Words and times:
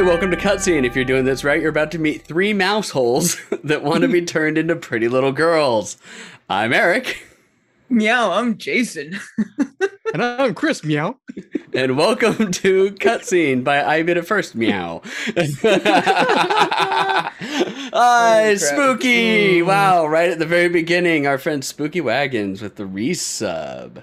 Hi, 0.00 0.06
welcome 0.06 0.30
to 0.30 0.36
Cutscene. 0.38 0.86
If 0.86 0.96
you're 0.96 1.04
doing 1.04 1.26
this 1.26 1.44
right, 1.44 1.60
you're 1.60 1.68
about 1.68 1.90
to 1.90 1.98
meet 1.98 2.22
three 2.22 2.54
mouse 2.54 2.88
holes 2.88 3.36
that 3.64 3.82
want 3.82 4.00
to 4.00 4.08
be 4.08 4.22
turned 4.24 4.56
into 4.56 4.74
pretty 4.74 5.08
little 5.08 5.30
girls. 5.30 5.98
I'm 6.48 6.72
Eric, 6.72 7.22
Meow, 7.90 8.30
I'm 8.32 8.56
Jason. 8.56 9.20
And 10.14 10.24
I'm 10.24 10.54
Chris 10.54 10.82
Meow. 10.82 11.18
and 11.74 11.96
welcome 11.98 12.50
to 12.50 12.92
Cutscene 12.92 13.62
by 13.62 13.84
I 13.84 14.02
Bit 14.02 14.16
It 14.16 14.26
First 14.26 14.54
Meow. 14.56 15.02
Hi, 15.36 17.30
crap. 17.92 18.58
Spooky! 18.58 19.62
Wow, 19.62 20.06
right 20.06 20.30
at 20.30 20.38
the 20.38 20.46
very 20.46 20.68
beginning, 20.68 21.26
our 21.26 21.36
friend 21.36 21.62
Spooky 21.64 22.00
Wagons 22.00 22.62
with 22.62 22.76
the 22.76 22.84
resub. 22.84 24.02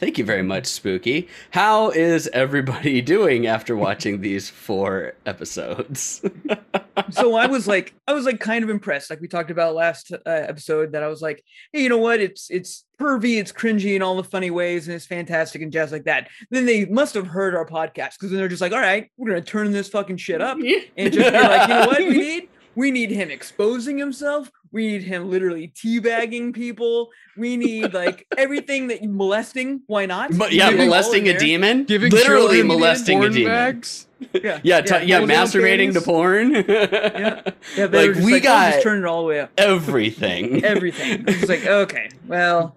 Thank 0.00 0.16
you 0.16 0.24
very 0.24 0.42
much, 0.42 0.64
Spooky. 0.64 1.28
How 1.50 1.90
is 1.90 2.26
everybody 2.32 3.02
doing 3.02 3.46
after 3.46 3.76
watching 3.76 4.22
these 4.22 4.48
four 4.48 5.12
episodes? 5.26 6.22
so 7.10 7.34
I 7.34 7.46
was 7.46 7.68
like, 7.68 7.92
I 8.08 8.14
was 8.14 8.24
like 8.24 8.40
kind 8.40 8.64
of 8.64 8.70
impressed. 8.70 9.10
Like 9.10 9.20
we 9.20 9.28
talked 9.28 9.50
about 9.50 9.74
last 9.74 10.10
uh, 10.10 10.18
episode, 10.24 10.92
that 10.92 11.02
I 11.02 11.08
was 11.08 11.20
like, 11.20 11.44
hey, 11.74 11.82
you 11.82 11.90
know 11.90 11.98
what? 11.98 12.18
It's 12.18 12.48
it's 12.48 12.86
pervy, 12.98 13.38
it's 13.38 13.52
cringy 13.52 13.94
in 13.94 14.00
all 14.00 14.16
the 14.16 14.24
funny 14.24 14.50
ways, 14.50 14.88
and 14.88 14.94
it's 14.94 15.04
fantastic 15.04 15.60
and 15.60 15.70
jazz 15.70 15.92
like 15.92 16.04
that. 16.04 16.28
Then 16.50 16.64
they 16.64 16.86
must 16.86 17.12
have 17.12 17.26
heard 17.26 17.54
our 17.54 17.66
podcast 17.66 18.12
because 18.12 18.30
then 18.30 18.38
they're 18.38 18.48
just 18.48 18.62
like, 18.62 18.72
all 18.72 18.80
right, 18.80 19.10
we're 19.18 19.28
gonna 19.28 19.42
turn 19.42 19.70
this 19.70 19.90
fucking 19.90 20.16
shit 20.16 20.40
up 20.40 20.56
and 20.96 21.12
just 21.12 21.30
be 21.30 21.38
like, 21.38 21.68
you 21.68 21.74
know 21.74 21.86
what? 21.86 21.98
We 21.98 22.16
need 22.16 22.48
we 22.80 22.90
need 22.90 23.10
him 23.10 23.30
exposing 23.30 23.98
himself. 23.98 24.50
We 24.72 24.86
need 24.92 25.02
him 25.02 25.30
literally 25.30 25.68
teabagging 25.68 26.54
people. 26.54 27.10
We 27.36 27.56
need 27.56 27.92
like 28.02 28.26
everything 28.38 28.88
that 28.88 29.02
you 29.02 29.10
molesting. 29.10 29.82
Why 29.86 30.06
not? 30.06 30.36
But 30.36 30.52
yeah, 30.52 30.70
Giving 30.70 30.86
molesting 30.86 31.28
a 31.28 31.32
there. 31.32 31.38
demon, 31.38 31.84
Giving 31.84 32.10
literally 32.10 32.62
molesting 32.62 33.22
a 33.22 33.28
demon. 33.28 33.52
bags. 33.52 34.06
Yeah, 34.34 34.60
Yeah, 34.62 34.80
t- 34.82 35.06
yeah, 35.06 35.18
hold 35.18 35.30
down 35.30 35.46
masturbating 35.46 35.94
to 35.94 36.00
porn. 36.02 36.52
Yeah, 36.68 37.40
yeah. 37.76 37.86
They 37.86 37.86
like 37.86 38.08
were 38.08 38.14
just 38.14 38.24
we 38.26 38.32
like, 38.34 38.44
oh, 38.44 38.48
"I'll 38.50 38.60
got 38.60 38.70
just 38.72 38.82
turn 38.82 38.98
it 39.02 39.06
all 39.06 39.22
the 39.22 39.28
way 39.28 39.40
up. 39.40 39.50
everything. 39.56 40.62
Everything. 40.62 41.24
It's 41.26 41.48
like, 41.48 41.64
okay, 41.66 42.10
well, 42.26 42.76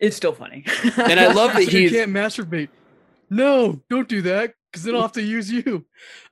it's 0.00 0.16
still 0.16 0.32
funny. 0.32 0.64
and 0.96 1.20
I 1.20 1.32
love 1.32 1.52
that 1.52 1.64
So 1.64 1.76
you 1.76 1.90
can't 1.90 2.10
masturbate. 2.12 2.68
No, 3.28 3.82
don't 3.90 4.08
do 4.08 4.22
that 4.22 4.54
because 4.70 4.84
then 4.84 4.94
I'll 4.94 5.02
have 5.02 5.12
to 5.12 5.22
use 5.22 5.50
you. 5.50 5.84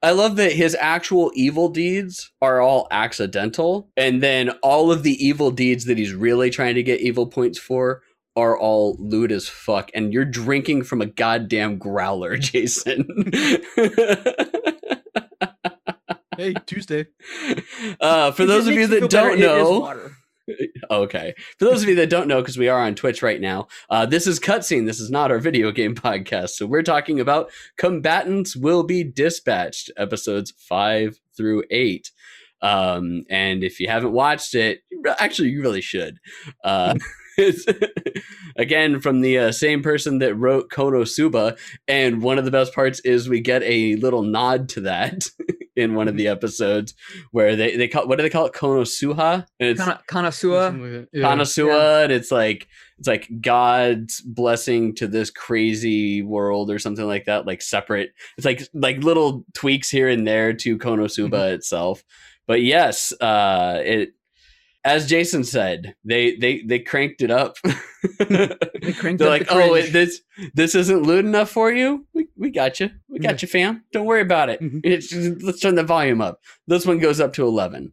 I 0.03 0.13
love 0.13 0.37
that 0.37 0.53
his 0.53 0.77
actual 0.79 1.33
evil 1.35 1.69
deeds 1.69 2.31
are 2.41 2.61
all 2.61 2.87
accidental, 2.91 3.91
and 3.97 4.23
then 4.23 4.51
all 4.63 4.93
of 4.93 5.03
the 5.03 5.25
evil 5.25 5.51
deeds 5.51 5.87
that 5.87 5.99
he's 5.99 6.13
really 6.13 6.51
trying 6.51 6.77
to 6.77 6.83
get 6.83 7.01
evil 7.01 7.27
points 7.27 7.59
for 7.59 8.03
are 8.37 8.57
all 8.57 8.97
lewd 9.01 9.33
as 9.33 9.49
fuck. 9.49 9.91
And 9.95 10.13
you're 10.13 10.25
drinking 10.25 10.85
from 10.85 11.01
a 11.01 11.07
goddamn 11.07 11.79
growler, 11.79 12.37
Jason. 12.39 13.07
Hey, 16.39 16.55
Tuesday. 16.67 17.09
uh, 18.01 18.31
for 18.31 18.47
those 18.47 18.69
of 18.69 18.75
you 18.75 18.87
that 18.87 19.11
don't 19.11 19.41
know, 19.41 19.81
water. 19.81 20.17
Okay. 20.91 21.35
For 21.59 21.65
those 21.65 21.83
of 21.83 21.89
you 21.89 21.95
that 21.97 22.11
don't 22.11 22.29
know, 22.29 22.41
because 22.41 22.59
we 22.59 22.69
are 22.69 22.81
on 22.81 22.95
Twitch 22.95 23.23
right 23.23 23.41
now, 23.41 23.69
uh, 23.91 24.07
this 24.07 24.27
is 24.27 24.41
Cutscene. 24.41 24.87
This 24.87 25.01
is 25.01 25.11
not 25.11 25.31
our 25.31 25.39
video 25.39 25.71
game 25.71 25.95
podcast. 25.97 26.51
So 26.51 26.67
we're 26.67 26.83
talking 26.83 27.21
about 27.21 27.51
Combatants 27.77 28.57
Will 28.57 28.83
Be 28.83 29.05
Dispatched, 29.05 29.91
episodes 29.97 30.53
five 30.57 31.19
through 31.37 31.65
eight. 31.71 32.11
Um, 32.61 33.25
and 33.31 33.63
if 33.63 33.79
you 33.79 33.89
haven't 33.89 34.13
watched 34.13 34.55
it, 34.55 34.81
actually, 35.19 35.51
you 35.51 35.63
really 35.63 35.81
should. 35.81 36.19
Uh, 36.65 36.95
again 38.59 39.01
from 39.01 39.23
the 39.23 39.39
uh, 39.39 39.53
same 39.53 39.83
person 39.83 40.19
that 40.19 40.35
wrote 40.35 40.69
Konosuba. 40.71 41.59
And 41.87 42.21
one 42.21 42.39
of 42.39 42.45
the 42.45 42.51
best 42.51 42.75
parts 42.75 43.01
is 43.01 43.29
we 43.29 43.41
get 43.41 43.63
a 43.63 43.97
little 43.97 44.23
nod 44.23 44.69
to 44.71 44.83
that 44.83 45.25
in 45.77 45.95
one 45.95 46.09
of 46.09 46.17
the 46.17 46.27
episodes 46.27 46.93
where 47.31 47.55
they, 47.57 47.77
they 47.77 47.89
call 47.89 48.07
what 48.09 48.17
do 48.19 48.23
they 48.23 48.31
call 48.31 48.47
it? 48.47 48.53
Konosuha? 48.53 49.47
And 49.61 49.69
it's 49.71 49.81
Kana- 49.81 50.03
Kanasua. 50.11 50.67
Something 50.69 50.99
like. 51.01 51.09
Yeah. 51.13 51.23
Kanasua, 51.35 52.05
and 52.05 52.13
it's 52.13 52.31
like 52.33 52.67
it's 52.99 53.07
like 53.07 53.29
God's 53.41 54.21
blessing 54.23 54.93
to 54.97 55.07
this 55.07 55.31
crazy 55.31 56.21
world 56.23 56.69
or 56.71 56.81
something 56.81 57.07
like 57.07 57.27
that, 57.27 57.47
like 57.47 57.63
separate. 57.63 58.11
It's 58.37 58.45
like 58.45 58.63
like 58.75 59.05
little 59.05 59.45
tweaks 59.55 59.89
here 59.89 60.09
and 60.09 60.27
there 60.27 60.53
to 60.53 60.77
Konosuba 60.79 61.31
Mm-hmm. 61.31 61.55
itself. 61.55 62.03
But 62.49 62.63
yes, 62.63 63.13
uh 63.21 63.81
it 63.85 64.15
as 64.89 65.07
Jason 65.09 65.45
said, 65.45 65.95
they 66.05 66.37
they 66.37 66.63
they 66.63 66.79
cranked 66.79 67.23
it 67.23 67.31
up. 67.31 67.57
They 68.19 68.93
cranked 68.93 69.19
They're 69.19 69.29
like, 69.29 69.49
the 69.49 69.55
oh, 69.55 69.75
it, 69.75 69.93
this 69.93 70.21
this 70.55 70.75
isn't 70.77 71.03
lewd 71.03 71.25
enough 71.25 71.51
for 71.51 71.73
you. 71.73 72.07
We, 72.15 72.29
we 72.37 72.51
got 72.51 72.79
you. 72.79 72.91
We 73.09 73.19
got 73.19 73.33
Yeah. 73.33 73.39
you, 73.43 73.49
fam. 73.49 73.85
Don't 73.93 74.07
worry 74.07 74.21
about 74.21 74.51
it. 74.51 74.61
Mhm. 74.61 74.81
It's 74.85 75.09
just- 75.09 75.43
let's 75.43 75.59
turn 75.61 75.75
the 75.75 75.83
volume 75.83 76.21
up. 76.21 76.41
This 76.69 76.87
one 76.87 76.99
goes 77.01 77.19
up 77.21 77.33
to 77.35 77.45
eleven. 77.47 77.93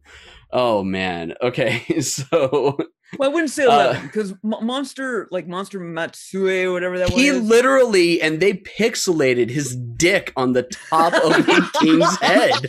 Oh 0.52 0.84
man. 0.84 1.34
Okay, 1.42 1.82
so 2.00 2.78
Well, 3.18 3.28
I 3.30 3.32
wouldn't 3.32 3.50
say 3.50 3.64
Uh, 3.64 3.90
11 3.90 4.02
because 4.06 4.34
Monster, 4.44 5.26
like 5.32 5.48
Monster 5.48 5.80
Matsue 5.80 6.64
or 6.66 6.72
whatever 6.72 6.98
that 6.98 7.10
was. 7.10 7.20
he 7.20 7.32
one 7.32 7.42
is. 7.42 7.48
literally 7.48 8.22
and 8.22 8.38
they 8.38 8.52
pixelated 8.54 9.50
his 9.50 9.74
dick 9.74 10.32
on 10.36 10.52
the 10.52 10.62
top 10.62 11.12
of 11.14 11.32
the 11.46 11.70
king's 11.80 12.16
head. 12.20 12.68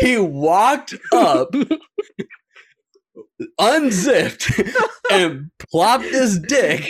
he 0.00 0.18
walked 0.18 0.94
up, 1.12 1.54
unzipped, 3.58 4.50
and 5.10 5.50
plopped 5.70 6.04
his 6.04 6.38
dick 6.40 6.84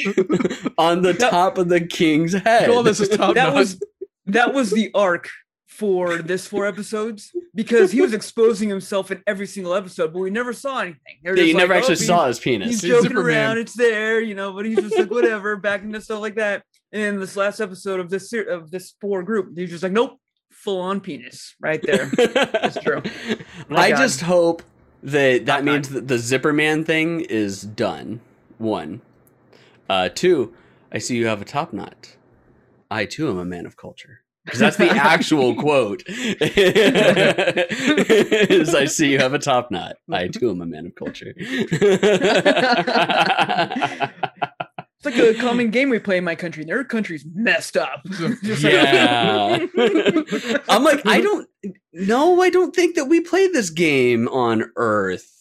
on 0.78 1.02
the 1.02 1.12
That- 1.12 1.30
top 1.30 1.58
of 1.58 1.68
the 1.68 1.80
king's 1.80 2.32
head. 2.32 2.70
All 2.70 2.82
this 2.82 3.00
is 3.00 3.08
top 3.10 3.34
that 3.34 3.48
notch. 3.48 3.54
was 3.54 3.82
that 4.26 4.52
was 4.54 4.70
the 4.70 4.90
arc 4.94 5.28
for 5.66 6.16
this 6.18 6.46
four 6.46 6.66
episodes 6.66 7.30
because 7.54 7.92
he 7.92 8.00
was 8.00 8.12
exposing 8.12 8.68
himself 8.68 9.10
in 9.12 9.22
every 9.28 9.46
single 9.46 9.74
episode, 9.74 10.12
but 10.12 10.18
we 10.18 10.28
never 10.28 10.52
saw 10.52 10.80
anything. 10.80 10.98
They 11.22 11.30
Yeah, 11.30 11.36
you 11.36 11.44
just 11.46 11.56
never 11.56 11.74
like, 11.74 11.82
actually 11.82 12.04
"Oh, 12.04 12.06
saw 12.08 12.26
his 12.26 12.40
penis. 12.40 12.68
he's 12.68 12.82
He's 12.82 12.90
joking 12.90 13.10
Superman. 13.10 13.36
around. 13.36 13.58
It's 13.58 13.74
there, 13.74 14.20
you 14.20 14.34
know, 14.34 14.52
but 14.52 14.66
he's 14.66 14.78
just 14.80 14.98
like 14.98 15.10
whatever, 15.10 15.56
back 15.56 15.82
into 15.82 16.00
stuff 16.00 16.20
like 16.20 16.34
that. 16.34 16.64
And 16.92 17.22
this 17.22 17.36
last 17.36 17.60
episode 17.60 18.00
of 18.00 18.10
this 18.10 18.28
ser- 18.30 18.48
of 18.48 18.70
this 18.70 18.94
four 19.00 19.22
group, 19.22 19.52
he's 19.56 19.70
just 19.70 19.82
like, 19.84 19.92
nope, 19.92 20.18
full 20.50 20.80
on 20.80 21.00
penis 21.00 21.54
right 21.60 21.80
there. 21.82 22.06
That's 22.16 22.78
true. 22.82 23.00
My 23.68 23.82
I 23.86 23.90
God. 23.90 23.98
just 23.98 24.20
hope 24.22 24.62
that 25.02 25.46
that 25.46 25.64
means 25.64 25.88
that 25.90 26.08
the 26.08 26.18
Zipper 26.18 26.52
Man 26.52 26.84
thing 26.84 27.20
is 27.20 27.62
done. 27.62 28.20
One. 28.58 29.00
Uh, 29.88 30.08
two, 30.14 30.52
I 30.92 30.98
see 30.98 31.16
you 31.16 31.26
have 31.26 31.40
a 31.40 31.44
top 31.44 31.72
knot. 31.72 32.16
I 32.90 33.04
too 33.04 33.28
am 33.28 33.38
a 33.38 33.44
man 33.44 33.66
of 33.66 33.76
culture. 33.76 34.22
Because 34.44 34.60
that's 34.60 34.76
the 34.78 34.88
actual 34.88 35.54
quote. 35.60 36.02
is 38.48 38.74
I 38.74 38.86
see 38.86 39.12
you 39.12 39.18
have 39.18 39.34
a 39.34 39.38
top 39.38 39.70
knot. 39.70 39.96
I 40.10 40.28
too 40.28 40.50
am 40.50 40.62
a 40.62 40.66
man 40.66 40.86
of 40.86 40.94
culture. 40.94 41.34
It's 45.14 45.18
like 45.18 45.36
a 45.36 45.40
common 45.40 45.70
game 45.70 45.90
we 45.90 45.98
play 45.98 46.18
in 46.18 46.24
my 46.24 46.34
country. 46.34 46.64
Their 46.64 46.84
country's 46.84 47.24
messed 47.34 47.76
up. 47.76 48.02
Yeah. 48.42 49.58
I'm 50.68 50.84
like, 50.84 51.06
I 51.06 51.20
don't 51.20 51.48
no, 51.92 52.40
I 52.42 52.50
don't 52.50 52.74
think 52.74 52.96
that 52.96 53.06
we 53.06 53.20
play 53.20 53.48
this 53.48 53.70
game 53.70 54.28
on 54.28 54.70
Earth. 54.76 55.34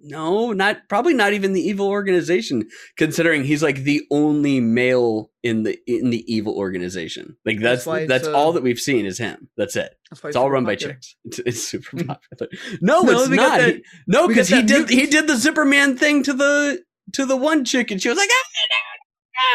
No, 0.00 0.52
not 0.52 0.88
probably 0.88 1.14
not 1.14 1.32
even 1.32 1.52
the 1.52 1.60
evil 1.60 1.86
organization, 1.88 2.68
considering 2.96 3.44
he's 3.44 3.62
like 3.62 3.82
the 3.84 4.02
only 4.10 4.60
male 4.60 5.30
in 5.42 5.62
the 5.64 5.78
in 5.86 6.10
the 6.10 6.24
evil 6.32 6.54
organization. 6.56 7.36
Like 7.44 7.60
that's 7.60 7.84
That's 7.84 8.08
that's, 8.08 8.26
it's, 8.26 8.34
all 8.34 8.50
uh, 8.50 8.52
that 8.52 8.62
we've 8.62 8.80
seen 8.80 9.06
is 9.06 9.18
him. 9.18 9.48
That's 9.56 9.76
it. 9.76 9.94
That's 10.10 10.24
It's 10.24 10.36
all 10.36 10.44
super 10.44 10.52
run 10.54 10.64
by 10.64 10.74
popular. 10.74 10.94
chicks. 10.94 11.16
It's, 11.24 11.38
it's 11.40 11.62
super 11.62 11.96
popular. 12.04 12.50
No, 12.80 13.02
No, 13.02 13.20
it's 13.20 13.28
not. 13.30 13.58
that- 13.58 13.74
He- 13.76 13.82
no, 14.06 14.28
because 14.28 14.48
he 14.48 14.56
that 14.62 14.66
did 14.66 14.90
he 14.90 15.06
did 15.06 15.26
the 15.26 15.36
Zipper 15.36 15.64
Man 15.64 15.96
thing 15.96 16.22
to 16.24 16.32
the 16.32 16.82
to 17.14 17.24
the 17.24 17.36
one 17.36 17.64
chick, 17.64 17.90
and 17.90 18.00
she 18.02 18.08
was 18.08 18.18
like, 18.18 18.28
ah, 18.30 18.44
no, 18.70 18.76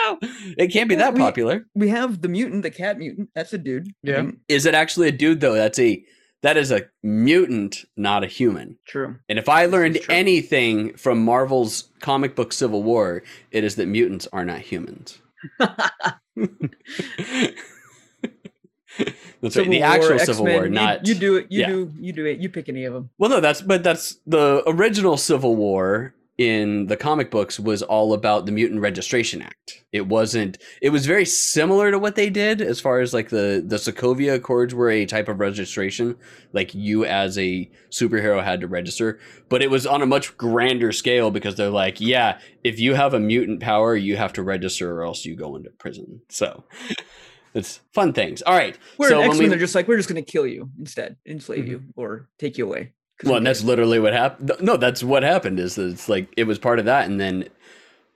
no. 0.06 0.18
It 0.58 0.68
can't 0.72 0.88
be 0.90 0.96
Well, 0.96 1.06
that 1.06 1.14
we- 1.16 1.20
popular. 1.20 1.66
We 1.76 1.90
have 1.90 2.22
the 2.22 2.28
mutant, 2.30 2.64
the 2.64 2.72
cat 2.72 2.98
mutant. 2.98 3.30
That's 3.36 3.54
a 3.54 3.58
dude. 3.58 3.94
Yeah. 4.04 4.22
Mm, 4.22 4.38
Is 4.48 4.66
it 4.66 4.74
actually 4.76 5.08
a 5.08 5.12
dude 5.12 5.40
though? 5.42 5.54
That's 5.54 5.80
a 5.80 6.04
that 6.42 6.58
is 6.58 6.72
a 6.72 6.82
mutant, 7.04 7.86
not 7.96 8.24
a 8.24 8.28
human. 8.28 8.78
True. 8.86 9.16
And 9.30 9.40
if 9.40 9.48
I 9.48 9.66
learned 9.66 10.00
anything 10.10 10.94
from 10.98 11.24
Marvel's 11.24 11.90
comic 12.02 12.36
book 12.36 12.52
Civil 12.52 12.84
War, 12.84 13.24
it 13.52 13.64
is 13.64 13.76
that 13.78 13.86
mutants 13.88 14.28
are 14.34 14.44
not 14.44 14.60
humans. 14.60 15.20
That's 19.42 19.58
right. 19.58 19.70
The 19.70 19.82
actual 19.82 20.20
Civil 20.20 20.46
War, 20.46 20.52
X-Men, 20.52 20.64
you- 20.66 20.70
not 20.80 21.08
you, 21.08 21.16
do 21.16 21.36
it. 21.38 21.48
You 21.50 21.60
yeah. 21.62 21.68
do. 21.68 21.92
You 22.00 22.14
do 22.14 22.26
it. 22.26 22.40
You 22.40 22.50
pick 22.50 22.70
any 22.70 22.86
of 22.86 22.94
them. 22.94 23.10
Well, 23.18 23.30
no, 23.30 23.40
that's 23.40 23.62
but 23.62 23.84
that's 23.84 24.18
the 24.28 24.64
original 24.68 25.18
Civil 25.18 25.56
War 25.56 26.14
in 26.44 26.88
the 26.88 26.98
comic 26.98 27.32
books 27.32 27.60
was 27.60 27.82
all 27.82 28.14
about 28.14 28.46
the 28.46 28.52
Mutant 28.52 28.82
Registration 28.82 29.42
Act. 29.42 29.84
It 29.92 30.08
wasn't. 30.08 30.58
It 30.82 30.90
was 30.90 31.06
very 31.06 31.26
similar 31.26 31.90
to 31.92 31.98
what 31.98 32.16
they 32.16 32.30
did 32.30 32.62
as 32.62 32.80
far 32.80 33.00
as 33.00 33.14
like 33.14 33.30
the 33.30 33.64
the 33.66 33.78
Sokovia 33.78 34.36
Accords 34.36 34.74
were 34.76 34.90
a 34.90 35.06
type 35.06 35.30
of 35.30 35.40
registration, 35.40 36.16
like 36.52 36.76
you 36.76 37.06
as 37.06 37.38
a 37.38 37.72
superhero 37.90 38.44
had 38.44 38.60
to 38.62 38.68
register, 38.68 39.20
but 39.50 39.62
it 39.64 39.72
was 39.72 39.88
on 39.88 40.02
a 40.02 40.06
much 40.06 40.36
grander 40.38 40.92
scale 40.92 41.32
because 41.32 41.56
they're 41.56 41.70
like, 41.70 42.02
yeah, 42.02 42.40
if 42.64 42.80
you 42.80 42.94
have 42.96 43.14
a 43.14 43.20
mutant 43.20 43.62
power, 43.62 43.96
you 43.96 44.18
have 44.18 44.34
to 44.34 44.44
register 44.44 44.92
or 45.00 45.04
else 45.04 45.26
you 45.26 45.36
go 45.36 45.56
into 45.56 45.70
prison. 45.72 46.22
So. 46.30 46.64
it's 47.54 47.82
fun 47.94 48.14
things. 48.14 48.42
All 48.42 48.56
right. 48.58 48.76
Where 48.98 49.10
so 49.10 49.16
in 49.18 49.22
when 49.22 49.30
X 49.30 49.38
Men, 49.38 49.44
we- 49.46 49.50
they're 49.50 49.60
just 49.60 49.76
like, 49.76 49.88
we're 49.88 49.98
just 49.98 50.10
going 50.10 50.24
to 50.24 50.32
kill 50.32 50.48
you 50.48 50.72
instead, 50.80 51.18
enslave 51.26 51.66
Mhm. 51.66 51.68
you, 51.70 51.84
or 51.96 52.28
take 52.40 52.58
you 52.58 52.66
away. 52.66 52.94
'Cause 53.20 53.28
Well, 53.30 53.38
and 53.38 53.46
that's 53.48 53.64
literally 53.64 54.00
what 54.00 54.14
happened. 54.14 54.52
No, 54.62 54.76
that's 54.78 55.04
what 55.04 55.24
happened. 55.24 55.60
Is 55.60 55.76
that 55.76 55.90
it's 55.90 56.10
like 56.10 56.28
it 56.36 56.46
was 56.46 56.58
part 56.60 56.80
of 56.80 56.86
that, 56.86 57.08
and 57.10 57.20
then 57.20 57.46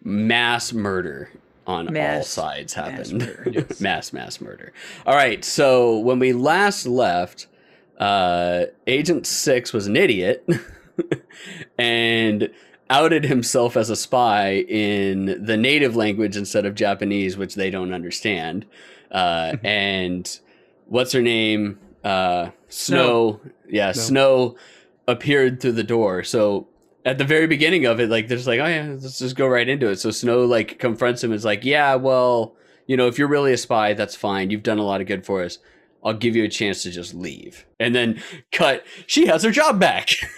mass 0.04 0.74
murder 0.74 1.30
on 1.66 1.88
all 1.88 1.94
Mass- 1.94 2.28
sides 2.30 2.76
mass 2.76 2.90
happened. 3.12 3.20
murder. 3.22 3.52
Yes. 3.70 3.82
mass 3.82 4.14
mass 4.14 4.42
murder. 4.42 4.72
All 5.06 5.16
right. 5.16 5.44
So 5.46 5.98
when 6.00 6.18
we 6.20 6.34
last 6.34 6.86
left, 6.88 7.48
uh, 8.00 8.66
Agent 8.88 9.26
Six 9.28 9.74
was 9.74 9.86
an 9.88 9.96
idiot 9.96 10.48
and 11.78 12.50
outed 12.90 13.26
himself 13.26 13.76
as 13.76 13.90
a 13.90 13.96
spy 13.96 14.56
in 14.68 15.44
the 15.46 15.58
native 15.58 15.96
language 15.96 16.38
instead 16.38 16.66
of 16.66 16.74
Japanese, 16.76 17.38
which 17.38 17.56
they 17.56 17.70
don't 17.70 17.94
understand. 17.94 18.66
Uh, 19.12 19.58
and 19.64 20.40
what's 20.88 21.12
her 21.12 21.22
name? 21.22 21.80
Uh, 22.04 22.52
Snow. 22.70 23.42
Yeah, 23.70 23.92
Snow. 23.92 24.02
Snow 24.02 24.56
appeared 25.08 25.62
through 25.62 25.74
the 25.74 25.84
door. 25.84 26.24
So 26.24 26.68
at 27.06 27.18
the 27.18 27.24
very 27.24 27.48
beginning 27.48 27.86
of 27.86 28.00
it, 28.00 28.10
like 28.10 28.28
there's 28.28 28.48
like, 28.48 28.60
oh 28.60 28.66
yeah, 28.66 28.96
let's 29.00 29.20
just 29.20 29.36
go 29.36 29.48
right 29.48 29.68
into 29.68 29.88
it. 29.88 29.98
So 29.98 30.12
Snow 30.12 30.46
like 30.46 30.80
confronts 30.80 31.24
him 31.24 31.32
and 31.32 31.38
is 31.38 31.46
like, 31.46 31.64
yeah, 31.64 31.96
well, 31.96 32.56
you 32.86 32.98
know, 32.98 33.08
if 33.08 33.18
you're 33.18 33.28
really 33.28 33.54
a 33.54 33.58
spy, 33.58 33.94
that's 33.94 34.16
fine. 34.16 34.50
You've 34.50 34.64
done 34.64 34.78
a 34.80 34.84
lot 34.84 35.02
of 35.02 35.08
good 35.08 35.26
for 35.26 35.44
us. 35.44 35.60
I'll 36.04 36.14
give 36.14 36.36
you 36.36 36.44
a 36.44 36.50
chance 36.50 36.84
to 36.84 36.92
just 36.92 37.14
leave. 37.14 37.66
And 37.80 37.96
then 37.96 38.22
cut, 38.52 38.86
she 39.08 39.26
has 39.28 39.44
her 39.44 39.52
job 39.52 39.80
back. 39.80 40.10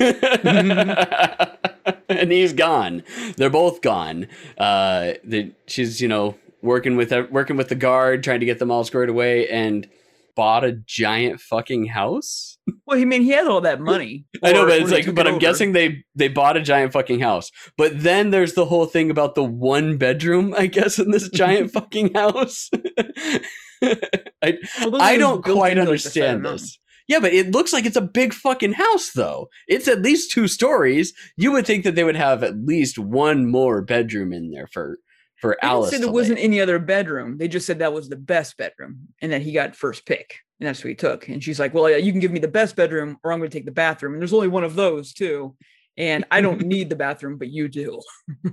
and 2.10 2.32
he's 2.32 2.54
gone. 2.54 3.04
They're 3.38 3.50
both 3.50 3.82
gone. 3.82 4.28
Uh 4.58 5.14
the, 5.24 5.52
she's, 5.68 6.02
you 6.02 6.08
know, 6.08 6.36
working 6.62 6.96
with 6.96 7.12
working 7.32 7.58
with 7.58 7.70
the 7.70 7.76
guard, 7.76 8.24
trying 8.24 8.40
to 8.42 8.46
get 8.46 8.60
them 8.60 8.72
all 8.72 8.84
squared 8.84 9.10
away 9.10 9.48
and 9.50 9.90
bought 10.36 10.64
a 10.64 10.72
giant 10.72 11.42
fucking 11.42 11.88
house. 11.88 12.59
Well, 12.86 12.98
he 12.98 13.06
mean 13.06 13.22
he 13.22 13.30
had 13.32 13.48
all 13.48 13.62
that 13.62 13.80
money. 13.80 14.26
I 14.44 14.52
know, 14.54 14.66
but 14.66 14.80
it's 14.82 14.92
like, 14.92 15.06
but 15.14 15.26
it 15.26 15.30
I'm 15.30 15.36
over. 15.36 15.40
guessing 15.42 15.72
they 15.74 16.04
they 16.16 16.28
bought 16.28 16.58
a 16.58 16.62
giant 16.62 16.94
fucking 16.94 17.20
house. 17.20 17.52
But 17.78 18.02
then 18.02 18.30
there's 18.32 18.54
the 18.54 18.66
whole 18.66 18.86
thing 18.86 19.10
about 19.12 19.36
the 19.36 19.44
one 19.44 19.98
bedroom, 19.98 20.54
I 20.58 20.68
guess, 20.68 21.00
in 21.00 21.12
this 21.12 21.30
giant 21.30 21.72
fucking 21.74 22.14
house. 22.14 22.70
I 23.82 24.58
Well, 24.82 25.02
I 25.02 25.18
don't 25.18 25.44
quite 25.44 25.78
into, 25.78 25.90
like, 25.92 26.02
the 26.04 26.10
side 26.10 26.22
of 26.22 26.30
understand 26.36 26.46
this. 26.46 26.80
Yeah, 27.08 27.20
but 27.20 27.34
it 27.34 27.52
looks 27.52 27.74
like 27.74 27.86
it's 27.86 27.96
a 27.96 28.02
big 28.02 28.34
fucking 28.34 28.74
house, 28.74 29.12
though. 29.14 29.50
It's 29.68 29.88
at 29.88 30.02
least 30.04 30.32
two 30.32 30.48
stories. 30.48 31.12
You 31.38 31.52
would 31.54 31.66
think 31.66 31.84
that 31.84 31.96
they 31.96 32.04
would 32.04 32.16
have 32.16 32.44
at 32.44 32.58
least 32.66 33.00
one 33.00 33.48
more 33.50 33.82
bedroom 33.82 34.32
in 34.32 34.52
there 34.52 34.68
for 34.68 35.00
for 35.42 35.58
They 35.62 35.68
Alice. 35.68 35.92
to 35.92 35.98
there 36.00 36.08
lay. 36.08 36.14
wasn't 36.14 36.40
any 36.40 36.60
other 36.62 36.78
bedroom. 36.80 37.38
They 37.38 37.48
just 37.48 37.66
said 37.66 37.80
that 37.80 37.94
was 37.94 38.10
the 38.10 38.16
best 38.18 38.58
bedroom, 38.58 39.08
and 39.22 39.32
that 39.32 39.42
he 39.42 39.54
got 39.54 39.76
first 39.76 40.06
pick, 40.06 40.36
and 40.60 40.68
that's 40.68 40.84
what 40.84 40.90
he 40.90 40.96
took. 40.96 41.28
And 41.28 41.44
she's 41.44 41.60
like, 41.60 41.74
"Well, 41.74 41.90
yeah, 41.90 41.98
you 41.98 42.12
can 42.12 42.22
give 42.22 42.32
me 42.32 42.40
the 42.40 42.48
best 42.48 42.76
bedroom, 42.76 43.18
or 43.24 43.32
I'm 43.32 43.40
going 43.40 43.50
to 43.50 43.58
take 43.58 43.66
the 43.66 43.72
bathroom." 43.72 44.14
And 44.14 44.22
there's 44.22 44.34
only 44.34 44.48
one 44.48 44.64
of 44.64 44.76
those 44.76 45.14
too, 45.14 45.56
and 45.98 46.26
I 46.32 46.42
don't 46.42 46.62
need 46.66 46.90
the 46.90 46.96
bathroom, 46.96 47.38
but 47.38 47.50
you 47.50 47.68
do. 47.68 48.00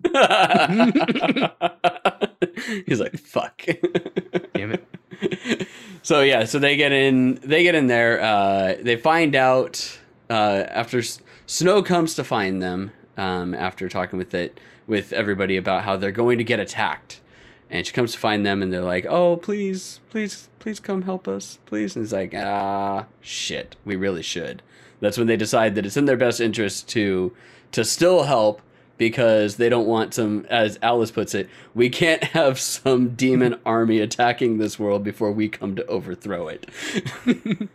He's 2.87 3.01
like, 3.01 3.17
fuck. 3.19 3.63
Damn 4.55 4.73
it. 4.73 4.87
So 6.03 6.21
yeah, 6.21 6.45
so 6.45 6.61
they 6.61 6.77
get 6.77 6.93
in 6.93 7.41
they 7.43 7.65
get 7.65 7.75
in 7.75 7.89
there, 7.89 8.23
uh, 8.23 8.77
they 8.81 8.95
find 8.95 9.35
out 9.35 9.99
uh, 10.31 10.63
after 10.69 11.01
S- 11.01 11.19
Snow 11.47 11.83
comes 11.83 12.15
to 12.15 12.23
find 12.23 12.63
them, 12.63 12.93
um, 13.17 13.55
after 13.55 13.89
talking 13.89 14.17
with 14.17 14.33
it 14.33 14.61
with 14.87 15.13
everybody 15.13 15.57
about 15.57 15.83
how 15.83 15.97
they're 15.97 16.13
going 16.13 16.39
to 16.39 16.45
get 16.45 16.61
attacked. 16.61 17.23
And 17.71 17.87
she 17.87 17.93
comes 17.93 18.13
to 18.13 18.19
find 18.19 18.47
them 18.47 18.63
and 18.63 18.73
they're 18.73 18.81
like, 18.81 19.07
Oh, 19.07 19.37
please, 19.37 20.01
please, 20.11 20.49
please 20.67 20.81
come 20.81 21.03
help 21.03 21.29
us, 21.29 21.59
please. 21.67 21.95
And 21.95 22.05
he's 22.05 22.13
like, 22.13 22.35
ah 22.35 23.07
shit, 23.21 23.77
we 23.85 23.95
really 23.95 24.23
should. 24.23 24.63
That's 24.99 25.17
when 25.19 25.27
they 25.27 25.37
decide 25.37 25.75
that 25.75 25.87
it's 25.87 25.97
in 25.97 26.07
their 26.07 26.17
best 26.17 26.41
interest 26.41 26.89
to 26.89 27.33
to 27.73 27.85
still 27.85 28.25
help 28.25 28.63
because 28.99 29.57
they 29.57 29.69
don't 29.69 29.87
want 29.87 30.15
some 30.15 30.47
as 30.49 30.79
alice 30.81 31.11
puts 31.11 31.35
it 31.35 31.51
we 31.75 31.91
can't 31.91 32.25
have 32.25 32.59
some 32.59 33.11
demon 33.11 33.55
army 33.67 34.01
attacking 34.01 34.57
this 34.57 34.79
world 34.79 35.05
before 35.05 35.31
we 35.31 35.49
come 35.49 35.77
to 35.77 35.85
overthrow 35.87 36.49
it 36.49 36.71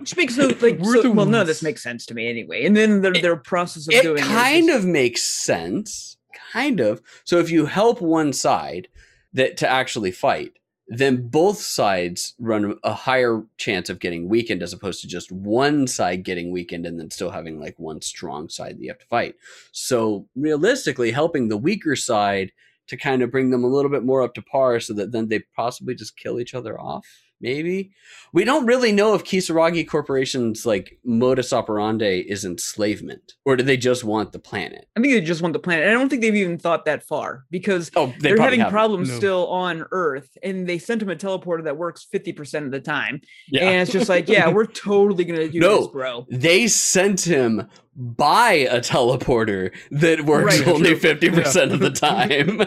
Which 0.00 0.16
makes 0.16 0.36
no 0.36 0.48
like 0.60 0.84
so, 0.84 1.12
well, 1.12 1.26
no, 1.26 1.44
this 1.44 1.62
makes 1.62 1.80
sense 1.80 2.06
to 2.06 2.14
me 2.14 2.28
anyway. 2.28 2.66
And 2.66 2.76
then 2.76 3.02
their 3.02 3.12
their 3.12 3.36
process 3.36 3.86
of 3.86 3.92
doing 3.92 4.00
it 4.00 4.02
doing 4.02 4.22
kind 4.24 4.68
of 4.68 4.84
makes 4.84 5.22
sense 5.22 6.11
kind 6.52 6.80
of. 6.80 7.00
So 7.24 7.38
if 7.38 7.50
you 7.50 7.66
help 7.66 8.00
one 8.00 8.32
side 8.32 8.88
that 9.32 9.56
to 9.58 9.68
actually 9.68 10.10
fight 10.10 10.58
then 10.94 11.28
both 11.28 11.58
sides 11.58 12.34
run 12.38 12.78
a 12.84 12.92
higher 12.92 13.42
chance 13.56 13.88
of 13.88 13.98
getting 13.98 14.28
weakened 14.28 14.62
as 14.62 14.74
opposed 14.74 15.00
to 15.00 15.06
just 15.08 15.32
one 15.32 15.86
side 15.86 16.22
getting 16.22 16.50
weakened 16.50 16.84
and 16.84 17.00
then 17.00 17.10
still 17.10 17.30
having 17.30 17.58
like 17.58 17.78
one 17.78 18.02
strong 18.02 18.48
side 18.50 18.76
that 18.76 18.82
you 18.82 18.90
have 18.90 18.98
to 18.98 19.06
fight. 19.06 19.34
So 19.72 20.28
realistically 20.36 21.10
helping 21.10 21.48
the 21.48 21.56
weaker 21.56 21.96
side 21.96 22.52
to 22.88 22.96
kind 22.98 23.22
of 23.22 23.30
bring 23.30 23.48
them 23.48 23.64
a 23.64 23.68
little 23.68 23.90
bit 23.90 24.04
more 24.04 24.22
up 24.22 24.34
to 24.34 24.42
par 24.42 24.80
so 24.80 24.92
that 24.94 25.12
then 25.12 25.28
they 25.28 25.40
possibly 25.56 25.94
just 25.94 26.18
kill 26.18 26.38
each 26.38 26.52
other 26.52 26.78
off 26.78 27.06
maybe 27.42 27.92
we 28.32 28.44
don't 28.44 28.64
really 28.66 28.92
know 28.92 29.14
if 29.14 29.24
kisaragi 29.24 29.86
corporation's 29.86 30.64
like 30.64 30.98
modus 31.04 31.52
operandi 31.52 32.20
is 32.20 32.44
enslavement 32.44 33.34
or 33.44 33.56
do 33.56 33.62
they 33.64 33.76
just 33.76 34.04
want 34.04 34.32
the 34.32 34.38
planet 34.38 34.86
I 34.96 35.00
think 35.00 35.12
they 35.14 35.20
just 35.20 35.42
want 35.42 35.52
the 35.52 35.58
planet. 35.58 35.88
I 35.88 35.90
don't 35.92 36.08
think 36.08 36.22
they've 36.22 36.34
even 36.34 36.58
thought 36.58 36.84
that 36.84 37.02
far 37.02 37.44
because 37.50 37.90
oh 37.96 38.06
they 38.20 38.28
they 38.28 38.32
are 38.32 38.40
having 38.40 38.60
haven't. 38.60 38.72
problems 38.72 39.08
No. 39.10 39.16
still 39.16 39.46
on 39.48 39.84
Earth, 39.90 40.36
and 40.42 40.66
they 40.66 40.78
sent 40.78 41.02
him 41.02 41.08
a 41.10 41.16
teleporter 41.16 41.64
that 41.64 41.76
works 41.76 42.04
fifty 42.04 42.32
percent 42.32 42.66
of 42.66 42.70
the 42.72 42.80
time. 42.80 43.20
yeah. 43.48 43.68
And 43.68 43.80
it's 43.82 43.90
just 43.90 44.08
like, 44.08 44.28
yeah, 44.28 44.48
we're 44.48 44.66
totally 44.66 45.24
gonna 45.24 45.48
do 45.48 45.58
No. 45.68 45.78
this, 45.78 45.86
bro. 45.88 46.26
they 46.30 46.68
sent 46.68 47.22
him 47.22 47.68
by 47.94 48.52
a 48.52 48.80
teleporter 48.80 49.70
that 49.90 50.24
works 50.24 50.58
Right, 50.58 50.66
only 50.68 50.94
true. 50.98 51.14
50% 51.14 51.72
of 51.72 51.80
the 51.80 51.90
time 51.90 52.58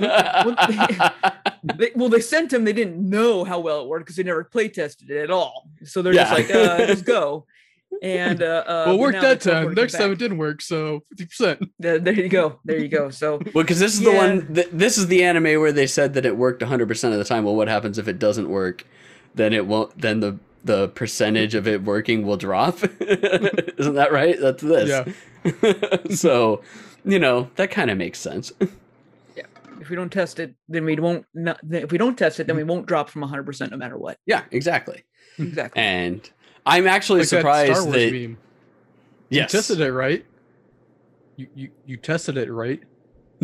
They, 1.78 1.92
well, 1.96 2.10
they 2.10 2.22
sent 2.22 2.54
him. 2.54 2.64
They 2.64 2.74
didn't 2.74 3.10
know 3.10 3.44
how 3.44 3.60
well 3.60 3.82
it 3.82 3.88
worked 3.88 4.06
because 4.06 4.18
they 4.18 4.24
never 4.24 4.44
play 4.44 4.68
tested 4.70 5.10
it 5.10 5.18
at 5.24 5.32
all. 5.32 5.68
So 5.84 6.02
they're 6.04 6.14
Yeah. 6.14 6.26
just 6.26 6.34
like, 6.34 6.52
uh, 6.56 6.86
just 6.86 7.06
go. 7.06 7.48
And 8.04 8.44
uh, 8.44 8.64
uh, 8.68 8.84
well, 8.88 9.00
worked 9.00 9.22
that 9.22 9.42
time. 9.42 9.74
Next 9.74 9.94
time 9.94 10.12
it 10.12 10.20
didn't 10.20 10.38
work, 10.38 10.62
so 10.62 11.04
50%. 11.18 11.70
There, 11.80 11.98
there 11.98 12.14
you 12.14 12.28
go. 12.30 12.60
There 12.66 12.78
you 12.78 12.90
go. 12.90 13.10
So 13.10 13.38
well 13.54 13.64
because 13.64 13.80
this 13.80 13.94
is 13.94 14.02
the 14.02 14.12
one 14.12 14.54
th- 14.54 14.68
this 14.72 14.98
is 14.98 15.08
the 15.08 15.24
anime 15.24 15.60
where 15.62 15.72
they 15.72 15.88
said 15.88 16.14
that 16.16 16.26
it 16.26 16.36
worked 16.38 16.62
100% 16.62 17.12
of 17.12 17.18
the 17.18 17.24
time 17.24 17.46
well 17.46 17.56
what 17.56 17.68
happens 17.68 17.98
if 17.98 18.08
it 18.08 18.20
doesn't 18.20 18.50
work 18.50 18.86
then 19.34 19.54
it 19.54 19.66
won't 19.66 19.98
then 20.00 20.20
the 20.20 20.38
the 20.66 20.90
percentage 20.90 21.54
of 21.56 21.68
it 21.68 21.84
working 21.84 22.26
will 22.26 22.38
drop 22.38 22.80
isn't 23.00 23.96
that 23.96 24.12
right 24.12 24.38
that's 24.42 24.62
this 24.64 24.90
Yeah. 24.90 26.10
so 26.16 26.62
you 27.06 27.20
know 27.20 27.50
that 27.56 27.70
kind 27.72 27.90
of 27.92 27.98
makes 27.98 28.20
sense 28.20 28.52
Yeah. 29.38 29.46
if 29.80 29.90
we 29.90 29.96
don't 29.96 30.12
test 30.12 30.40
it, 30.40 30.56
then 30.68 30.86
we 30.86 30.96
won't. 30.96 31.26
Not, 31.34 31.60
if 31.70 31.92
we 31.92 31.98
don't 31.98 32.18
test 32.18 32.40
it, 32.40 32.48
then 32.48 32.56
we 32.56 32.64
mm-hmm. 32.64 32.72
won't 32.72 32.86
drop 32.88 33.10
from 33.10 33.22
100 33.22 33.44
percent 33.46 33.72
no 33.72 33.78
matter 33.78 33.98
what. 33.98 34.18
yeah 34.26 34.44
exactly 34.52 35.04
Exactly. 35.38 35.82
and 35.82 36.30
i'm 36.66 36.88
actually 36.88 37.20
Like 37.20 37.30
that 37.30 37.40
Star 37.40 37.40
surprised 37.42 37.84
Wars 37.86 37.96
that 37.96 38.14
meme. 38.14 38.38
yes 39.30 39.54
You 39.54 39.60
tested 39.60 39.80
it 39.82 39.92
right. 39.94 40.26
You, 41.38 41.48
you 41.54 41.70
you 41.86 41.98
tested 41.98 42.38
it 42.38 42.52
right. 42.52 42.82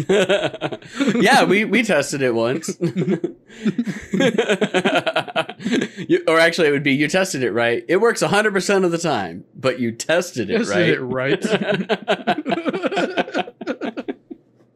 yeah, 0.08 1.44
we, 1.44 1.66
we 1.66 1.84
tested 1.84 2.22
it 2.22 2.34
once. 2.34 2.78
you, 6.10 6.24
or 6.27 6.39
actually, 6.39 6.68
it 6.68 6.72
would 6.72 6.84
be 6.84 6.94
you 6.94 7.08
tested 7.08 7.44
it 7.44 7.51
right. 7.51 7.84
It 7.88 7.98
works 7.98 8.22
100% 8.22 8.86
of 8.86 8.91
the 8.91 8.98
time, 8.98 9.46
but 9.56 9.80
you 9.80 9.91
tested 9.91 10.50
it 10.50 10.58
Tested 10.60 10.75
right. 10.75 10.89
it 10.89 11.01
right. 11.01 11.46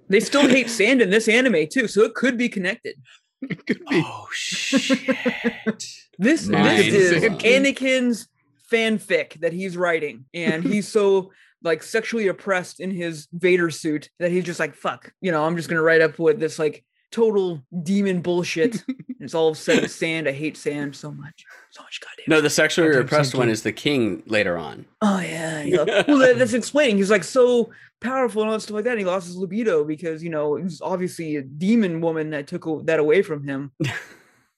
They 0.07 0.19
still 0.19 0.47
hate 0.47 0.69
sand 0.69 1.01
in 1.01 1.09
this 1.09 1.27
anime 1.27 1.67
too, 1.67 1.87
so 1.87 2.03
it 2.03 2.13
could 2.13 2.37
be 2.37 2.47
connected. 2.49 2.95
it 3.41 3.65
could 3.65 3.79
be. 3.89 4.03
oh, 4.05 4.27
shit. 4.31 5.09
This 6.17 6.47
Mind 6.47 6.77
this 6.77 7.11
is. 7.11 7.23
Anakin's 7.23 8.29
fanfic 8.71 9.37
that 9.41 9.51
he's 9.51 9.75
writing, 9.75 10.23
and 10.33 10.63
he's 10.63 10.87
so 10.87 11.33
like 11.61 11.83
sexually 11.83 12.29
oppressed 12.29 12.79
in 12.79 12.89
his 12.89 13.27
Vader 13.33 13.69
suit 13.69 14.09
that 14.19 14.31
he's 14.31 14.45
just 14.45 14.61
like, 14.61 14.75
"Fuck," 14.75 15.11
you 15.19 15.33
know. 15.33 15.43
I'm 15.43 15.57
just 15.57 15.67
gonna 15.67 15.81
write 15.81 15.99
up 15.99 16.17
with 16.17 16.39
this 16.39 16.57
like 16.57 16.85
total 17.15 17.63
demon 17.83 18.21
bullshit. 18.21 18.83
it's 19.19 19.33
all 19.33 19.47
of 19.49 19.55
a 19.57 19.59
sudden 19.59 19.87
sand. 19.89 20.27
I 20.27 20.31
hate 20.33 20.57
sand 20.57 20.95
so 20.95 21.11
much, 21.11 21.45
so 21.71 21.81
much. 21.81 21.99
Goddamn. 22.01 22.25
No, 22.27 22.41
the 22.41 22.49
sexually 22.49 22.89
Goddamn 22.89 23.03
repressed 23.03 23.33
one 23.35 23.47
king. 23.47 23.51
is 23.53 23.63
the 23.63 23.71
king 23.71 24.23
later 24.25 24.57
on. 24.57 24.85
Oh 25.01 25.19
yeah. 25.19 25.63
you 25.63 25.77
know. 25.77 25.85
well, 26.07 26.17
that, 26.17 26.37
that's 26.37 26.53
explaining. 26.53 26.97
He's 26.97 27.09
like 27.11 27.23
so 27.23 27.71
powerful 28.01 28.41
and 28.41 28.49
all 28.51 28.57
that 28.57 28.61
stuff 28.61 28.75
like 28.75 28.83
that. 28.83 28.91
And 28.91 28.99
he 28.99 29.05
lost 29.05 29.27
his 29.27 29.37
libido 29.37 29.83
because 29.85 30.21
you 30.23 30.29
know 30.29 30.57
it 30.57 30.63
was 30.63 30.81
obviously 30.81 31.37
a 31.37 31.41
demon 31.41 32.01
woman 32.01 32.31
that 32.31 32.47
took 32.47 32.65
that 32.85 32.99
away 32.99 33.21
from 33.21 33.43
him. 33.47 33.71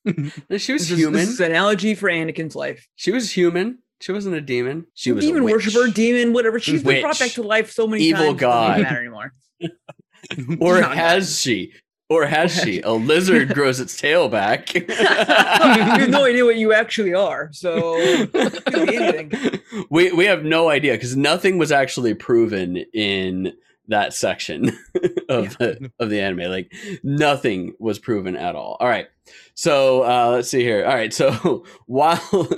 She 0.06 0.14
was 0.14 0.32
This 0.48 0.70
is, 0.70 0.98
human. 0.98 1.14
this 1.20 1.28
is 1.30 1.40
an 1.42 1.52
analogy 1.52 1.94
for 1.94 2.10
Anakin's 2.10 2.56
life. 2.56 2.88
She 2.96 3.12
was 3.12 3.30
human. 3.30 3.80
She 4.00 4.14
wasn't 4.14 4.36
a 4.36 4.42
demon. 4.42 4.86
She 4.94 5.12
was 5.12 5.26
demon 5.26 5.42
a 5.42 5.46
witch. 5.46 5.54
worshiper, 5.56 5.88
demon, 5.94 6.32
whatever. 6.32 6.62
She's 6.62 6.82
been 6.82 7.02
brought 7.02 7.20
back 7.20 7.32
to 7.32 7.44
life 7.44 7.72
so 7.72 7.88
many 7.88 8.04
Evil 8.04 8.28
times. 8.28 8.38
it 8.38 8.40
doesn't 8.40 8.50
god. 8.50 8.82
matter 8.84 9.00
anymore. 9.02 9.34
Or 10.62 10.76
No, 10.76 10.82
no. 10.82 10.88
has 10.90 11.42
she? 11.42 11.74
Or 12.10 12.26
has 12.26 12.54
she? 12.54 12.80
A 12.82 12.94
lizard 12.94 13.54
grows 13.54 13.82
its 13.82 13.98
tail 13.98 14.30
back. 14.30 14.74
you 14.74 14.86
have 14.96 16.10
no 16.10 16.24
idea 16.24 16.46
what 16.46 16.56
you 16.56 16.72
actually 16.74 17.14
are. 17.14 17.50
So 17.52 17.96
it 17.98 18.66
could 18.66 18.88
be 18.88 18.96
anything. 18.96 19.60
we 19.90 20.14
we 20.14 20.26
have 20.26 20.46
no 20.46 20.70
idea 20.70 20.94
because 20.94 21.18
nothing 21.18 21.58
was 21.58 21.72
actually 21.72 22.14
proven 22.14 22.78
in 22.94 23.54
that 23.90 24.14
section 24.14 24.68
of 25.30 25.58
the 25.58 25.92
of 26.00 26.10
the 26.10 26.22
anime. 26.22 26.50
Like 26.50 26.72
nothing 27.04 27.74
was 27.80 28.00
proven 28.00 28.36
at 28.36 28.56
all. 28.56 28.78
All 28.80 28.88
right. 28.88 29.08
So 29.54 30.04
uh, 30.04 30.30
let's 30.32 30.50
see 30.50 30.62
here. 30.62 30.86
All 30.86 30.96
right. 30.96 31.14
So 31.14 31.66
while 31.88 32.50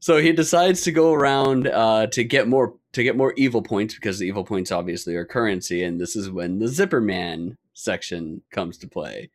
so 0.00 0.18
he 0.18 0.32
decides 0.32 0.82
to 0.82 0.92
go 0.92 1.14
around 1.14 1.66
uh, 1.68 2.06
to 2.08 2.24
get 2.24 2.48
more 2.48 2.74
to 2.92 3.02
get 3.02 3.16
more 3.16 3.32
evil 3.36 3.62
points 3.62 3.94
because 3.94 4.18
the 4.18 4.26
evil 4.26 4.44
points 4.44 4.70
obviously 4.70 5.14
are 5.14 5.24
currency, 5.24 5.82
and 5.82 6.00
this 6.00 6.16
is 6.16 6.30
when 6.30 6.58
the 6.58 6.68
Zipper 6.68 7.00
Man 7.00 7.56
section 7.80 8.42
comes 8.50 8.78
to 8.78 8.88
play. 8.88 9.30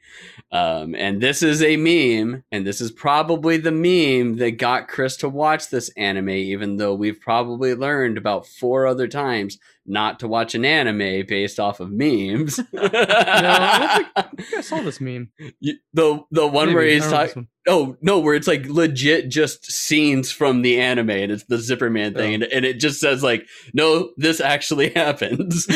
Um, 0.52 0.96
and 0.96 1.22
this 1.22 1.44
is 1.44 1.62
a 1.62 1.78
meme, 1.78 2.44
and 2.52 2.66
this 2.66 2.82
is 2.82 2.92
probably 2.92 3.58
the 3.58 3.72
meme 3.72 4.38
that 4.38 4.58
got 4.58 4.88
Chris 4.88 5.18
to 5.18 5.30
watch 5.30 5.70
this 5.70 5.90
anime, 5.98 6.30
even 6.30 6.78
though 6.78 6.94
we've 6.94 7.20
probably 7.20 7.74
learned 7.76 8.18
about 8.18 8.48
four 8.48 8.88
other 8.88 9.08
times 9.08 9.58
not 9.86 10.20
to 10.20 10.28
watch 10.28 10.56
an 10.56 10.66
anime 10.66 11.26
based 11.28 11.60
off 11.60 11.80
of 11.80 11.92
memes. 11.92 12.60
I 12.78 14.06
think 14.38 14.54
I 14.58 14.62
saw 14.62 14.82
this 14.82 15.00
meme. 15.00 15.32
You- 15.60 15.78
the 15.94 16.24
the 16.32 16.48
one 16.48 16.74
where 16.74 16.84
Maybe, 16.84 16.92
I 16.92 16.94
he's 16.96 17.04
don't 17.04 17.12
know 17.12 17.22
this 17.24 17.30
talking. 17.34 17.48
Oh 17.68 17.98
no, 18.02 18.20
where 18.20 18.36
it's 18.36 18.48
like 18.48 18.66
legit 18.68 19.30
just 19.30 19.72
scenes 19.72 20.32
from 20.32 20.62
the 20.62 20.80
anime, 20.80 21.10
and 21.10 21.32
it's 21.32 21.46
the 21.46 21.58
Zipper 21.58 21.90
Man 21.90 22.14
thing, 22.14 22.32
Oh. 22.32 22.34
and, 22.36 22.44
and 22.44 22.66
it 22.66 22.80
just 22.80 23.00
says 23.00 23.24
like, 23.24 23.46
"No, 23.74 24.12
this 24.18 24.40
actually 24.40 24.90
happens." 24.96 25.68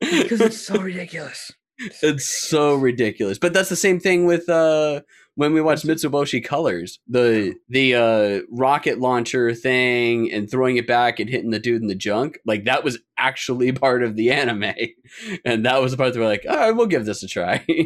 Because 0.00 0.40
it's 0.40 0.60
so 0.66 0.76
ridiculous. 0.80 1.50
it's 2.02 2.26
so 2.48 2.74
ridiculous, 2.74 3.38
but 3.38 3.52
that's 3.52 3.68
the 3.68 3.76
same 3.76 4.00
thing 4.00 4.26
with 4.26 4.48
uh 4.48 5.00
when 5.36 5.52
we 5.52 5.60
watched 5.60 5.86
Mitsuboshi 5.86 6.44
Colors, 6.44 7.00
the 7.08 7.54
the 7.68 7.94
uh 7.94 8.40
rocket 8.50 9.00
launcher 9.00 9.54
thing 9.54 10.30
and 10.32 10.50
throwing 10.50 10.76
it 10.76 10.86
back 10.86 11.18
and 11.18 11.28
hitting 11.28 11.50
the 11.50 11.58
dude 11.58 11.82
in 11.82 11.88
the 11.88 11.94
junk, 11.94 12.38
like 12.46 12.64
that 12.64 12.84
was 12.84 12.98
actually 13.18 13.72
part 13.84 14.02
of 14.02 14.16
the 14.16 14.30
anime, 14.30 14.72
and 15.44 15.66
that 15.66 15.80
was 15.80 15.92
the 15.92 15.98
part 15.98 16.12
that 16.12 16.20
we're 16.20 16.26
like, 16.26 16.46
all 16.48 16.56
right, 16.56 16.70
we'll 16.70 16.86
give 16.86 17.04
this 17.04 17.22
a 17.22 17.28
try. 17.28 17.64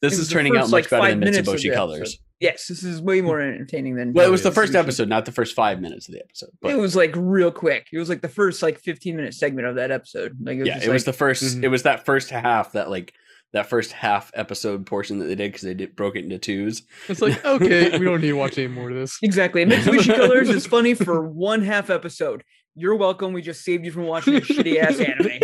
this 0.00 0.18
is 0.18 0.28
turning 0.28 0.56
out 0.56 0.70
much 0.70 0.90
like, 0.90 0.90
better 0.90 1.14
than 1.14 1.20
Mitsuboshi 1.20 1.72
Colors. 1.72 2.00
episode. 2.00 2.18
Yes, 2.40 2.68
this 2.68 2.82
is 2.82 3.02
way 3.02 3.20
more 3.20 3.38
entertaining 3.38 3.96
than. 3.96 4.14
Well, 4.14 4.26
it 4.26 4.30
was 4.30 4.42
the 4.42 4.50
first 4.50 4.74
episode, 4.74 5.08
not 5.10 5.26
the 5.26 5.32
first 5.32 5.54
five 5.54 5.78
minutes 5.78 6.08
of 6.08 6.14
the 6.14 6.20
episode. 6.20 6.48
It 6.62 6.76
was 6.76 6.96
like 6.96 7.12
real 7.14 7.50
quick. 7.50 7.88
It 7.92 7.98
was 7.98 8.08
like 8.08 8.22
the 8.22 8.28
first 8.28 8.62
like 8.62 8.78
15 8.78 9.14
minute 9.14 9.34
segment 9.34 9.66
of 9.66 9.74
that 9.76 9.90
episode. 9.90 10.38
Like 10.42 10.56
it 10.56 10.60
was 10.60 10.68
yeah, 10.68 10.82
it 10.82 10.88
was 10.88 11.04
the 11.04 11.12
1st 11.12 11.56
Mhm. 11.56 11.64
It 11.64 11.68
was 11.68 11.82
that 11.82 12.06
first 12.06 12.30
half 12.30 12.72
that 12.72 12.88
like 12.88 13.12
that 13.52 13.68
first 13.68 13.92
half 13.92 14.30
episode 14.34 14.86
portion 14.86 15.18
that 15.18 15.26
they 15.26 15.34
did 15.34 15.52
because 15.52 15.62
they 15.62 15.74
did 15.74 15.96
broke 15.96 16.16
it 16.16 16.24
into 16.24 16.38
twos. 16.38 16.82
It's 17.08 17.20
like, 17.20 17.44
okay, 17.44 17.98
we 17.98 18.04
don't 18.04 18.20
need 18.20 18.28
to 18.28 18.32
watch 18.34 18.58
any 18.58 18.68
more 18.74 18.90
of 18.90 18.96
this. 18.96 19.18
exactly. 19.22 19.64
Mitsuboshi 19.64 20.14
Colors 20.14 20.48
is 20.50 20.66
funny 20.66 20.94
for 20.94 21.26
one 21.26 21.62
half 21.62 21.90
episode. 21.90 22.44
You're 22.76 22.94
welcome. 22.96 23.32
We 23.32 23.42
just 23.42 23.64
saved 23.64 23.84
you 23.84 23.90
from 23.90 24.04
watching 24.06 24.36
a 24.36 24.40
shitty 24.40 24.76
ass 24.78 25.00
anime. 25.00 25.40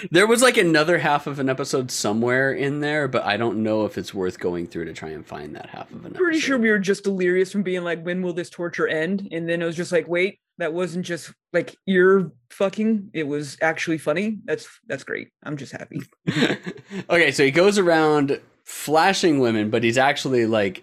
there 0.10 0.26
was 0.26 0.42
like 0.42 0.56
another 0.56 0.98
half 0.98 1.28
of 1.28 1.38
an 1.38 1.48
episode 1.48 1.92
somewhere 1.92 2.52
in 2.52 2.80
there, 2.80 3.06
but 3.06 3.24
I 3.24 3.36
don't 3.36 3.62
know 3.62 3.84
if 3.84 3.96
it's 3.96 4.12
worth 4.12 4.40
going 4.40 4.66
through 4.66 4.86
to 4.86 4.92
try 4.92 5.10
and 5.10 5.24
find 5.24 5.54
that 5.54 5.70
half 5.70 5.90
of 5.92 6.00
an 6.00 6.06
episode. 6.06 6.18
Pretty 6.18 6.40
sure 6.40 6.58
we 6.58 6.70
were 6.70 6.80
just 6.80 7.04
delirious 7.04 7.52
from 7.52 7.62
being 7.62 7.84
like, 7.84 8.02
when 8.04 8.20
will 8.22 8.32
this 8.32 8.50
torture 8.50 8.88
end? 8.88 9.28
And 9.30 9.48
then 9.48 9.62
it 9.62 9.64
was 9.64 9.76
just 9.76 9.92
like, 9.92 10.08
wait, 10.08 10.40
that 10.58 10.72
wasn't 10.72 11.04
just 11.04 11.32
like 11.52 11.76
ear 11.86 12.30
fucking. 12.50 13.10
It 13.12 13.26
was 13.26 13.56
actually 13.60 13.98
funny. 13.98 14.38
That's 14.44 14.68
that's 14.86 15.04
great. 15.04 15.28
I'm 15.42 15.56
just 15.56 15.72
happy. 15.72 16.00
okay, 17.10 17.30
so 17.30 17.44
he 17.44 17.50
goes 17.50 17.78
around 17.78 18.40
flashing 18.64 19.38
women, 19.38 19.70
but 19.70 19.84
he's 19.84 19.98
actually 19.98 20.46
like 20.46 20.82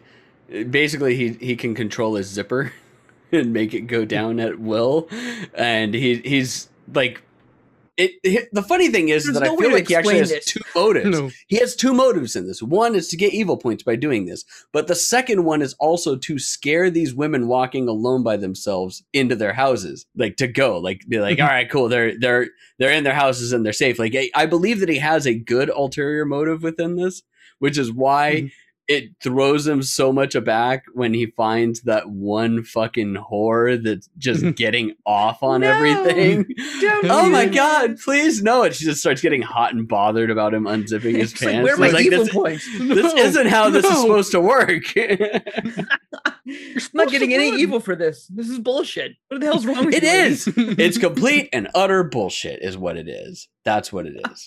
basically 0.70 1.15
he 1.15 1.34
he 1.34 1.56
can 1.56 1.75
control 1.75 2.15
his 2.15 2.27
zipper 2.27 2.74
and 3.32 3.53
make 3.53 3.74
it 3.74 3.82
go 3.82 4.06
down 4.06 4.39
at 4.39 4.60
will, 4.60 5.10
and 5.53 5.94
he 5.94 6.18
he's 6.18 6.70
like. 6.94 7.22
It, 8.03 8.12
it- 8.24 8.50
the 8.51 8.62
funny 8.63 8.89
thing 8.89 9.10
is 9.10 9.24
There's 9.25 9.33
that 9.39 9.43
no 9.45 9.53
I 9.55 9.57
feel 9.57 9.72
like 9.72 9.88
he 9.88 9.95
actually 9.95 10.17
has 10.17 10.31
explain 10.31 10.63
two 10.63 10.79
motives. 10.79 11.19
No. 11.19 11.31
He 11.48 11.57
has 11.57 11.75
two 11.75 11.93
motives 11.93 12.36
in 12.36 12.48
this. 12.48 12.62
One 12.62 12.95
is 12.95 13.07
to 13.10 13.17
get 13.17 13.33
evil 13.33 13.57
points 13.57 13.83
by 13.83 13.95
doing 13.95 14.25
this, 14.25 14.43
but 14.72 14.88
the 14.88 14.95
second 14.95 15.43
one 15.45 15.62
is 15.62 15.74
also 15.79 16.15
to 16.15 16.39
scare 16.39 16.89
these 16.89 17.13
women 17.13 17.48
walking 17.48 17.88
alone 17.88 18.24
by 18.24 18.38
themselves 18.38 19.03
into 19.13 19.36
their 19.36 19.53
houses, 19.53 20.05
like 20.15 20.38
to 20.38 20.48
go, 20.48 20.77
like 20.79 21.01
be 21.07 21.19
like, 21.19 21.39
all 21.39 21.48
right, 21.48 21.69
cool, 21.69 21.89
they're 21.89 22.17
they're 22.19 22.48
they're 22.79 22.91
in 22.91 23.03
their 23.03 23.13
houses 23.13 23.53
and 23.53 23.65
they're 23.65 23.74
safe. 23.74 24.00
Like 24.00 24.15
I, 24.15 24.29
I 24.36 24.45
believe 24.45 24.79
that 24.79 24.89
he 24.89 24.98
has 25.00 25.25
a 25.27 25.33
good 25.33 25.69
ulterior 25.69 26.25
motive 26.25 26.63
within 26.63 26.95
this, 26.95 27.22
which 27.60 27.77
is 27.77 27.91
why 27.91 28.33
Mhm. 28.33 28.51
It 28.88 29.12
throws 29.22 29.66
him 29.66 29.82
so 29.82 30.12
much 30.12 30.36
aback 30.36 30.84
when 30.94 31.13
he 31.13 31.25
finds 31.28 31.82
that 31.84 32.10
one 32.10 32.63
fucking 32.63 33.16
whore 33.32 33.82
that's 33.82 34.10
just 34.18 34.44
getting 34.56 34.94
off 35.06 35.42
on 35.42 35.62
No. 35.62 35.72
everything. 35.72 36.46
Oh 37.06 37.30
my 37.30 37.46
god, 37.46 37.98
please 38.00 38.42
no. 38.44 38.63
And 38.63 38.74
she 38.75 38.86
just 38.86 39.00
starts 39.00 39.22
getting 39.22 39.42
hot 39.42 39.74
and 39.74 39.88
bothered 39.88 40.30
about 40.30 40.54
him 40.54 40.63
unzipping 40.66 41.16
his 41.16 41.32
It's 41.34 41.42
like, 41.42 41.52
pants. 41.54 41.63
where 41.66 41.74
are 41.75 41.78
my 41.78 41.90
like, 41.90 42.06
evil 42.06 42.25
this, 42.25 42.34
points? 42.34 42.78
this 42.80 43.13
No, 43.13 43.16
isn't 43.22 43.48
how 43.48 43.70
this 43.70 43.86
is 43.86 44.02
supposed 44.02 44.32
to 44.32 44.42
work. 44.42 44.84
I'm 44.96 45.88
not 46.94 47.10
getting 47.10 47.34
any 47.34 47.50
evil 47.62 47.80
for 47.80 47.96
this. 47.96 48.28
This 48.28 48.50
is 48.50 48.60
bullshit. 48.60 49.13
What 49.30 49.40
the 49.40 49.46
hell's 49.48 49.66
wrong 49.66 49.86
with 49.86 49.96
it 49.96 50.04
you? 50.04 50.10
lady? 50.10 50.34
is. 50.34 50.48
It's 50.56 50.98
complete 50.98 51.50
and 51.54 51.70
utter 51.74 52.04
bullshit, 52.04 52.62
is 52.62 52.78
what 52.78 52.98
it 52.98 53.08
is. 53.08 53.48
That's 53.63 53.92
what 53.94 54.06
it 54.08 54.16
is. 54.32 54.46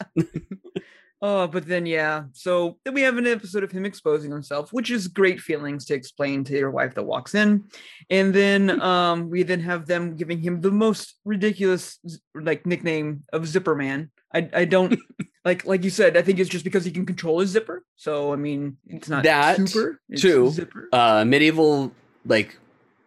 Oh, 1.23 1.47
but 1.47 1.67
then 1.67 1.87
yeah. 1.87 2.25
So 2.33 2.79
then 2.85 2.93
we 2.93 3.01
have 3.03 3.17
an 3.17 3.27
episode 3.27 3.65
of 3.65 3.73
him 3.73 3.87
exposing 3.87 4.31
himself, 4.31 4.71
which 4.73 4.91
is 4.91 5.09
great 5.09 5.41
feelings 5.41 5.87
to 5.87 5.95
explain 5.95 6.45
to 6.45 6.53
your 6.53 6.71
wife 6.71 6.95
that 6.95 7.05
walks 7.05 7.35
in. 7.35 7.65
And 8.11 8.35
then 8.35 8.81
um 8.83 9.31
we 9.31 9.43
then 9.43 9.61
have 9.61 9.87
them 9.87 10.15
giving 10.17 10.41
him 10.41 10.61
the 10.61 10.71
most 10.71 11.15
ridiculous 11.25 11.99
like 12.35 12.67
nickname 12.67 13.23
of 13.33 13.47
Zipper 13.47 13.75
Man. 13.75 14.11
I 14.35 14.49
I 14.53 14.65
don't 14.67 14.99
like 15.45 15.65
like 15.65 15.85
you 15.85 15.91
said, 15.91 16.17
I 16.19 16.23
think 16.23 16.39
it's 16.39 16.51
just 16.51 16.65
because 16.65 16.85
he 16.85 16.91
can 16.91 17.07
control 17.07 17.41
his 17.41 17.51
zipper. 17.51 17.83
So 17.97 18.33
I 18.33 18.37
mean 18.37 18.77
it's 18.87 19.09
not 19.09 19.25
That, 19.25 19.57
super 19.57 20.01
it's 20.11 20.21
too. 20.21 20.51
zipper. 20.51 20.89
Uh, 20.93 21.25
medieval 21.25 21.93
like 22.27 22.59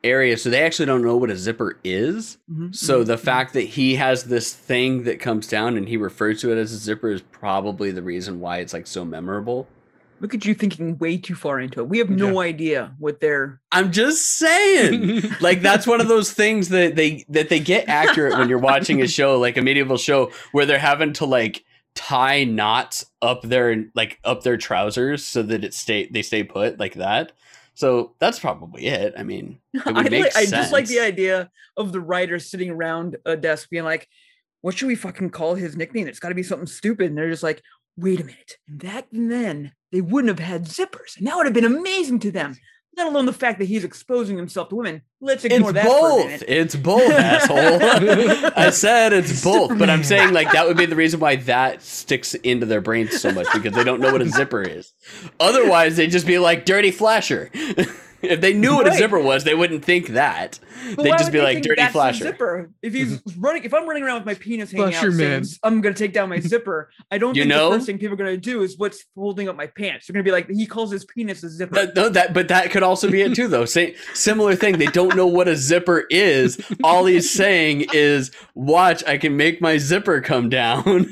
area, 0.04 0.38
so 0.38 0.50
they 0.50 0.64
actually 0.64 0.86
don't 0.86 1.02
know 1.02 1.18
what 1.18 1.30
a 1.30 1.36
zipper 1.38 1.78
is. 1.84 2.38
Mhm, 2.52 2.76
So 2.76 3.04
mhm, 3.04 3.08
the 3.08 3.16
mhm. 3.16 3.20
fact 3.20 3.54
that 3.54 3.62
he 3.62 3.96
has 3.96 4.24
this 4.26 4.54
thing 4.54 5.04
that 5.04 5.20
comes 5.20 5.48
down 5.48 5.76
and 5.78 5.88
he 5.88 5.98
refers 5.98 6.42
to 6.42 6.52
it 6.52 6.58
as 6.58 6.72
a 6.72 6.78
zipper 6.78 7.10
is 7.12 7.22
probably 7.22 7.92
the 7.92 8.02
reason 8.02 8.40
why 8.40 8.58
it's 8.60 8.74
like 8.74 8.88
so 8.88 9.04
memorable. 9.06 9.68
look 10.22 10.34
at 10.36 10.44
you 10.46 10.54
thinking 10.54 10.98
way 10.98 11.16
too 11.18 11.34
far 11.34 11.62
into 11.62 11.80
it. 11.80 11.88
We 11.88 11.98
have 12.00 12.10
no 12.10 12.42
idea 12.42 12.94
what 13.00 13.22
they're 13.22 13.62
I'm 13.72 13.90
just 13.90 14.26
saying. 14.38 15.22
like 15.42 15.62
that's 15.62 15.88
one 15.88 16.02
of 16.02 16.10
those 16.10 16.34
things 16.34 16.68
that 16.70 16.96
they 16.98 17.24
that 17.30 17.48
they 17.48 17.60
get 17.62 17.88
accurate 17.88 18.38
when 18.38 18.50
you're 18.50 18.58
watching 18.60 19.02
a 19.02 19.08
show 19.08 19.40
like 19.40 19.56
a 19.56 19.62
medieval 19.62 19.96
show 19.98 20.32
where 20.52 20.66
they're 20.66 20.78
having 20.78 21.14
to 21.14 21.26
like 21.26 21.64
tie 21.96 22.44
knots 22.44 23.06
up 23.22 23.44
their 23.44 23.86
like 23.96 24.20
up 24.26 24.44
their 24.44 24.58
trousers 24.58 25.24
so 25.24 25.42
that 25.42 25.64
it 25.64 25.74
stay 25.74 26.10
they 26.12 26.22
stay 26.22 26.44
put 26.44 26.80
like 26.80 26.96
that. 26.96 27.32
So 27.80 28.14
that's 28.20 28.40
probably 28.40 28.88
it. 28.88 29.14
I 29.18 29.24
mean, 29.24 29.62
it 29.74 29.84
I, 29.86 29.92
like, 29.92 30.36
I 30.36 30.46
just 30.46 30.74
like 30.74 30.88
the 30.88 31.00
idea 31.00 31.50
of 31.78 31.94
the 31.94 32.02
writers 32.02 32.52
sitting 32.52 32.70
around 32.70 33.16
a 33.24 33.38
desk 33.38 33.70
being 33.70 33.86
like, 33.86 34.06
what 34.60 34.78
should 34.78 34.90
we 34.90 34.96
fucking 34.96 35.30
call 35.30 35.56
his 35.56 35.78
nickname? 35.78 36.06
It's 36.06 36.20
got 36.20 36.28
to 36.28 36.36
be 36.36 36.44
something 36.44 36.68
stupid. 36.68 37.08
And 37.08 37.18
they're 37.18 37.30
just 37.30 37.42
like, 37.42 37.62
wait 37.96 38.20
a 38.20 38.26
minute. 38.26 38.58
Back 38.68 39.06
then, 39.14 39.72
they 39.94 40.02
wouldn't 40.02 40.28
have 40.28 40.46
had 40.46 40.66
zippers. 40.66 41.18
And 41.18 41.26
that 41.26 41.38
would 41.38 41.46
have 41.46 41.54
been 41.54 41.64
amazing 41.64 42.20
to 42.20 42.32
them. 42.32 42.58
Let 42.98 43.08
alone 43.08 43.26
the 43.26 43.34
fact 43.34 43.60
that 43.60 43.66
he's 43.66 43.84
exposing 43.86 44.36
himself 44.36 44.70
to 44.70 44.76
women. 44.76 45.04
Let's 45.22 45.46
ignore 45.46 45.70
It's 45.70 45.74
that 45.74 45.86
for 45.86 45.90
a 45.90 46.02
both. 46.12 46.26
minute. 46.26 46.44
It's 46.48 46.76
both, 46.76 47.12
asshole. 47.12 48.52
I 48.58 48.70
said 48.72 49.14
it's 49.14 49.42
both, 49.44 49.78
but 49.78 49.90
I'm 49.90 50.04
saying 50.04 50.34
like 50.34 50.52
that 50.52 50.68
would 50.68 50.76
be 50.78 50.86
the 50.86 50.96
reason 50.98 51.20
why 51.20 51.38
that 51.38 51.82
sticks 51.82 52.34
into 52.36 52.66
their 52.66 52.82
brains 52.82 53.20
so 53.22 53.32
much 53.32 53.48
because 53.54 53.74
they 53.74 53.84
don't 53.84 54.02
know 54.02 54.12
what 54.12 54.22
a 54.22 54.28
zipper 54.30 54.62
is. 54.64 54.92
Otherwise, 55.40 55.96
they'd 55.98 56.12
just 56.12 56.28
be 56.28 56.40
like 56.40 56.66
dirty 56.66 56.92
flasher. 56.92 57.52
if 58.30 58.42
they 58.42 58.54
knew 58.54 58.76
what 58.76 58.88
a 58.88 58.94
zipper 58.94 59.20
was, 59.20 59.44
they 59.44 59.56
wouldn't 59.56 59.84
think 59.84 60.08
that. 60.10 60.60
But 60.96 61.04
They'd 61.04 61.12
just 61.12 61.32
be 61.32 61.40
they 61.40 61.44
like 61.44 61.64
dirty 61.64 61.82
that's 61.82 61.92
flasher. 61.94 62.24
Zipper. 62.24 62.72
If 62.82 62.94
he's 62.94 63.22
running, 63.38 63.64
if 63.64 63.74
I'm 63.74 63.88
running 63.88 64.04
around 64.04 64.20
with 64.20 64.26
my 64.26 64.34
penis 64.34 64.72
hanging 64.72 64.92
Flasher 64.92 65.08
out, 65.08 65.14
saying, 65.14 65.30
man. 65.32 65.44
I'm 65.64 65.82
gonna 65.82 65.96
take 65.96 66.14
down 66.14 66.30
my 66.30 66.40
zipper. 66.40 66.90
I 67.12 67.18
don't 67.18 67.36
You 67.36 67.44
think 67.44 67.50
know? 67.50 67.70
the 67.70 67.76
first 67.78 67.86
thing 67.86 67.98
people 67.98 68.14
are 68.14 68.18
gonna 68.18 68.38
do 68.38 68.62
is 68.64 68.78
what's 68.78 69.06
holding 69.16 69.50
up 69.50 69.56
my 69.56 69.68
pants. 69.68 70.08
They're 70.08 70.14
gonna 70.14 70.24
be 70.24 70.32
like, 70.32 70.50
he 70.50 70.66
calls 70.66 70.92
his 70.92 71.06
penis 71.06 71.44
a 71.44 71.50
zipper. 71.50 71.76
No, 71.76 71.92
no, 71.96 72.10
that 72.10 72.34
but 72.34 72.48
that 72.48 72.72
could 72.72 72.84
also 72.84 73.10
be 73.12 73.22
it 73.22 73.36
too, 73.36 73.48
though. 73.48 73.66
Say 73.66 73.96
similar 74.14 74.56
thing. 74.56 74.78
They 74.78 74.88
don't 74.88 75.16
know 75.16 75.28
what 75.28 75.48
a 75.48 75.56
zipper 75.56 76.06
is. 76.10 76.60
All 76.84 77.06
he's 77.06 77.30
saying 77.30 77.88
is, 77.94 78.32
"Watch, 78.56 79.04
I 79.06 79.18
can 79.18 79.36
make 79.38 79.62
my 79.62 79.78
zipper 79.78 80.22
come 80.22 80.50
down." 80.50 81.10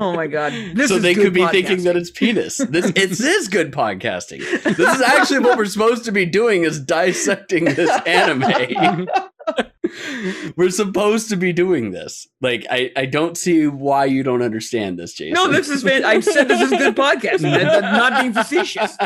oh 0.00 0.12
my 0.14 0.26
god! 0.26 0.52
This 0.74 0.88
so 0.90 0.96
is 0.96 1.02
they 1.02 1.14
good 1.14 1.24
could 1.24 1.34
be 1.34 1.46
thinking 1.48 1.84
that 1.84 1.96
it's 1.96 2.10
penis. 2.10 2.58
This 2.58 2.86
it 2.90 2.98
is 3.12 3.20
is 3.20 3.48
good 3.48 3.72
podcasting. 3.72 4.40
This 4.62 4.94
is 4.94 5.00
actually 5.00 5.40
what 5.40 5.56
we're 5.58 5.64
supposed 5.66 6.04
to 6.04 6.12
be 6.12 6.26
doing: 6.26 6.45
is 6.54 6.80
dissecting 6.80 7.64
this 7.64 7.90
anime. 8.06 9.08
We're 10.56 10.70
supposed 10.70 11.28
to 11.30 11.36
be 11.36 11.52
doing 11.52 11.92
this. 11.92 12.26
Like, 12.40 12.66
I, 12.70 12.90
I 12.96 13.06
don't 13.06 13.36
see 13.36 13.66
why 13.66 14.06
you 14.06 14.22
don't 14.22 14.42
understand 14.42 14.98
this, 14.98 15.12
Jason. 15.12 15.34
No, 15.34 15.50
this 15.50 15.68
is 15.68 15.84
I 15.84 16.20
said 16.20 16.48
this 16.48 16.60
is 16.60 16.70
good 16.70 16.96
podcasting. 16.96 17.52
I'm 17.54 17.80
not 17.80 18.20
being 18.20 18.32
facetious. 18.32 18.96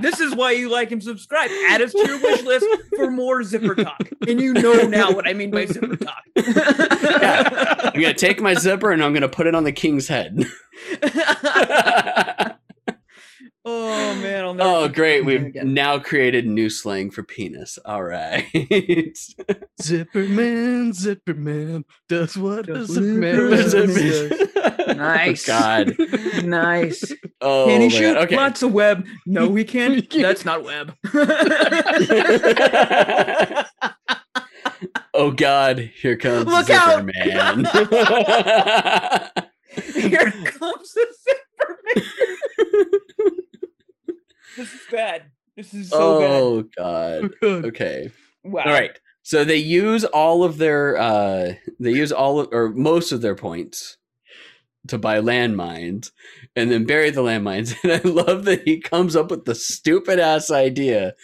This 0.00 0.20
is 0.20 0.34
why 0.34 0.52
you 0.52 0.68
like 0.68 0.92
and 0.92 1.02
subscribe. 1.02 1.50
Add 1.68 1.80
us 1.82 1.92
to 1.92 2.06
your 2.06 2.20
wish 2.20 2.42
list 2.42 2.66
for 2.96 3.10
more 3.10 3.42
zipper 3.42 3.74
talk. 3.74 4.08
And 4.28 4.40
you 4.40 4.52
know 4.52 4.82
now 4.82 5.12
what 5.12 5.26
I 5.26 5.32
mean 5.32 5.50
by 5.50 5.66
zipper 5.66 5.96
talk. 5.96 6.22
Yeah. 6.36 7.90
I'm 7.94 8.00
gonna 8.00 8.14
take 8.14 8.40
my 8.40 8.54
zipper 8.54 8.92
and 8.92 9.02
I'm 9.02 9.14
gonna 9.14 9.28
put 9.28 9.46
it 9.46 9.54
on 9.54 9.64
the 9.64 9.72
king's 9.72 10.08
head. 10.08 10.44
oh 13.82 14.14
man, 14.22 14.44
I'll 14.44 14.54
never 14.54 14.70
oh, 14.70 14.88
great! 14.88 15.24
We've 15.24 15.46
again. 15.46 15.74
now 15.74 15.98
created 15.98 16.46
new 16.46 16.70
slang 16.70 17.10
for 17.10 17.22
penis. 17.22 17.78
All 17.84 18.02
right. 18.02 18.46
Zipperman, 19.80 20.92
Zipperman 20.92 20.94
zipper 20.94 21.82
does 22.08 22.36
what 22.36 22.68
a 22.68 22.74
Does 22.74 22.88
zipper 22.88 23.50
what 23.50 23.58
a 23.58 23.86
does. 23.86 24.50
Oh, 24.90 24.92
nice. 24.92 25.46
God. 25.46 25.96
nice. 26.44 27.12
Oh, 27.40 27.66
Can 27.66 27.80
he 27.80 27.88
man. 27.88 27.90
shoot 27.90 28.16
Okay. 28.16 28.36
lots 28.36 28.62
of 28.62 28.72
web? 28.72 29.06
No, 29.26 29.48
we 29.48 29.64
can't. 29.70 29.94
He 29.94 30.02
can't. 30.02 30.22
That's 30.22 30.44
not 30.44 30.62
web. 30.64 30.94
oh 35.14 35.30
God! 35.32 35.90
Here 36.00 36.16
comes 36.16 36.46
Look 36.46 36.66
Zipper 36.66 36.78
out! 36.78 37.04
Here 39.94 40.32
comes 40.44 40.92
the 40.92 41.06
zipper 41.22 41.78
man. 41.94 42.04
This 44.60 44.74
is 44.74 44.80
bad. 44.90 45.22
This 45.56 45.74
is 45.74 45.90
so 45.90 45.98
oh 45.98 46.62
God. 46.76 47.30
Oh, 47.42 47.60
God. 47.60 47.64
Okay. 47.66 48.10
Wow. 48.44 48.64
All 48.66 48.72
right. 48.72 48.98
So 49.22 49.44
they 49.44 49.56
use 49.56 50.04
all 50.04 50.44
of 50.44 50.58
their 50.58 50.96
uh 50.96 51.54
they 51.78 51.92
use 51.92 52.12
all 52.12 52.40
of, 52.40 52.48
or 52.52 52.70
most 52.70 53.12
of 53.12 53.20
their 53.20 53.34
points 53.34 53.96
to 54.88 54.98
buy 54.98 55.20
landmines 55.20 56.10
and 56.56 56.70
then 56.70 56.84
bury 56.84 57.10
the 57.10 57.22
landmines. 57.22 57.74
And 57.84 57.92
I 57.92 58.08
love 58.08 58.44
that 58.44 58.62
he 58.64 58.80
comes 58.80 59.16
up 59.16 59.30
with 59.30 59.44
the 59.44 59.54
stupid 59.54 60.18
ass 60.18 60.50
idea 60.50 61.14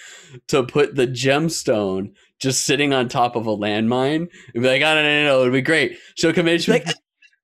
to 0.48 0.62
put 0.62 0.94
the 0.94 1.06
gemstone 1.06 2.12
just 2.38 2.64
sitting 2.64 2.92
on 2.92 3.08
top 3.08 3.34
of 3.34 3.46
a 3.46 3.56
landmine 3.56 4.28
and 4.54 4.62
be 4.62 4.68
like, 4.68 4.82
oh, 4.82 4.94
no, 4.94 5.02
no, 5.02 5.24
no, 5.24 5.40
it'd 5.40 5.52
be 5.52 5.62
great. 5.62 5.98
She'll 6.16 6.34
come 6.34 6.48
in 6.48 6.58
she'll 6.60 6.78
be 6.78 6.84
like, 6.84 6.96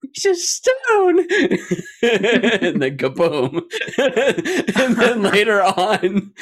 it's 0.03 0.23
just 0.23 0.49
stone. 0.49 1.19
and 2.03 2.83
then 2.83 2.97
kaboom. 2.97 3.63
and 4.81 4.97
then 4.97 5.23
later 5.23 5.63
on, 5.63 6.33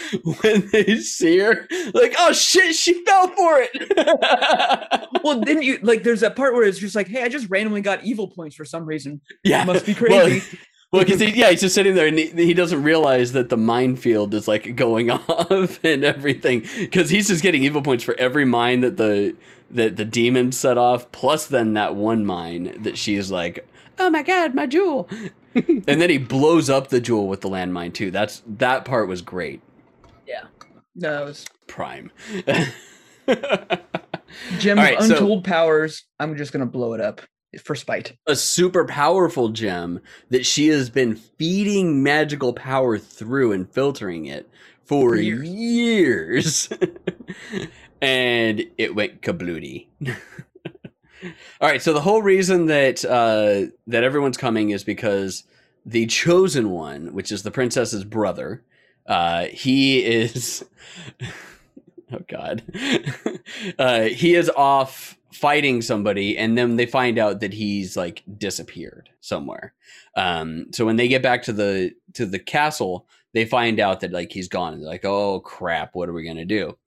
when 0.41 0.69
they 0.73 0.97
see 0.99 1.39
her, 1.39 1.69
like, 1.95 2.15
oh 2.19 2.33
shit, 2.33 2.75
she 2.75 3.05
fell 3.05 3.29
for 3.29 3.67
it. 3.69 5.07
Well, 5.23 5.41
didn't 5.41 5.65
you 5.65 5.79
like? 5.83 6.03
There's 6.03 6.21
that 6.21 6.35
part 6.35 6.55
where 6.55 6.63
it's 6.65 6.79
just 6.79 6.95
like, 6.97 7.07
hey, 7.07 7.23
I 7.23 7.29
just 7.29 7.51
randomly 7.51 7.83
got 7.83 8.03
evil 8.05 8.29
points 8.29 8.57
for 8.57 8.65
some 8.65 8.87
reason. 8.87 9.21
yeah. 9.45 9.65
Must 9.65 9.85
be 9.85 9.93
Well, 10.01 10.25
crazy. 10.27 10.59
Well, 10.93 11.05
because 11.05 11.21
he, 11.21 11.31
yeah, 11.39 11.51
he's 11.51 11.61
just 11.61 11.75
sitting 11.75 11.95
there 11.95 12.07
and 12.07 12.19
he, 12.19 12.29
he 12.31 12.55
doesn't 12.55 12.83
realize 12.83 13.33
that 13.33 13.49
the 13.51 13.57
minefield 13.59 14.33
is 14.35 14.49
like 14.49 14.75
going 14.77 15.11
off 15.11 15.79
and 15.85 16.05
everything. 16.05 16.65
Because 16.79 17.11
he's 17.11 17.29
just 17.29 17.43
getting 17.43 17.63
evil 17.63 17.83
points 17.83 18.03
for 18.03 18.15
every 18.19 18.45
mine 18.47 18.81
that 18.81 18.97
the 18.97 19.37
that 19.71 19.97
the 19.97 20.05
demon 20.05 20.53
set 20.53 20.77
off, 20.79 21.11
plus 21.13 21.47
then 21.47 21.75
that 21.75 21.95
one 21.95 22.25
mine 22.27 22.77
that 22.83 22.99
she's 22.99 23.31
like, 23.31 23.67
"Oh 23.99 24.11
my 24.11 24.23
god, 24.23 24.55
my 24.55 24.67
jewel!" 24.67 25.09
and 25.55 25.85
then 26.01 26.11
he 26.11 26.19
blows 26.19 26.69
up 26.71 26.89
the 26.89 27.01
jewel 27.01 27.27
with 27.29 27.41
the 27.41 27.49
landmine 27.49 27.93
too. 27.93 28.11
That's 28.11 28.43
that 28.47 28.85
part 28.85 29.09
was 29.09 29.23
great. 29.23 29.61
Yeah, 30.27 30.45
no, 30.95 31.13
that 31.13 31.25
was 31.25 31.47
Prime. 31.67 32.11
Jim's 34.59 34.79
All 34.79 34.85
right, 34.85 35.03
so- 35.03 35.15
untold 35.15 35.45
powers. 35.45 36.05
I'm 36.19 36.37
just 36.37 36.53
gonna 36.53 36.67
blow 36.67 36.93
it 36.95 37.01
up 37.01 37.21
for 37.65 37.75
spite. 37.75 38.17
a 38.29 38.37
super 38.37 38.85
powerful 38.85 39.49
gem 39.49 40.01
that 40.29 40.47
she 40.47 40.69
has 40.69 40.89
been 40.89 41.17
feeding 41.17 42.01
magical 42.03 42.53
power 42.53 42.97
through 42.97 43.51
and 43.53 43.69
filtering 43.69 44.27
it 44.27 44.49
for 44.85 45.11
For 45.11 45.17
years. 45.17 45.49
years. 45.49 46.69
and 48.01 48.65
it 48.79 48.95
went 48.95 49.23
kablooty. 49.23 49.87
All 51.61 51.69
right, 51.69 51.83
so 51.83 51.93
the 51.93 52.01
whole 52.01 52.23
reason 52.23 52.67
that 52.67 53.05
uh, 53.05 53.71
that 53.87 54.05
everyone's 54.05 54.39
coming 54.39 54.71
is 54.71 54.85
because 54.85 55.45
the 55.85 56.07
chosen 56.07 56.71
one, 56.71 57.13
which 57.13 57.31
is 57.31 57.43
the 57.43 57.51
princess's 57.51 58.05
brother, 58.05 58.63
uh, 59.07 59.45
he 59.47 60.05
is. 60.05 60.65
oh 62.13 62.21
God, 62.29 62.63
uh, 63.79 64.03
he 64.05 64.35
is 64.35 64.49
off 64.51 65.19
fighting 65.33 65.83
somebody, 65.83 66.39
and 66.39 66.57
then 66.57 66.77
they 66.77 66.87
find 66.87 67.19
out 67.19 67.41
that 67.41 67.53
he's 67.53 67.97
like 67.97 68.23
disappeared 68.39 69.11
somewhere. 69.21 69.75
Um, 70.17 70.67
so 70.73 70.87
when 70.87 70.97
they 70.97 71.09
get 71.09 71.23
back 71.23 71.43
to 71.45 71.53
the 71.53 71.93
to 72.15 72.25
the 72.25 72.39
castle, 72.39 73.07
they 73.35 73.45
find 73.45 73.79
out 73.79 74.01
that 74.01 74.13
like 74.13 74.33
he's 74.33 74.49
gone. 74.49 74.79
They're 74.79 74.89
like, 74.89 75.05
"Oh 75.05 75.41
crap, 75.41 75.95
what 75.95 76.09
are 76.09 76.15
we 76.15 76.25
gonna 76.25 76.47
do?" 76.47 76.79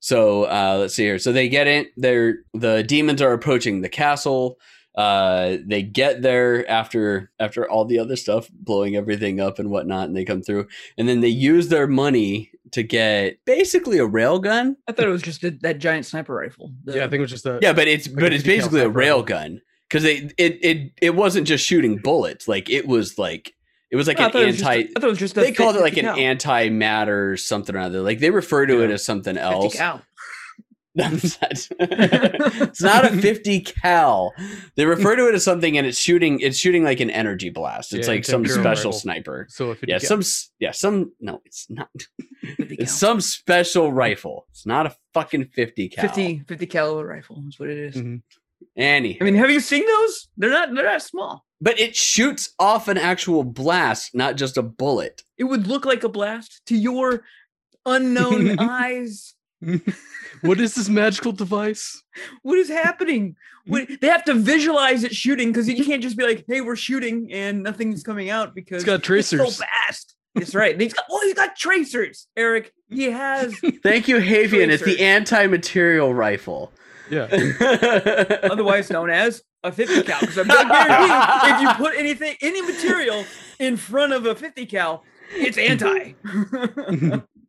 So 0.00 0.44
uh, 0.44 0.76
let's 0.80 0.94
see 0.94 1.04
here. 1.04 1.18
So 1.18 1.32
they 1.32 1.48
get 1.48 1.66
in. 1.66 1.86
They're 1.96 2.38
the 2.54 2.82
demons 2.82 3.22
are 3.22 3.32
approaching 3.32 3.80
the 3.82 3.88
castle. 3.88 4.58
Uh, 4.96 5.58
they 5.66 5.82
get 5.82 6.22
there 6.22 6.68
after 6.70 7.30
after 7.38 7.68
all 7.68 7.84
the 7.84 7.98
other 7.98 8.16
stuff, 8.16 8.48
blowing 8.52 8.96
everything 8.96 9.40
up 9.40 9.58
and 9.58 9.70
whatnot, 9.70 10.06
and 10.08 10.16
they 10.16 10.24
come 10.24 10.42
through. 10.42 10.66
And 10.96 11.08
then 11.08 11.20
they 11.20 11.28
use 11.28 11.68
their 11.68 11.86
money 11.86 12.50
to 12.72 12.82
get 12.82 13.38
basically 13.44 13.98
a 13.98 14.06
rail 14.06 14.38
gun. 14.38 14.76
I 14.88 14.92
thought 14.92 15.06
it 15.06 15.10
was 15.10 15.22
just 15.22 15.44
a, 15.44 15.50
that 15.62 15.78
giant 15.78 16.06
sniper 16.06 16.34
rifle. 16.34 16.72
The- 16.84 16.96
Yeah, 16.96 17.04
I 17.04 17.08
think 17.08 17.18
it 17.18 17.22
was 17.22 17.30
just 17.30 17.46
a 17.46 17.58
Yeah, 17.62 17.72
but 17.74 17.88
it's 17.88 18.06
Like 18.08 18.16
but 18.16 18.32
it's 18.32 18.44
basically 18.44 18.80
a 18.80 18.84
sniper 18.84 18.98
rail 18.98 19.16
rifle. 19.16 19.24
gun 19.26 19.60
because 19.88 20.02
they 20.02 20.30
it 20.38 20.58
it 20.64 20.92
it 21.02 21.14
wasn't 21.14 21.46
just 21.46 21.66
shooting 21.66 21.98
bullets. 21.98 22.48
Like 22.48 22.70
it 22.70 22.86
was 22.86 23.18
like 23.18 23.52
it 23.90 23.96
was 23.96 24.06
like 24.08 24.20
I 24.20 24.26
an 24.26 24.32
thought 24.32 24.42
it 24.42 24.46
was 24.46 24.62
anti. 24.62 24.72
I 24.74 24.78
it 24.78 25.02
was 25.02 25.18
just 25.18 25.36
a 25.36 25.40
They 25.40 25.52
called 25.52 25.76
it 25.76 25.80
like 25.82 25.96
an 25.96 26.06
anti-matter 26.06 27.36
something 27.36 27.74
or 27.74 27.80
other. 27.80 28.00
Like 28.00 28.18
they 28.20 28.30
refer 28.30 28.66
to 28.66 28.82
it 28.82 28.90
as 28.90 29.04
something 29.04 29.34
50 29.36 29.40
else. 29.48 29.74
cal. 29.76 30.02
That's 30.96 31.68
it's 31.78 32.80
not 32.80 33.04
a 33.04 33.10
50 33.10 33.60
cal. 33.60 34.32
They 34.76 34.86
refer 34.86 35.14
to 35.14 35.28
it 35.28 35.34
as 35.34 35.44
something, 35.44 35.76
and 35.76 35.86
it's 35.86 35.98
shooting. 35.98 36.40
It's 36.40 36.56
shooting 36.56 36.84
like 36.84 37.00
an 37.00 37.10
energy 37.10 37.50
blast. 37.50 37.92
It's 37.92 38.08
Yeah, 38.08 38.14
like 38.14 38.24
some 38.24 38.46
special 38.46 38.64
rifle. 38.64 38.92
sniper. 38.94 39.46
so 39.50 39.72
if 39.72 39.82
it 39.82 39.90
Yeah, 39.90 39.98
some. 39.98 40.22
Yeah, 40.58 40.70
some. 40.70 41.12
No, 41.20 41.42
it's 41.44 41.66
not. 41.68 41.90
It's 42.42 42.92
cal. 42.92 42.98
some 42.98 43.20
special 43.20 43.92
rifle. 43.92 44.46
It's 44.52 44.64
not 44.64 44.86
a 44.86 44.96
fucking 45.12 45.48
50 45.54 45.90
cal. 45.90 46.06
50, 46.08 46.44
50 46.48 46.66
caliber 46.66 47.06
rifle 47.06 47.44
is 47.46 47.58
what 47.60 47.68
it 47.68 47.76
is. 47.78 47.94
Mhm. 47.96 48.22
Any. 48.74 49.20
I 49.20 49.24
mean, 49.24 49.34
have 49.34 49.50
you 49.50 49.60
seen 49.60 49.84
those? 49.86 50.28
They're 50.38 50.48
not. 50.50 50.74
They're 50.74 50.84
not 50.84 51.02
small. 51.02 51.44
But 51.60 51.80
it 51.80 51.96
shoots 51.96 52.50
off 52.58 52.86
an 52.88 52.98
actual 52.98 53.42
blast, 53.44 54.14
not 54.14 54.36
just 54.36 54.56
a 54.56 54.62
bullet. 54.62 55.22
It 55.38 55.44
would 55.44 55.66
look 55.66 55.86
like 55.86 56.04
a 56.04 56.08
blast 56.08 56.60
to 56.66 56.76
your 56.76 57.22
unknown 57.86 58.58
eyes. 58.58 59.34
what 60.42 60.60
is 60.60 60.74
this 60.74 60.88
magical 60.90 61.32
device? 61.32 62.02
What 62.42 62.58
is 62.58 62.68
happening? 62.68 63.36
What, 63.66 63.88
they 64.00 64.08
have 64.08 64.24
to 64.24 64.34
visualize 64.34 65.02
it 65.02 65.14
shooting 65.14 65.48
because 65.50 65.66
you 65.68 65.82
can't 65.84 66.02
just 66.02 66.16
be 66.16 66.24
like, 66.24 66.44
"Hey, 66.46 66.60
we're 66.60 66.76
shooting," 66.76 67.32
and 67.32 67.62
nothing's 67.62 68.02
coming 68.02 68.28
out 68.28 68.54
because 68.54 68.82
it's 68.82 68.84
got 68.86 68.96
It's 68.96 69.06
tracers. 69.06 69.56
so 69.56 69.64
fast. 69.64 70.14
That's 70.34 70.54
right. 70.54 70.72
And 70.72 70.82
He's 70.82 70.92
got. 70.92 71.06
Oh, 71.10 71.20
he's 71.24 71.32
got 71.34 71.56
tracers. 71.56 72.26
Eric, 72.36 72.72
he 72.90 73.04
has. 73.04 73.54
Thank 73.82 74.08
you, 74.08 74.16
Havian. 74.18 74.68
It's 74.68 74.84
the 74.84 75.00
anti-material 75.00 76.12
rifle. 76.12 76.70
Yeah. 77.08 77.28
otherwise 78.42 78.90
known 78.90 79.08
as 79.10 79.42
a 79.66 79.72
50 79.72 80.02
cal. 80.02 80.20
Because 80.20 80.38
I'm 80.38 80.46
gonna 80.46 81.54
if 81.54 81.60
you 81.60 81.70
put 81.74 81.96
anything, 81.96 82.36
any 82.40 82.62
material 82.62 83.24
in 83.58 83.76
front 83.76 84.12
of 84.12 84.26
a 84.26 84.34
50 84.34 84.66
cal, 84.66 85.04
it's 85.32 85.58
anti. 85.58 86.14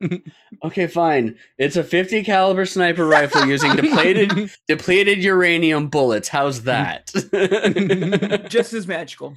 okay, 0.64 0.88
fine. 0.88 1.38
It's 1.58 1.76
a 1.76 1.84
50 1.84 2.24
caliber 2.24 2.66
sniper 2.66 3.06
rifle 3.06 3.46
using 3.46 3.76
depleted 3.76 4.52
depleted 4.68 5.24
uranium 5.24 5.90
bullets. 5.90 6.30
How's 6.30 6.64
that? 6.64 7.12
Just 8.50 8.74
as 8.74 8.88
magical. 8.88 9.36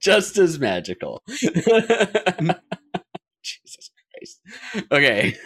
Just 0.00 0.38
as 0.38 0.58
magical. 0.58 1.22
Jesus 3.42 3.90
Christ. 4.12 4.40
Okay. 4.90 5.36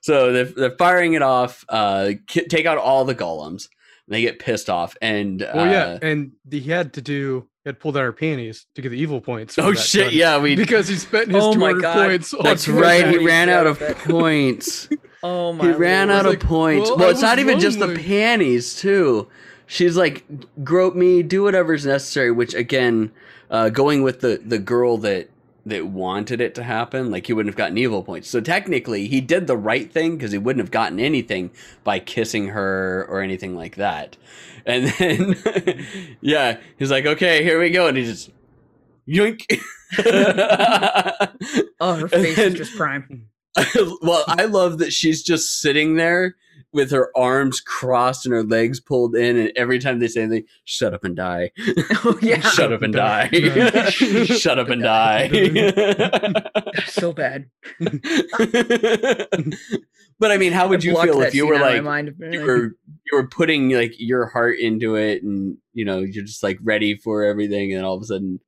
so 0.00 0.32
they're, 0.32 0.44
they're 0.44 0.76
firing 0.76 1.14
it 1.14 1.22
off, 1.22 1.64
uh, 1.68 2.12
ki- 2.26 2.46
take 2.46 2.66
out 2.66 2.78
all 2.78 3.04
the 3.04 3.14
golems. 3.14 3.68
They 4.08 4.20
get 4.22 4.38
pissed 4.38 4.68
off. 4.68 4.96
And 5.00 5.42
oh 5.42 5.50
Well, 5.54 5.66
yeah, 5.70 5.98
and 6.02 6.32
he 6.50 6.60
had 6.62 6.92
to 6.94 7.00
do 7.02 7.48
he 7.64 7.70
had 7.70 7.80
pulled 7.80 7.96
out 7.96 8.02
our 8.02 8.12
panties 8.12 8.66
to 8.74 8.82
get 8.82 8.90
the 8.90 8.98
evil 8.98 9.20
points. 9.22 9.58
oh 9.58 9.72
shit, 9.72 10.08
gun. 10.08 10.14
yeah, 10.14 10.38
we. 10.38 10.54
because 10.64 10.88
he 10.88 10.96
spent 10.96 11.28
his 11.28 11.42
Oh 11.42 11.54
my 11.54 11.70
200 11.72 11.80
God. 11.82 11.94
points. 12.08 12.34
on 12.34 12.44
That's 12.44 12.68
right. 12.68 13.08
He 13.08 13.24
ran 13.24 13.48
out 13.48 13.66
of 13.66 13.78
points. 13.80 14.88
Oh 15.26 15.54
my! 15.54 15.64
God. 15.64 15.70
He 15.72 15.76
ran 15.78 16.08
lord. 16.08 16.18
out 16.20 16.26
of 16.26 16.32
like, 16.32 16.40
points. 16.40 16.90
well, 16.90 16.98
Well, 16.98 17.08
it's 17.08 17.22
not 17.22 17.38
was 17.38 17.46
even 17.46 17.58
just 17.58 17.78
the 17.78 17.86
lonely. 17.86 18.02
panties, 18.02 18.76
too. 18.76 19.26
She's 19.66 19.96
like, 19.96 20.22
grope 20.62 20.94
me, 20.94 21.22
do 21.22 21.42
whatever's 21.44 21.86
necessary. 21.86 22.30
Which 22.30 22.52
again, 22.52 23.10
uh, 23.50 23.70
going 23.70 24.02
with 24.02 24.20
the 24.20 24.42
the 24.44 24.58
girl 24.58 24.98
that 24.98 25.30
that 25.66 25.86
wanted 25.86 26.40
it 26.40 26.54
to 26.56 26.62
happen, 26.62 27.10
like 27.10 27.26
he 27.26 27.32
wouldn't 27.32 27.52
have 27.52 27.56
gotten 27.58 27.78
evil 27.78 28.02
points. 28.02 28.28
So 28.28 28.40
technically, 28.40 29.08
he 29.08 29.20
did 29.20 29.46
the 29.46 29.56
right 29.56 29.90
thing 29.90 30.16
because 30.16 30.32
he 30.32 30.38
wouldn't 30.38 30.62
have 30.62 30.70
gotten 30.70 31.00
anything 31.00 31.50
by 31.84 31.98
kissing 31.98 32.48
her 32.48 33.06
or 33.08 33.20
anything 33.20 33.56
like 33.56 33.76
that. 33.76 34.16
And 34.66 34.86
then, 34.98 35.36
yeah, 36.20 36.58
he's 36.78 36.90
like, 36.90 37.06
"Okay, 37.06 37.42
here 37.42 37.60
we 37.60 37.70
go," 37.70 37.86
and 37.86 37.96
he 37.96 38.04
just 38.04 38.30
yoink. 39.08 39.44
Oh, 41.80 41.94
her 41.96 42.08
face 42.08 42.36
then- 42.36 42.52
is 42.52 42.58
just 42.58 42.76
prime. 42.76 43.28
well, 44.02 44.24
I 44.26 44.46
love 44.46 44.78
that 44.78 44.92
she's 44.92 45.22
just 45.22 45.60
sitting 45.60 45.94
there 45.96 46.34
with 46.74 46.90
her 46.90 47.10
arms 47.16 47.60
crossed 47.60 48.26
and 48.26 48.34
her 48.34 48.42
legs 48.42 48.80
pulled 48.80 49.14
in, 49.16 49.36
and 49.36 49.52
every 49.56 49.78
time 49.78 50.00
they 50.00 50.08
say 50.08 50.22
anything, 50.22 50.44
shut 50.64 50.92
up 50.92 51.04
and 51.04 51.16
die. 51.16 51.52
Oh 52.06 52.18
yeah, 52.20 52.40
Shut 52.40 52.72
up 52.72 52.82
and 52.82 52.92
die. 52.92 53.28
Die. 53.28 53.90
Shut 54.24 54.58
up 54.58 54.68
and 54.68 54.82
die. 54.82 55.28
so 56.86 57.12
bad. 57.12 57.46
but 60.18 60.30
I 60.30 60.36
mean, 60.36 60.52
how 60.52 60.68
would 60.68 60.82
I 60.82 60.88
you 60.88 61.00
feel 61.00 61.22
if 61.22 61.34
you 61.34 61.46
were 61.46 61.54
out 61.54 61.62
of 61.62 61.66
my 61.66 61.74
like 61.74 61.82
mind. 61.82 62.14
you 62.32 62.42
were 62.42 62.76
you 63.06 63.16
were 63.16 63.28
putting 63.28 63.70
like 63.70 63.94
your 63.98 64.26
heart 64.26 64.58
into 64.58 64.96
it 64.96 65.22
and 65.22 65.56
you 65.72 65.84
know 65.84 66.00
you're 66.00 66.24
just 66.24 66.42
like 66.42 66.58
ready 66.62 66.96
for 66.96 67.24
everything 67.24 67.72
and 67.72 67.84
all 67.84 67.96
of 67.96 68.02
a 68.02 68.06
sudden 68.06 68.40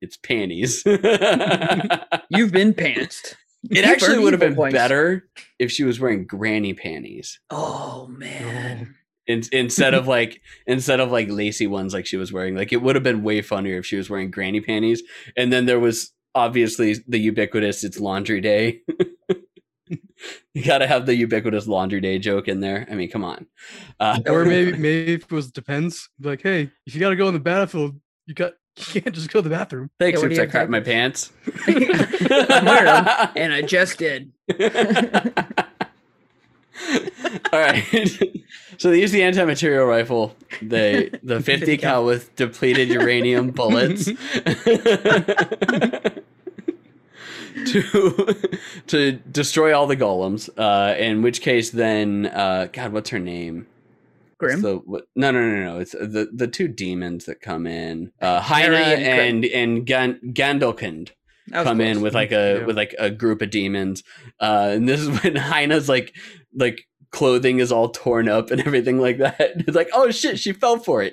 it's 0.00 0.16
panties. 0.16 0.82
You've 2.30 2.52
been 2.52 2.74
pantsed. 2.74 3.34
You've 3.62 3.84
actually 3.84 4.18
would 4.18 4.32
have 4.32 4.40
been 4.40 4.54
points. 4.54 4.74
better 4.74 5.28
if 5.58 5.70
she 5.70 5.84
was 5.84 6.00
wearing 6.00 6.26
granny 6.26 6.74
panties. 6.74 7.40
Oh 7.50 8.06
man. 8.08 8.94
In, 9.26 9.42
instead 9.52 9.94
of 9.94 10.06
like 10.16 10.40
instead 10.66 11.00
of 11.00 11.12
like 11.12 11.28
lacy 11.30 11.66
ones 11.66 11.94
like 11.94 12.06
she 12.06 12.16
was 12.16 12.32
wearing 12.32 12.56
like 12.56 12.72
it 12.72 12.82
would 12.82 12.96
have 12.96 13.04
been 13.04 13.22
way 13.22 13.42
funnier 13.42 13.78
if 13.78 13.86
she 13.86 13.96
was 13.96 14.10
wearing 14.10 14.30
granny 14.30 14.60
panties 14.60 15.02
and 15.36 15.52
then 15.52 15.66
there 15.66 15.78
was 15.78 16.12
obviously 16.34 16.96
the 17.06 17.18
ubiquitous 17.18 17.84
it's 17.84 18.00
laundry 18.00 18.40
day 18.40 18.80
you 19.88 20.64
gotta 20.64 20.86
have 20.86 21.06
the 21.06 21.14
ubiquitous 21.14 21.68
laundry 21.68 22.00
day 22.00 22.18
joke 22.18 22.48
in 22.48 22.58
there 22.58 22.88
i 22.90 22.94
mean 22.94 23.10
come 23.10 23.22
on 23.22 23.46
uh, 24.00 24.18
or 24.26 24.44
maybe 24.44 24.72
maybe 24.78 25.12
it 25.12 25.30
was 25.30 25.50
depends. 25.50 26.08
Like, 26.20 26.42
hey, 26.42 26.70
if 26.86 26.94
you 26.94 27.00
got 27.00 27.10
to 27.10 27.16
go 27.16 27.28
in 27.28 27.34
the 27.34 27.40
battlefield, 27.40 28.00
you 28.26 28.34
got 28.34 28.54
you 28.94 29.00
can't 29.02 29.14
just 29.14 29.30
go 29.32 29.40
to 29.40 29.48
the 29.48 29.54
bathroom. 29.54 29.90
thanks 29.98 30.18
Yeah, 30.18 30.28
what 30.28 30.34
do 30.34 30.34
oops 30.34 30.48
i 30.48 30.50
crap 30.50 30.62
have 30.62 30.70
my 30.70 30.80
pants. 30.80 31.32
I'm 31.66 32.64
wearing 32.64 32.86
'em, 32.88 33.28
and 33.36 33.52
I 33.52 33.62
just 33.62 33.98
did. 33.98 34.32
all 37.52 37.60
right. 37.60 37.84
So 38.78 38.90
they 38.90 39.00
use 39.00 39.12
the 39.12 39.22
anti-material 39.22 39.84
rifle. 39.86 40.34
The 40.62 41.10
the 41.22 41.36
50 41.36 41.42
50 41.66 41.76
cal 41.76 42.04
with 42.04 42.34
depleted 42.36 42.88
uranium 42.88 43.50
bullets 43.50 44.06
to 47.66 48.34
to 48.86 49.12
destroy 49.12 49.76
all 49.76 49.86
the 49.86 49.96
golems 49.96 50.48
uh 50.56 50.94
in 50.96 51.20
which 51.22 51.40
case 51.40 51.70
then 51.70 52.26
uh 52.26 52.68
god 52.72 52.92
what's 52.92 53.10
her 53.10 53.18
name? 53.18 53.66
It's 53.79 53.79
Grim. 54.40 54.62
the, 54.62 54.80
no 55.14 55.30
no 55.30 55.40
no 55.50 55.62
no 55.64 55.78
it's 55.78 55.92
the 55.92 56.28
the 56.34 56.48
two 56.48 56.66
demons 56.66 57.26
that 57.26 57.40
come 57.40 57.66
in 57.66 58.10
uh 58.20 58.40
Heine 58.40 58.72
and 58.72 59.02
and 59.04 59.44
and 59.44 59.86
Gan- 59.86 60.20
Gandalkind 60.32 61.10
come 61.52 61.80
in 61.80 62.00
with 62.00 62.14
like 62.14 62.32
a 62.32 62.58
Yeah. 62.60 62.64
with 62.66 62.76
like 62.76 62.94
a 62.98 63.10
group 63.10 63.42
of 63.42 63.50
demons 63.50 64.02
uh 64.40 64.70
and 64.72 64.88
this 64.88 65.00
is 65.00 65.08
when 65.22 65.36
Heine's 65.36 65.88
like 65.88 66.14
like 66.54 66.80
clothing 67.12 67.58
is 67.58 67.70
all 67.72 67.88
torn 67.90 68.28
up 68.28 68.50
and 68.50 68.60
everything 68.66 68.98
like 68.98 69.18
that 69.18 69.36
it's 69.56 69.76
like 69.76 69.90
oh 69.92 70.10
shit 70.10 70.38
she 70.38 70.52
fell 70.52 70.78
for 70.78 71.02
it 71.04 71.12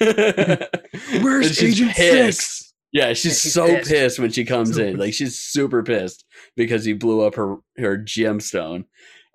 Where's 1.22 1.62
Agent 1.62 1.92
pissed. 1.92 2.40
Six? 2.40 2.74
yeah 2.92 3.08
she's, 3.12 3.40
she's 3.40 3.52
so 3.52 3.66
pissed. 3.66 3.90
pissed. 3.90 4.18
when 4.18 4.30
she 4.30 4.44
comes 4.44 4.76
So 4.76 4.82
in 4.82 4.96
like 4.96 5.12
she's 5.14 5.38
super 5.38 5.82
pissed 5.82 6.24
because 6.56 6.84
he 6.84 6.92
blew 6.92 7.20
up 7.22 7.34
her 7.34 7.56
her 7.78 7.98
gemstone 7.98 8.84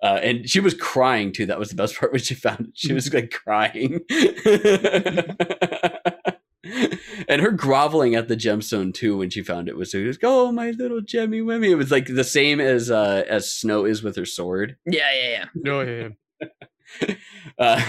uh, 0.02 0.18
and 0.22 0.48
she 0.48 0.60
was 0.60 0.74
crying 0.74 1.32
too. 1.32 1.46
That 1.46 1.58
was 1.58 1.70
the 1.70 1.76
best 1.76 1.98
part 1.98 2.12
when 2.12 2.20
she 2.20 2.34
found 2.34 2.60
it. 2.60 2.72
She 2.74 2.92
was 2.92 3.12
like 3.14 3.30
crying. 3.30 4.00
and 7.28 7.40
her 7.40 7.50
groveling 7.50 8.14
at 8.14 8.28
the 8.28 8.36
gemstone 8.36 8.94
too 8.94 9.16
when 9.16 9.30
she 9.30 9.42
found 9.42 9.68
it 9.68 9.76
was 9.76 9.90
she 9.90 10.04
was 10.04 10.16
like, 10.16 10.24
"Oh, 10.24 10.52
my 10.52 10.70
little 10.70 11.00
gemmy 11.00 11.42
wemmy." 11.42 11.70
It 11.70 11.76
was 11.76 11.90
like 11.90 12.06
the 12.06 12.24
same 12.24 12.60
as 12.60 12.90
uh 12.90 13.24
as 13.28 13.52
Snow 13.52 13.84
is 13.84 14.02
with 14.02 14.16
her 14.16 14.26
sword. 14.26 14.76
Yeah, 14.86 15.12
yeah, 15.12 15.44
yeah. 15.54 15.72
Oh 15.72 15.80
yeah, 15.82 16.08
yeah. 16.40 16.54
Uh, 17.58 17.80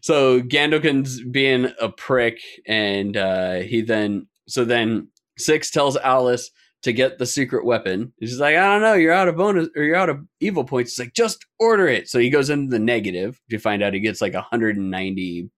so 0.00 0.40
Gandalkin's 0.40 1.22
being 1.22 1.70
a 1.80 1.88
prick, 1.88 2.40
and 2.66 3.16
uh, 3.16 3.56
he 3.56 3.82
then 3.82 4.26
so 4.48 4.64
then 4.64 5.08
Six 5.38 5.70
tells 5.70 5.96
Alice 5.96 6.50
to 6.82 6.92
get 6.92 7.18
the 7.18 7.26
secret 7.26 7.64
weapon. 7.64 8.12
She's 8.20 8.40
like, 8.40 8.56
I 8.56 8.72
don't 8.72 8.82
know, 8.82 8.94
you're 8.94 9.12
out 9.12 9.28
of 9.28 9.36
bonus 9.36 9.68
or 9.76 9.82
you're 9.84 9.96
out 9.96 10.08
of 10.08 10.20
evil 10.40 10.64
points. 10.64 10.92
He's 10.96 11.06
like, 11.06 11.14
just 11.14 11.46
order 11.58 11.86
it. 11.88 12.08
So 12.08 12.18
he 12.18 12.28
goes 12.30 12.50
into 12.50 12.70
the 12.70 12.78
negative. 12.78 13.40
You 13.48 13.58
find 13.58 13.82
out 13.82 13.94
he 13.94 14.00
gets 14.00 14.20
like 14.20 14.34
190 14.34 15.50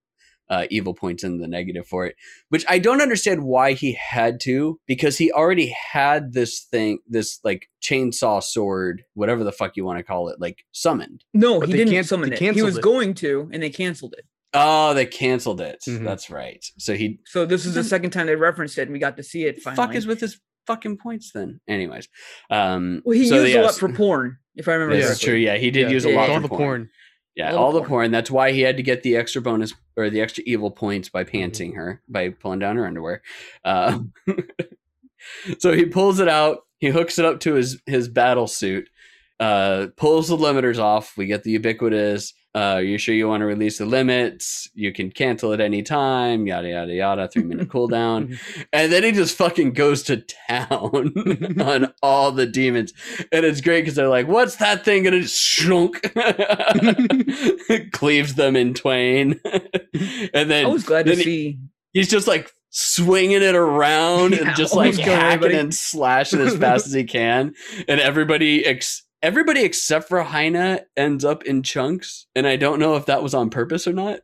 uh, 0.50 0.66
evil 0.68 0.92
points 0.92 1.24
in 1.24 1.38
the 1.38 1.48
negative 1.48 1.86
for 1.86 2.04
it, 2.04 2.16
which 2.50 2.66
I 2.68 2.78
don't 2.78 3.00
understand 3.00 3.44
why 3.44 3.72
he 3.72 3.94
had 3.94 4.40
to 4.40 4.78
because 4.86 5.16
he 5.16 5.32
already 5.32 5.74
had 5.92 6.34
this 6.34 6.60
thing, 6.70 6.98
this 7.08 7.40
like 7.42 7.68
chainsaw 7.82 8.42
sword, 8.42 9.02
whatever 9.14 9.42
the 9.42 9.52
fuck 9.52 9.76
you 9.76 9.86
want 9.86 9.98
to 9.98 10.02
call 10.04 10.28
it, 10.28 10.38
like 10.38 10.64
summoned. 10.72 11.24
No, 11.32 11.60
But 11.60 11.70
he 11.70 11.74
didn't 11.76 11.94
can't- 11.94 12.06
summon 12.06 12.32
it. 12.34 12.38
He 12.38 12.60
was 12.60 12.76
it. 12.76 12.82
going 12.82 13.14
to, 13.14 13.48
and 13.52 13.62
they 13.62 13.70
canceled 13.70 14.14
it. 14.18 14.26
Oh, 14.52 14.92
they 14.94 15.06
canceled 15.06 15.60
it. 15.62 15.82
Mhm. 15.88 16.04
That's 16.04 16.28
right. 16.30 16.64
So 16.78 16.94
he 16.94 17.18
So 17.24 17.44
this 17.46 17.64
is 17.64 17.74
the 17.74 17.82
second 17.82 18.10
time 18.10 18.26
they 18.26 18.36
referenced 18.36 18.76
it, 18.78 18.82
and 18.82 18.92
we 18.92 18.98
got 18.98 19.16
to 19.16 19.22
see 19.22 19.44
it 19.46 19.60
finally. 19.62 19.76
fuck 19.84 19.96
is 19.96 20.06
with 20.06 20.20
his 20.20 20.38
fucking 20.66 20.98
points 20.98 21.30
then. 21.32 21.60
Anyways, 21.68 22.08
um, 22.50 23.02
well, 23.04 23.16
he 23.16 23.28
so 23.28 23.42
used 23.42 23.56
a 23.56 23.62
lot 23.62 23.74
for 23.74 23.88
porn, 23.92 24.38
if 24.56 24.68
I 24.68 24.72
remember 24.74 24.96
This 24.96 25.04
Yeah. 25.06 25.10
is 25.12 25.18
correctly. 25.18 25.28
true. 25.30 25.38
Yeah, 25.38 25.56
he 25.56 25.70
did 25.70 25.86
Yeah, 25.88 25.92
use 25.94 26.04
a 26.04 26.08
lot 26.10 26.28
yeah. 26.28 26.34
all 26.34 26.36
for 26.36 26.42
the 26.42 26.48
porn. 26.48 26.60
porn. 26.60 26.90
Yeah, 27.36 27.52
All 27.52 27.64
all, 27.64 27.72
the 27.72 27.80
the 27.80 27.86
porn. 27.86 27.88
porn. 28.04 28.10
That's 28.12 28.30
why 28.30 28.52
he 28.52 28.60
had 28.60 28.76
to 28.76 28.82
get 28.84 29.02
the 29.02 29.16
extra 29.16 29.42
bonus 29.42 29.74
or 29.96 30.08
the 30.08 30.20
extra 30.20 30.44
evil 30.46 30.70
points 30.70 31.08
by 31.08 31.24
Mm-hmm. 31.24 31.36
pantsing 31.36 31.74
her 31.74 32.00
by 32.08 32.28
pulling 32.30 32.60
down 32.60 32.76
her 32.76 32.86
underwear. 32.86 33.22
Uh, 33.64 33.98
so 35.58 35.72
he 35.72 35.86
pulls 35.86 36.20
it 36.20 36.28
out. 36.28 36.60
He 36.78 36.88
hooks 36.88 37.18
it 37.18 37.24
up 37.24 37.40
to 37.40 37.54
his 37.54 37.80
his 37.86 38.08
battle 38.08 38.46
suit. 38.46 38.88
Uh, 39.40 39.88
pulls 39.96 40.28
the 40.28 40.36
limiters 40.36 40.78
off. 40.78 41.16
We 41.16 41.26
get 41.26 41.42
the 41.42 41.50
ubiquitous. 41.52 42.34
Uh, 42.54 42.78
you 42.78 42.98
sure 42.98 43.14
you 43.14 43.26
want 43.26 43.40
to 43.40 43.46
release 43.46 43.78
the 43.78 43.84
limits? 43.84 44.68
You 44.74 44.92
can 44.92 45.10
cancel 45.10 45.52
at 45.52 45.60
any 45.60 45.82
time. 45.82 46.46
Yada 46.46 46.68
yada 46.68 46.92
yada. 46.94 47.26
Three 47.28 47.42
minute 47.42 47.68
cooldown, 47.74 48.38
and 48.72 48.92
then 48.92 49.02
he 49.02 49.10
just 49.12 49.36
fucking 49.36 49.72
goes 49.72 50.04
to 50.04 50.18
town 50.48 51.12
on 51.60 51.92
all 52.02 52.30
the 52.30 52.46
demons, 52.46 52.92
and 53.32 53.44
it's 53.44 53.60
great 53.60 53.80
because 53.82 53.96
they're 53.96 54.08
like, 54.08 54.28
"What's 54.28 54.56
that 54.56 54.84
thing?" 54.84 55.06
And 55.06 55.16
it 55.16 55.22
just 55.22 55.40
shrunk, 55.42 56.00
cleaves 57.92 58.34
them 58.34 58.56
in 58.56 58.74
twain, 58.74 59.40
and 60.34 60.50
then 60.50 60.66
I 60.66 60.68
was 60.68 60.84
glad 60.84 61.06
to 61.06 61.14
he- 61.14 61.22
see. 61.22 61.58
he's 61.92 62.08
just 62.08 62.26
like 62.26 62.50
swinging 62.70 63.42
it 63.42 63.54
around 63.54 64.32
Yeah, 64.32 64.48
and 64.48 64.56
just 64.56 64.74
like 64.74 64.94
hacking 64.96 65.12
everybody. 65.12 65.54
and 65.56 65.74
slashing 65.74 66.40
as 66.40 66.56
fast 66.56 66.86
as 66.86 66.92
he 66.92 67.04
can, 67.04 67.54
and 67.88 68.00
everybody 68.00 68.64
ex- 68.66 69.03
everybody 69.24 69.62
except 69.64 70.08
for 70.08 70.22
Heine 70.22 70.80
ends 70.96 71.24
up 71.24 71.42
in 71.44 71.62
chunks, 71.62 72.26
and 72.36 72.46
I 72.46 72.56
don't 72.56 72.78
know 72.78 72.94
if 72.96 73.06
that 73.06 73.22
was 73.22 73.34
on 73.34 73.50
purpose 73.50 73.86
or 73.88 73.92
not. 73.92 74.20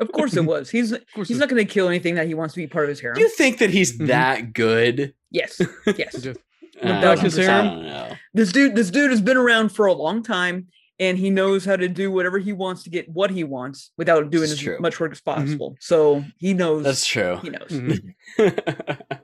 Of 0.00 0.12
course 0.12 0.36
it 0.36 0.44
was. 0.44 0.70
He's 0.70 0.90
he's 1.14 1.30
it- 1.32 1.38
not 1.38 1.48
going 1.48 1.64
to 1.66 1.70
kill 1.70 1.88
anything 1.88 2.14
that 2.14 2.26
he 2.26 2.34
wants 2.34 2.54
to 2.54 2.60
be 2.60 2.66
part 2.66 2.84
of 2.84 2.88
his 2.90 3.00
harem. 3.00 3.16
Do 3.16 3.20
you 3.22 3.28
think 3.28 3.58
that 3.58 3.70
he's 3.70 3.98
Mhm. 3.98 4.06
that 4.06 4.52
good? 4.52 5.14
Yes, 5.30 5.60
yes. 5.96 6.20
Just- 6.22 6.40
Uh, 6.82 7.16
his 7.16 7.38
I 7.38 7.42
harem? 7.42 7.66
don't 7.66 7.82
know. 7.86 8.12
this 8.34 8.50
dude 8.52 8.74
this 8.74 8.90
dude 8.90 9.10
has 9.10 9.20
been 9.20 9.36
around 9.36 9.68
for 9.70 9.86
a 9.86 9.92
long 9.92 10.22
time 10.24 10.66
and 10.98 11.16
he 11.18 11.30
knows 11.30 11.64
how 11.64 11.76
to 11.76 11.88
do 11.88 12.10
whatever 12.10 12.38
he 12.40 12.52
wants 12.52 12.82
to 12.84 12.90
get 12.90 13.08
what 13.08 13.30
he 13.30 13.44
wants 13.44 13.90
without 13.96 14.30
doing 14.30 14.42
This 14.42 14.52
as 14.52 14.58
true. 14.60 14.78
much 14.80 14.98
work 15.00 15.12
as 15.12 15.20
possible. 15.20 15.76
So 15.80 16.24
he 16.38 16.52
knows 16.54 16.82
That's 16.84 17.06
true. 17.06 17.38
he 17.42 17.50
knows. 17.50 17.68
Mhm. 17.70 18.14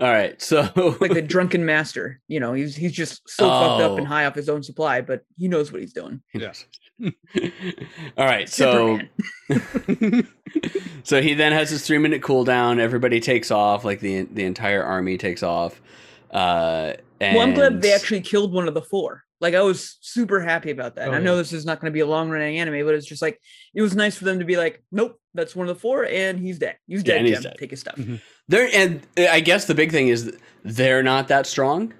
All 0.00 0.08
right, 0.10 0.40
so 0.42 0.68
Like 1.00 1.14
the 1.14 1.22
drunken 1.26 1.64
master. 1.64 2.20
You 2.28 2.40
know, 2.40 2.52
he's 2.52 2.74
he's 2.74 2.92
just 2.92 3.22
so 3.28 3.48
fucked 3.48 3.82
up 3.82 3.98
and 3.98 4.06
Oh. 4.06 4.10
high 4.10 4.24
off 4.26 4.34
his 4.34 4.48
own 4.48 4.62
supply, 4.62 5.00
but 5.00 5.22
he 5.36 5.46
knows 5.48 5.70
what 5.72 5.80
he's 5.80 5.92
doing. 5.92 6.20
Yes. 6.32 6.66
all 8.16 8.24
right, 8.24 8.48
so 8.48 8.98
so 11.04 11.20
he 11.22 11.34
then 11.34 11.52
has 11.52 11.70
his 11.70 11.86
three 11.86 11.98
minute 11.98 12.22
cooldown. 12.22 12.78
Everybody 12.78 13.20
takes 13.20 13.50
off, 13.50 13.84
like 13.84 14.00
the 14.00 14.22
the 14.22 14.44
entire 14.44 14.82
army 14.82 15.18
takes 15.18 15.42
off. 15.42 15.80
Uh, 16.30 16.94
and 17.20 17.36
Well, 17.36 17.46
I'm 17.46 17.54
glad 17.54 17.80
they 17.82 17.92
actually 17.92 18.20
killed 18.20 18.52
one 18.52 18.66
of 18.68 18.74
the 18.74 18.82
four. 18.82 19.22
Like 19.40 19.54
I 19.54 19.62
was 19.62 19.98
super 20.00 20.40
happy 20.40 20.70
about 20.70 20.96
that. 20.96 21.08
Oh, 21.08 21.12
I 21.12 21.18
know 21.20 21.32
yeah. 21.32 21.38
this 21.38 21.52
is 21.52 21.64
not 21.66 21.80
going 21.80 21.92
to 21.92 21.94
be 21.94 22.00
a 22.00 22.06
long 22.06 22.30
running 22.30 22.58
anime, 22.58 22.84
but 22.86 22.94
it's 22.94 23.06
just 23.06 23.22
like 23.22 23.40
it 23.74 23.82
was 23.82 23.94
nice 23.94 24.16
for 24.16 24.24
them 24.24 24.38
to 24.38 24.44
be 24.44 24.56
like, 24.56 24.82
nope, 24.90 25.20
that's 25.34 25.54
one 25.54 25.68
of 25.68 25.74
the 25.76 25.80
four, 25.80 26.04
and 26.06 26.38
he's 26.38 26.58
dead. 26.58 26.76
He's 26.86 27.00
Yeah, 27.00 27.04
dead. 27.14 27.18
and 27.18 27.26
he's 27.28 27.40
dead. 27.40 27.56
Take 27.58 27.70
his 27.70 27.80
stuff. 27.80 27.98
They're 28.48 28.68
and 28.74 29.00
I 29.16 29.40
guess 29.40 29.64
the 29.64 29.74
big 29.74 29.90
thing 29.90 30.08
is 30.08 30.36
they're 30.64 31.02
not 31.02 31.28
that 31.28 31.46
strong. 31.46 31.94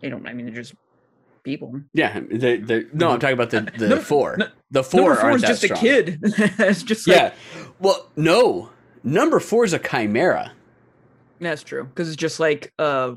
They 0.00 0.08
don't. 0.08 0.26
I 0.26 0.32
mean, 0.32 0.46
they're 0.46 0.54
just 0.54 0.74
people. 1.42 1.80
Yeah, 1.92 2.20
they 2.30 2.56
they 2.58 2.84
no, 2.92 3.10
I'm 3.10 3.18
talking 3.20 3.34
about 3.34 3.50
the 3.50 3.60
the 3.76 3.88
Number- 3.88 4.04
four. 4.04 4.36
no- 4.38 4.48
the 4.70 4.84
four 4.84 5.00
Number 5.00 5.16
four 5.20 5.30
is 5.32 5.42
just 5.42 5.62
strong. 5.62 5.78
a 5.78 5.82
kid. 5.82 6.18
it's 6.22 6.82
just 6.82 7.06
like 7.08 7.16
Yeah, 7.16 7.32
well, 7.80 8.08
no, 8.16 8.70
number 9.02 9.40
four 9.40 9.64
is 9.64 9.72
a 9.72 9.78
chimera. 9.78 10.52
That's 11.40 11.62
true 11.62 11.84
because 11.84 12.08
it's 12.08 12.16
just 12.16 12.38
like 12.38 12.72
uh 12.78 13.14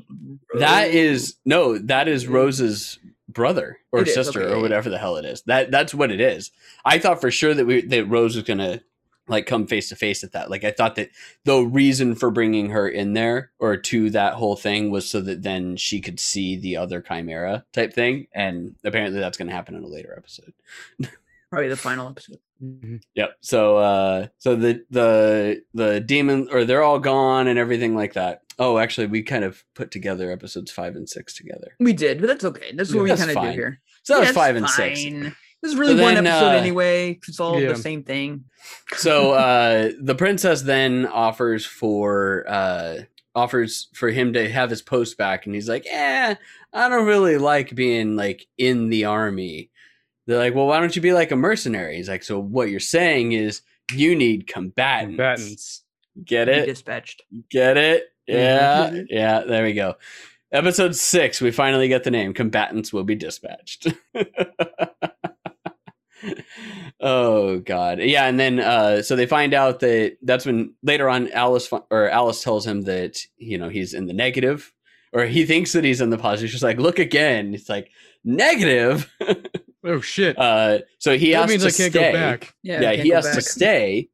That 0.58 0.88
is 0.88 1.36
no, 1.44 1.78
that 1.78 2.08
is 2.08 2.26
Rose's 2.26 2.98
brother 3.28 3.78
or 3.92 4.00
It 4.00 4.08
sister 4.08 4.42
okay, 4.42 4.52
or 4.54 4.60
whatever 4.60 4.88
the 4.90 4.98
hell 4.98 5.16
it 5.16 5.24
is. 5.24 5.42
That 5.42 5.70
that's 5.70 5.94
what 5.94 6.10
it 6.10 6.20
is. 6.20 6.50
I 6.84 6.98
thought 6.98 7.20
for 7.20 7.30
sure 7.30 7.54
that 7.54 7.66
we 7.66 7.82
that 7.82 8.06
Rose 8.06 8.34
was 8.34 8.44
gonna 8.44 8.80
like 9.28 9.46
come 9.46 9.66
face 9.66 9.88
to 9.88 9.96
face 9.96 10.22
at 10.22 10.32
that. 10.32 10.50
Like 10.50 10.64
I 10.64 10.70
thought 10.70 10.96
that 10.96 11.10
the 11.44 11.60
reason 11.62 12.14
for 12.14 12.30
bringing 12.30 12.70
her 12.70 12.88
in 12.88 13.14
there 13.14 13.50
or 13.58 13.76
to 13.76 14.10
that 14.10 14.34
whole 14.34 14.56
thing 14.56 14.90
was 14.90 15.08
so 15.08 15.20
that 15.22 15.42
then 15.42 15.76
she 15.76 16.00
could 16.00 16.20
see 16.20 16.56
the 16.56 16.76
other 16.76 17.00
chimera 17.00 17.64
type 17.72 17.92
thing, 17.94 18.26
and 18.34 18.74
apparently 18.84 19.20
that's 19.20 19.36
gonna 19.38 19.52
happen 19.52 19.74
in 19.74 19.82
a 19.82 19.88
later 19.88 20.14
episode. 20.16 20.52
probably 21.50 21.68
the 21.68 21.76
final 21.76 22.08
episode. 22.08 22.38
Mhm. 22.62 23.00
Yep. 23.14 23.36
So 23.40 23.76
uh 23.78 24.26
so 24.38 24.56
the 24.56 24.84
the 24.90 25.62
the 25.74 26.00
demon 26.00 26.48
or 26.50 26.64
they're 26.64 26.82
all 26.82 26.98
gone 26.98 27.46
and 27.46 27.58
everything 27.58 27.94
like 27.94 28.14
that. 28.14 28.42
Oh, 28.58 28.78
actually 28.78 29.06
we 29.08 29.22
kind 29.22 29.44
of 29.44 29.64
put 29.74 29.90
together 29.90 30.30
episodes 30.30 30.70
5 30.70 30.94
and 30.96 31.08
6 31.08 31.34
together. 31.34 31.74
We 31.80 31.92
did, 31.92 32.20
but 32.20 32.28
that's 32.28 32.44
okay. 32.44 32.72
That's 32.74 32.90
Yeah, 32.90 32.96
what 33.00 33.04
we 33.10 33.16
kind 33.16 33.30
of 33.30 33.42
do 33.42 33.48
here. 33.50 33.80
So 34.04 34.14
that 34.14 34.22
Yeah, 34.22 34.28
was 34.28 34.36
5 34.36 34.56
and 34.56 34.68
6. 34.70 35.00
Fine. 35.64 35.70
This 35.70 35.72
is 35.72 35.78
really 35.78 35.96
So 35.96 36.02
one 36.02 36.14
then, 36.14 36.26
episode 36.26 36.46
uh, 36.54 36.58
anyway. 36.58 37.14
'cause 37.14 37.28
It's 37.30 37.40
all 37.40 37.60
Yeah. 37.60 37.68
the 37.68 37.76
same 37.76 38.02
thing. 38.04 38.44
So 38.96 39.32
uh 39.46 39.90
the 40.00 40.14
princess 40.14 40.62
then 40.62 41.06
offers 41.06 41.64
for 41.66 42.44
uh 42.48 42.98
offers 43.34 43.88
for 43.94 44.10
him 44.10 44.32
to 44.34 44.48
have 44.48 44.70
his 44.70 44.80
post 44.82 45.18
back 45.18 45.46
and 45.46 45.54
he's 45.54 45.68
like, 45.68 45.84
"Eh, 45.90 46.34
I 46.72 46.88
don't 46.88 47.06
really 47.06 47.36
like 47.38 47.74
being 47.74 48.16
like 48.16 48.46
in 48.58 48.88
the 48.90 49.04
army." 49.06 49.70
They're 50.26 50.38
like, 50.38 50.54
"Well, 50.54 50.66
why 50.66 50.80
don't 50.80 50.94
you 50.96 51.02
be 51.02 51.12
like 51.12 51.32
a 51.32 51.36
mercenary?" 51.36 51.96
He's 51.96 52.08
like, 52.08 52.22
"So 52.22 52.38
what 52.38 52.70
you're 52.70 52.80
saying 52.80 53.32
is 53.32 53.62
you 53.92 54.14
need 54.16 54.46
combatants." 54.46 55.10
Combatants. 55.16 55.82
Get 56.24 56.46
Be 56.46 56.52
it? 56.52 56.66
dispatched. 56.66 57.22
Get 57.50 57.76
it? 57.76 58.04
Yeah. 58.26 58.90
Mhm. 58.90 59.06
Yeah, 59.10 59.40
there 59.40 59.64
we 59.64 59.72
go. 59.74 59.96
Episode 60.52 60.94
6, 60.94 61.40
we 61.40 61.50
finally 61.50 61.88
get 61.88 62.04
the 62.04 62.10
name. 62.12 62.32
Combatants 62.32 62.92
will 62.92 63.02
be 63.02 63.16
dispatched. 63.16 63.88
oh 67.04 67.60
god. 67.60 68.00
Yeah, 68.00 68.26
and 68.26 68.40
then 68.40 68.58
uh 68.58 69.02
so 69.02 69.14
they 69.14 69.26
find 69.26 69.54
out 69.54 69.78
that 69.80 70.16
that's 70.22 70.44
when 70.46 70.74
later 70.82 71.08
on 71.08 71.30
Alice 71.30 71.70
or 71.90 72.08
Alice 72.10 72.42
tells 72.42 72.66
him 72.66 72.82
that, 72.82 73.20
you 73.36 73.58
know, 73.58 73.68
he's 73.68 73.94
in 73.94 74.06
the 74.06 74.12
negative 74.12 74.72
or 75.12 75.26
he 75.26 75.46
thinks 75.46 75.72
that 75.74 75.84
he's 75.84 76.00
in 76.00 76.10
the 76.10 76.18
positive. 76.18 76.50
She's 76.50 76.62
like, 76.64 76.78
"Look 76.78 76.98
again." 76.98 77.54
It's 77.54 77.68
like, 77.68 77.90
"Negative?" 78.24 79.08
Oh 79.86 80.00
shit. 80.00 80.38
uh 80.38 80.78
so 80.98 81.14
he 81.18 81.32
that 81.32 81.42
has 81.42 81.50
means 81.50 81.62
to 81.62 81.68
I 81.68 81.72
can't 81.72 81.92
stay 81.92 82.10
go 82.10 82.18
back. 82.18 82.54
Yeah, 82.62 82.80
yeah, 82.80 82.90
can't 82.94 83.02
he 83.02 83.10
go 83.10 83.16
has 83.16 83.34
to 83.34 83.42
stay 83.42 84.08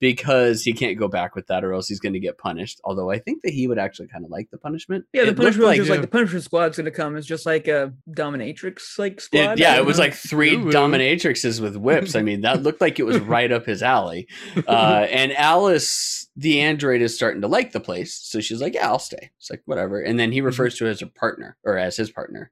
because 0.00 0.62
he 0.62 0.72
can't 0.72 0.98
go 0.98 1.08
back 1.08 1.34
with 1.34 1.46
that 1.48 1.64
or 1.64 1.72
else 1.72 1.88
he's 1.88 2.00
going 2.00 2.12
to 2.12 2.20
get 2.20 2.38
punished. 2.38 2.80
Although 2.84 3.10
I 3.10 3.18
think 3.18 3.42
that 3.42 3.52
he 3.52 3.66
would 3.68 3.78
actually 3.78 4.08
kind 4.08 4.24
of 4.24 4.30
like 4.30 4.50
the 4.50 4.58
punishment. 4.58 5.04
Yeah, 5.12 5.24
the 5.24 5.28
It 5.30 5.36
punishment 5.36 5.58
was 5.60 5.66
like, 5.68 5.76
just 5.78 5.90
like 5.90 6.00
the 6.00 6.06
punishment 6.08 6.44
squad's 6.44 6.76
gonna 6.76 6.90
come. 6.90 7.16
It's 7.16 7.26
just 7.26 7.46
like 7.46 7.68
a 7.68 7.92
dominatrix 8.10 8.98
like 8.98 9.14
it- 9.14 9.20
squad. 9.20 9.58
yeah, 9.58 9.74
it 9.74 9.78
don't 9.78 9.86
was 9.86 9.98
like 9.98 10.14
three 10.14 10.54
Ooh. 10.54 10.66
dominatrixes 10.70 11.60
with 11.60 11.76
whips. 11.76 12.14
I 12.16 12.22
mean, 12.22 12.42
that 12.42 12.62
looked 12.62 12.80
like 12.80 12.98
it 12.98 13.04
was 13.04 13.18
right 13.18 13.50
up 13.52 13.66
his 13.66 13.82
alley. 13.82 14.28
Uh, 14.66 15.06
and 15.10 15.32
Alice, 15.32 16.28
the 16.36 16.60
android, 16.60 17.00
is 17.02 17.14
starting 17.14 17.40
to 17.42 17.48
like 17.48 17.72
the 17.72 17.80
place, 17.80 18.14
so 18.14 18.40
she's 18.40 18.60
like, 18.60 18.74
"Yeah, 18.74 18.88
I'll 18.88 18.98
stay." 18.98 19.30
It's 19.38 19.50
like 19.50 19.62
whatever. 19.66 20.00
And 20.00 20.18
then 20.18 20.32
he 20.32 20.40
refers 20.40 20.76
to 20.76 20.84
her 20.84 20.90
as 20.90 21.02
a 21.02 21.06
partner 21.06 21.56
or 21.64 21.78
as 21.78 21.96
his 21.96 22.10
partner. 22.10 22.50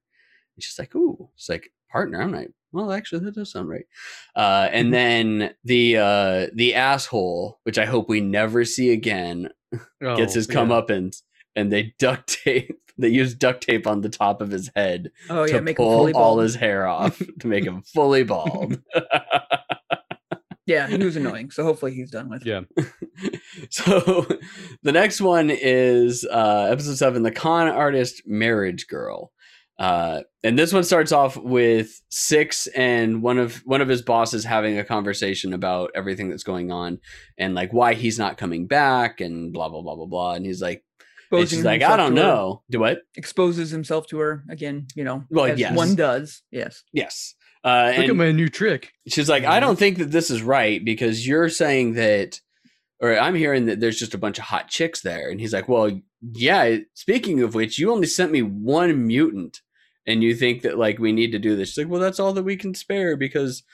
And 0.57 0.62
she's 0.62 0.79
like, 0.79 0.95
"Ooh," 0.95 1.31
it's 1.37 1.49
like 1.49 1.71
partner. 1.90 2.21
I'm 2.23 2.33
like, 2.33 2.51
well, 2.73 2.93
actually, 2.93 3.25
that 3.25 3.35
does 3.35 3.53
sound 3.53 3.69
right. 3.69 3.87
Uh, 4.35 4.69
and 4.73 4.93
then 4.93 5.55
the 5.65 5.97
uh, 5.99 6.47
the 6.55 6.75
asshole, 6.75 7.59
which 7.65 7.79
I 7.79 7.85
hope 7.87 8.09
we 8.09 8.21
never 8.21 8.65
see 8.65 8.91
again, 8.93 9.49
gets 9.73 9.85
Oh, 10.01 10.17
his 10.35 10.49
yeah. 10.49 10.55
comeuppance, 10.55 11.23
and 11.57 11.71
they 11.73 11.95
duct 11.99 12.43
tape. 12.45 12.79
They 12.99 13.09
use 13.09 13.35
duct 13.35 13.63
tape 13.63 13.87
on 13.87 14.03
the 14.03 14.11
top 14.11 14.43
of 14.43 14.51
his 14.51 14.71
head 14.77 15.11
oh 15.31 15.45
yeah, 15.45 15.55
to 15.57 15.63
make 15.63 15.79
him 15.79 15.85
pull 15.87 15.97
fully 16.01 16.13
all 16.13 16.35
bald. 16.35 16.43
his 16.43 16.55
hair 16.55 16.87
off 16.87 17.21
to 17.41 17.47
make 17.47 17.65
him 17.65 17.81
fully 17.83 18.23
bald. 18.23 18.81
Yeah, 20.67 20.87
he 20.87 20.99
was 20.99 21.17
annoying. 21.17 21.51
So 21.51 21.65
hopefully 21.65 21.93
he's 21.95 22.11
done 22.11 22.29
with. 22.29 22.45
Yeah. 22.47 22.61
so 23.71 24.27
the 24.83 24.93
next 24.93 25.21
one 25.21 25.51
is 25.51 26.25
uh, 26.31 26.69
episode 26.71 26.97
seven, 26.99 27.23
the 27.23 27.33
con 27.33 27.67
artist 27.69 28.23
marriage 28.27 28.87
girl. 28.87 29.33
Uh, 29.79 30.21
and 30.45 30.59
this 30.59 30.73
one 30.73 30.85
starts 30.85 31.13
off 31.13 31.37
with 31.37 32.01
six 32.11 32.67
and 32.69 33.23
one 33.23 33.39
of 33.39 33.57
one 33.65 33.81
of 33.81 33.89
his 33.89 34.03
bosses 34.03 34.45
having 34.45 34.79
a 34.79 34.85
conversation 34.85 35.53
about 35.55 35.91
everything 35.95 36.29
that's 36.29 36.45
going 36.45 36.71
on 36.71 37.01
and 37.39 37.55
like 37.55 37.73
why 37.73 37.95
he's 37.95 38.19
not 38.19 38.37
coming 38.37 38.67
back 38.67 39.21
and 39.21 39.53
blah 39.53 39.69
blah 39.69 39.81
blah 39.83 39.97
blah 39.97 40.07
blah. 40.07 40.35
And 40.35 40.45
he's 40.47 40.61
like, 40.63 40.85
and 41.31 41.49
she's 41.49 41.65
like, 41.65 41.83
I 41.83 41.97
don't 41.97 42.15
to 42.15 42.21
her. 42.21 42.27
know. 42.27 42.63
Do 42.71 42.81
what? 42.81 42.99
Exposes 43.17 43.71
himself 43.71 44.07
to 44.09 44.19
her 44.19 44.45
again. 44.51 44.87
You 44.95 45.05
know, 45.05 45.25
Well, 45.31 45.47
as 45.47 45.59
yes. 45.59 45.75
one 45.77 45.95
does. 45.95 46.43
Yes. 46.51 46.83
Yes. 46.93 47.35
Uh, 47.65 47.93
Look 47.97 48.09
at 48.11 48.17
my 48.17 48.33
new 48.33 48.49
trick. 48.49 48.93
she's 49.09 49.29
like, 49.29 49.45
I 49.45 49.59
don't 49.61 49.79
think 49.79 49.99
that 49.99 50.11
this 50.11 50.31
is 50.31 50.43
right 50.43 50.85
because 50.85 51.27
you're 51.27 51.49
saying 51.49 51.95
that, 51.95 52.41
or 53.03 53.19
I'm 53.19 53.35
hearing 53.35 53.67
that 53.67 53.81
there's 53.81 53.99
just 53.99 54.15
a 54.15 54.19
bunch 54.19 54.38
of 54.38 54.45
hot 54.45 54.69
chicks 54.69 55.03
there. 55.03 55.29
And 55.29 55.41
he's 55.41 55.53
like, 55.53 55.69
Well, 55.69 56.01
yeah. 56.33 56.77
Speaking 56.95 57.43
of 57.43 57.55
which, 57.55 57.79
you 57.79 57.91
only 57.91 58.07
sent 58.07 58.31
me 58.31 58.43
one 58.43 59.07
mutant, 59.07 59.61
and 60.07 60.23
you 60.23 60.35
think 60.35 60.62
that 60.62 60.79
like 60.79 60.99
we 60.99 61.12
need 61.12 61.33
to 61.33 61.38
do 61.38 61.57
this. 61.57 61.71
She's 61.71 61.79
like, 61.79 61.88
Well, 61.88 62.01
that's 62.01 62.21
all 62.21 62.33
that 62.33 62.45
we 62.45 62.57
can 62.57 62.75
spare 62.75 63.17
because 63.17 63.65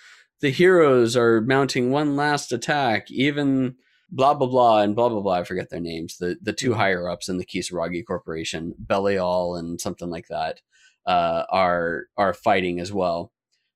the 0.41 0.51
heroes 0.51 1.15
are 1.17 1.43
mounting 1.43 1.91
one 1.91 2.17
last 2.17 2.53
attack, 2.53 3.11
even 3.11 3.77
blah 4.11 4.33
blah 4.33 4.49
blah 4.49 4.81
and 4.81 4.97
blah 4.97 5.11
blah 5.11 5.21
blah. 5.21 5.35
I 5.35 5.45
forget 5.45 5.69
their 5.69 5.81
names. 5.81 6.17
The 6.17 6.37
the 6.41 6.55
two 6.55 6.75
higher 6.75 7.09
ups 7.09 7.29
in 7.29 7.37
the 7.37 7.47
Kisaragi 7.47 8.07
Corporation, 8.07 8.75
Belial 8.79 9.57
and 9.57 9.79
something 9.79 10.09
like 10.09 10.29
that, 10.29 10.61
uh, 11.07 11.45
are 11.51 12.05
are 12.17 12.33
fighting 12.33 12.81
as 12.81 12.93
well. 12.93 13.31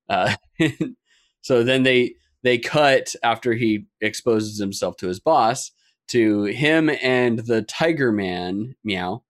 Uh, 0.09 0.35
so 1.41 1.63
then 1.63 1.83
they 1.83 2.15
they 2.43 2.57
cut 2.57 3.15
after 3.23 3.53
he 3.53 3.85
exposes 4.01 4.59
himself 4.59 4.97
to 4.97 5.07
his 5.07 5.19
boss 5.19 5.71
to 6.09 6.43
him 6.43 6.89
and 7.01 7.39
the 7.39 7.61
Tiger 7.63 8.11
Man 8.11 8.75
Meow. 8.83 9.23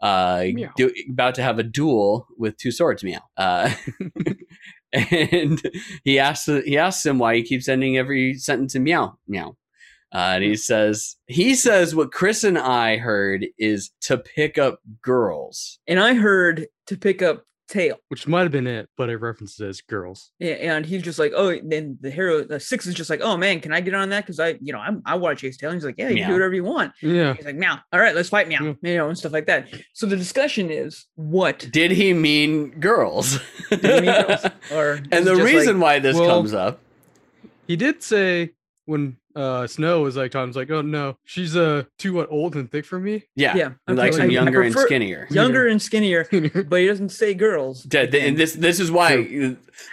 Uh, 0.00 0.44
Meow. 0.52 0.70
do, 0.76 0.92
about 1.10 1.34
to 1.34 1.42
have 1.42 1.58
a 1.58 1.64
duel 1.64 2.28
with 2.38 2.56
two 2.56 2.70
swords, 2.70 3.02
meow. 3.02 3.20
Uh, 3.36 3.74
and 4.92 5.60
he 6.04 6.18
asks 6.18 6.46
he 6.64 6.78
asks 6.78 7.04
him 7.04 7.18
why 7.18 7.34
he 7.34 7.42
keeps 7.42 7.68
ending 7.68 7.98
every 7.98 8.34
sentence 8.34 8.74
in 8.74 8.84
meow 8.84 9.18
meow. 9.26 9.56
Uh, 10.14 10.32
and 10.36 10.44
he 10.44 10.54
says 10.54 11.16
he 11.26 11.54
says 11.54 11.94
what 11.94 12.12
Chris 12.12 12.44
and 12.44 12.56
I 12.56 12.98
heard 12.98 13.46
is 13.58 13.90
to 14.02 14.18
pick 14.18 14.56
up 14.56 14.80
girls. 15.02 15.80
And 15.88 15.98
I 15.98 16.14
heard 16.14 16.68
to 16.86 16.96
pick 16.96 17.20
up 17.20 17.44
tail. 17.68 17.96
Which 18.08 18.26
might 18.26 18.42
have 18.42 18.52
been 18.52 18.66
it, 18.66 18.88
but 18.96 19.10
it 19.10 19.16
references 19.18 19.60
as 19.60 19.80
girls. 19.80 20.30
Yeah, 20.38 20.54
and 20.54 20.84
he's 20.86 21.02
just 21.02 21.18
like, 21.18 21.32
oh, 21.36 21.56
then 21.62 21.98
the 22.00 22.10
hero, 22.10 22.42
the 22.44 22.58
six 22.58 22.86
is 22.86 22.94
just 22.94 23.10
like, 23.10 23.20
oh 23.22 23.36
man, 23.36 23.60
can 23.60 23.72
I 23.72 23.80
get 23.80 23.94
on 23.94 24.08
that? 24.10 24.24
Because 24.24 24.40
I, 24.40 24.58
you 24.60 24.72
know, 24.72 24.78
I'm, 24.80 25.02
I 25.06 25.14
want 25.16 25.38
to 25.38 25.46
chase 25.46 25.56
tail. 25.56 25.70
And 25.70 25.76
he's 25.76 25.84
like, 25.84 25.96
yeah, 25.98 26.08
you 26.08 26.16
can 26.16 26.22
Meow. 26.22 26.26
do 26.28 26.32
whatever 26.34 26.54
you 26.54 26.64
want. 26.64 26.92
Yeah. 27.02 27.34
He's 27.34 27.44
like, 27.44 27.56
meow. 27.56 27.78
All 27.92 28.00
right, 28.00 28.14
let's 28.14 28.28
fight 28.28 28.48
meow. 28.48 28.62
Yeah. 28.82 28.90
You 28.90 28.96
know, 28.96 29.08
and 29.08 29.18
stuff 29.18 29.32
like 29.32 29.46
that. 29.46 29.68
So 29.92 30.06
the 30.06 30.16
discussion 30.16 30.70
is 30.70 31.06
what 31.14 31.68
Did 31.70 31.90
he 31.92 32.12
mean 32.14 32.70
girls? 32.80 33.38
did 33.70 33.80
he 33.84 34.00
mean 34.00 34.26
girls? 34.26 34.46
Or 34.72 34.92
and 34.92 35.26
the 35.26 35.34
just 35.34 35.40
like- 35.40 35.44
reason 35.44 35.80
why 35.80 35.98
this 35.98 36.16
Well- 36.16 36.28
comes 36.38 36.54
up, 36.54 36.80
He 37.66 37.76
did 37.76 38.02
say 38.02 38.50
when 38.88 39.16
uh 39.36 39.66
Snow 39.66 40.00
was 40.00 40.16
like 40.16 40.30
Tom's 40.32 40.56
like, 40.56 40.70
oh 40.70 40.80
no, 40.80 41.16
she's 41.24 41.54
uh 41.56 41.84
too 41.98 42.14
what 42.14 42.30
old 42.30 42.56
and 42.56 42.70
thick 42.70 42.84
for 42.86 42.98
me. 42.98 43.24
yeah, 43.36 43.54
yeah, 43.54 43.70
he 43.86 43.92
likes 43.92 44.16
okay, 44.16 44.24
him 44.24 44.30
I- 44.30 44.32
I 44.32 44.34
younger 44.44 44.62
and 44.62 44.74
skinnier. 44.74 45.26
younger 45.30 45.68
and 45.68 45.80
skinnier, 45.88 46.26
but 46.68 46.80
he 46.80 46.86
doesn't 46.86 47.10
say 47.10 47.34
girls. 47.34 47.86
Yeah, 47.92 48.00
and 48.12 48.36
this 48.38 48.54
this 48.54 48.80
is 48.80 48.90
why 48.90 49.16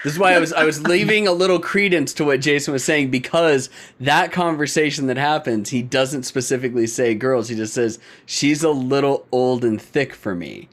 this 0.03 0.13
is 0.13 0.17
why 0.17 0.33
I 0.33 0.39
was 0.39 0.53
I 0.53 0.63
was 0.63 0.81
leaving 0.83 1.27
a 1.27 1.33
little 1.33 1.59
credence 1.59 2.13
to 2.13 2.23
what 2.23 2.39
Jason 2.39 2.71
was 2.71 2.83
saying 2.85 3.11
because 3.11 3.69
that 3.99 4.31
conversation 4.31 5.07
that 5.07 5.17
happens, 5.17 5.69
he 5.69 5.81
doesn't 5.83 6.23
specifically 6.23 6.87
say 6.87 7.13
girls. 7.13 7.49
He 7.49 7.55
just 7.55 7.73
says 7.73 7.99
she's 8.25 8.63
a 8.63 8.71
little 8.71 9.27
old 9.33 9.65
and 9.65 9.79
thick 9.81 10.15
for 10.15 10.33
me. 10.33 10.69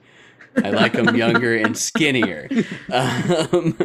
I 0.63 0.71
like 0.71 0.93
them 0.93 1.17
younger 1.17 1.57
and 1.57 1.77
skinnier. 1.77 2.49
Um, 2.93 3.77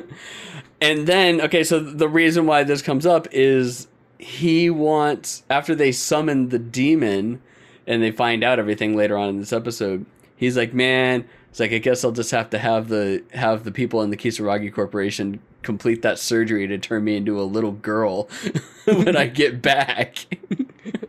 and 0.80 1.08
then 1.08 1.42
okay, 1.42 1.64
so 1.64 1.80
the 1.80 2.08
reason 2.08 2.46
why 2.46 2.64
this 2.64 2.82
comes 2.82 3.06
up 3.06 3.28
is 3.32 3.88
he 4.20 4.70
wants 4.70 5.44
after 5.50 5.76
they 5.76 5.92
summon 5.92 6.50
the 6.50 6.60
demon 6.60 7.42
and 7.86 8.02
they 8.02 8.12
find 8.12 8.44
out 8.44 8.60
everything 8.60 8.96
later 8.96 9.18
on 9.18 9.30
in 9.30 9.40
this 9.40 9.54
episode. 9.54 10.06
He's 10.36 10.58
like, 10.58 10.74
man, 10.74 11.28
it's 11.50 11.60
like 11.60 11.72
I 11.72 11.78
guess 11.78 12.04
I'll 12.04 12.12
just 12.12 12.32
have 12.32 12.50
to 12.52 12.60
have 12.60 12.90
the 12.90 13.24
have 13.34 13.64
the 13.64 13.72
people 13.72 14.02
in 14.02 14.10
the 14.10 14.18
Kisaragi 14.18 14.74
Corporation 14.74 15.40
complete 15.64 16.02
that 16.02 16.20
surgery 16.20 16.68
to 16.68 16.78
turn 16.78 17.04
me 17.04 17.16
into 17.18 17.40
a 17.40 17.44
little 17.44 17.72
girl 17.72 18.30
when 18.86 19.18
I 19.18 19.28
get 19.28 19.62
back. 19.62 20.28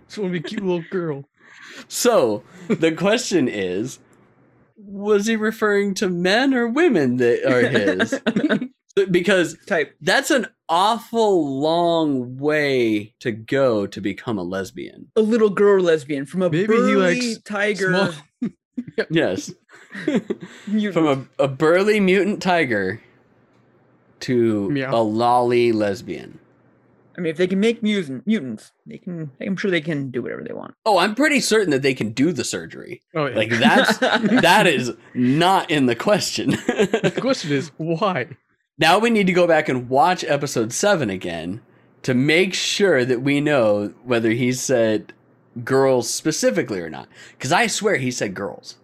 Just 0.06 0.18
want 0.18 0.32
to 0.32 0.32
be 0.32 0.38
a 0.38 0.42
cute 0.42 0.62
little 0.62 0.84
girl. 0.90 1.24
so 1.88 2.42
the 2.68 2.92
question 2.92 3.48
is, 3.48 3.98
was 4.76 5.26
he 5.26 5.36
referring 5.36 5.94
to 5.94 6.08
men 6.08 6.54
or 6.54 6.66
women 6.66 7.18
that 7.18 7.44
are 7.44 7.68
his? 7.68 8.18
because 9.06 9.56
type. 9.66 9.94
that's 10.00 10.30
an 10.30 10.46
awful 10.68 11.60
long 11.60 12.36
way 12.36 13.14
to 13.20 13.32
go 13.32 13.86
to 13.86 14.00
become 14.00 14.38
a 14.38 14.42
lesbian. 14.42 15.10
A 15.16 15.20
little 15.20 15.50
girl 15.50 15.82
lesbian 15.82 16.26
from 16.26 16.42
a 16.42 16.50
Maybe 16.50 16.60
he 16.60 16.66
burly 16.66 16.94
likes 16.96 17.38
tiger. 17.44 17.88
small- 18.40 18.50
Yes. 19.10 19.52
From 20.92 21.06
a, 21.06 21.42
a 21.44 21.48
burly 21.48 21.98
mutant 21.98 22.40
tiger 22.42 23.00
to 24.20 24.70
Meow. 24.70 24.94
a 24.94 25.02
lolly 25.02 25.72
lesbian. 25.72 26.38
I 27.16 27.20
mean, 27.20 27.30
if 27.30 27.36
they 27.36 27.48
can 27.48 27.58
make 27.58 27.82
mutant 27.82 28.24
mutants, 28.26 28.70
they 28.86 28.98
can. 28.98 29.32
I'm 29.40 29.56
sure 29.56 29.70
they 29.72 29.80
can 29.80 30.10
do 30.10 30.22
whatever 30.22 30.44
they 30.44 30.52
want. 30.54 30.74
Oh, 30.86 30.98
I'm 30.98 31.16
pretty 31.16 31.40
certain 31.40 31.70
that 31.70 31.82
they 31.82 31.94
can 31.94 32.12
do 32.12 32.30
the 32.32 32.44
surgery. 32.44 33.02
Oh, 33.14 33.26
yeah. 33.26 33.34
Like 33.36 33.50
that's 33.50 33.98
that 33.98 34.66
is 34.68 34.92
not 35.14 35.70
in 35.70 35.86
the 35.86 35.96
question. 35.96 36.50
the 36.50 37.16
question 37.20 37.50
is 37.50 37.72
why? 37.76 38.28
Now 38.78 38.98
we 38.98 39.10
need 39.10 39.26
to 39.26 39.32
go 39.32 39.46
back 39.46 39.68
and 39.68 39.88
watch 39.88 40.24
episode 40.24 40.72
7 40.72 41.10
again 41.10 41.60
to 42.02 42.14
make 42.14 42.54
sure 42.54 43.04
that 43.04 43.22
we 43.22 43.40
know 43.40 43.92
whether 44.04 44.30
he 44.30 44.52
said 44.52 45.12
girls 45.64 46.08
specifically 46.08 46.80
or 46.80 46.88
not 46.88 47.08
cuz 47.38 47.52
I 47.52 47.66
swear 47.66 47.96
he 47.96 48.10
said 48.10 48.34
girls. 48.34 48.76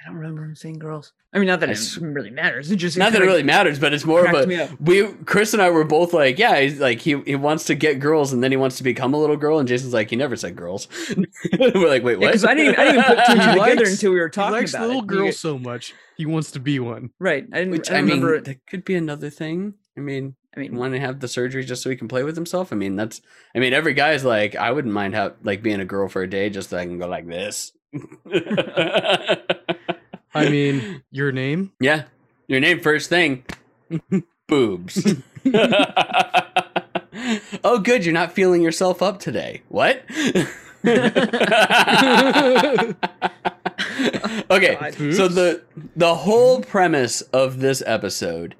I 0.00 0.08
don't 0.08 0.16
remember 0.16 0.44
him 0.44 0.56
saying 0.56 0.78
girls. 0.78 1.12
I 1.32 1.38
mean, 1.38 1.46
not 1.46 1.60
that 1.60 1.68
it 1.70 1.74
s- 1.78 1.96
really 1.96 2.30
matters. 2.30 2.72
It 2.72 2.76
just 2.76 2.98
Not 2.98 3.12
that 3.12 3.22
it 3.22 3.24
really 3.24 3.44
matters, 3.44 3.78
but 3.78 3.92
it's 3.92 4.04
more 4.04 4.26
of 4.26 4.34
a 4.34 4.68
we 4.80 5.06
Chris 5.26 5.52
and 5.52 5.62
I 5.62 5.70
were 5.70 5.84
both 5.84 6.12
like, 6.12 6.38
yeah, 6.40 6.58
he's 6.60 6.80
like 6.80 6.98
he 7.00 7.20
he 7.22 7.36
wants 7.36 7.64
to 7.66 7.76
get 7.76 8.00
girls 8.00 8.32
and 8.32 8.42
then 8.42 8.50
he 8.50 8.56
wants 8.56 8.78
to 8.78 8.82
become 8.82 9.14
a 9.14 9.16
little 9.16 9.36
girl 9.36 9.60
and 9.60 9.68
Jason's 9.68 9.92
like 9.94 10.10
he 10.10 10.16
never 10.16 10.34
said 10.34 10.56
girls. 10.56 10.88
we're 11.58 11.88
like, 11.88 12.02
wait, 12.02 12.18
what? 12.18 12.26
Because 12.26 12.44
I 12.44 12.54
didn't, 12.54 12.78
I 12.80 12.84
didn't 12.84 12.98
even 13.04 13.16
put 13.16 13.26
two 13.26 13.32
and 13.32 13.40
two 13.42 13.46
together 13.60 13.76
likes- 13.76 13.92
until 13.92 14.10
we 14.12 14.18
were 14.18 14.28
talking 14.28 14.58
He 14.58 14.62
talking 14.62 14.62
likes 14.62 14.74
about 14.74 14.86
little 14.88 15.02
it. 15.02 15.06
girls 15.06 15.26
You- 15.26 15.32
so 15.32 15.58
much. 15.58 15.94
He 16.16 16.26
wants 16.26 16.50
to 16.50 16.58
be 16.60 16.80
one. 16.80 17.10
right? 17.20 17.44
I 17.52 17.58
didn't. 17.60 17.70
Which 17.70 17.90
I, 17.92 17.98
I, 17.98 18.02
mean, 18.02 18.20
remember. 18.22 18.40
that 18.40 18.66
could 18.66 18.84
be 18.84 18.94
another 18.96 19.30
thing. 19.30 19.74
I 19.96 20.00
mean, 20.00 20.34
I 20.56 20.60
mean, 20.60 20.74
want 20.76 20.92
to 20.94 21.00
have 21.00 21.20
the 21.20 21.28
surgery 21.28 21.64
just 21.64 21.82
so 21.82 21.90
he 21.90 21.96
can 21.96 22.08
play 22.08 22.24
with 22.24 22.34
himself. 22.34 22.72
I 22.72 22.76
mean, 22.76 22.96
that's. 22.96 23.20
I 23.54 23.58
mean, 23.60 23.72
every 23.72 23.94
guy's 23.94 24.24
like, 24.24 24.54
I 24.56 24.72
wouldn't 24.72 24.92
mind 24.92 25.14
have 25.14 25.36
like 25.44 25.62
being 25.62 25.80
a 25.80 25.84
girl 25.84 26.08
for 26.08 26.22
a 26.22 26.28
day 26.28 26.50
just 26.50 26.70
so 26.70 26.76
I 26.76 26.84
can 26.86 26.98
go 26.98 27.06
like 27.06 27.26
this. 27.28 27.72
I 30.34 30.48
mean, 30.50 31.02
your 31.10 31.32
name? 31.32 31.72
yeah, 31.80 32.04
your 32.46 32.60
name 32.60 32.80
first 32.80 33.08
thing, 33.08 33.44
boobs. 34.46 35.14
oh, 37.64 37.78
good, 37.82 38.04
you're 38.04 38.14
not 38.14 38.32
feeling 38.32 38.62
yourself 38.62 39.02
up 39.02 39.18
today. 39.20 39.62
What? 39.68 40.02
okay, 44.50 44.78
so 45.12 45.28
the 45.28 45.62
the 45.96 46.14
whole 46.14 46.60
premise 46.62 47.20
of 47.20 47.60
this 47.60 47.82
episode 47.86 48.54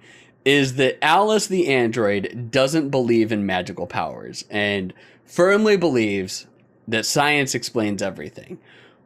is 0.44 0.74
that 0.76 1.02
Alice 1.04 1.46
the 1.46 1.68
android 1.68 2.50
doesn't 2.50 2.90
believe 2.90 3.33
in 3.33 3.44
magical 3.46 3.87
powers 3.87 4.44
and 4.50 4.92
firmly 5.24 5.76
believes 5.76 6.46
that 6.88 7.06
science 7.06 7.54
explains 7.54 8.02
everything. 8.02 8.59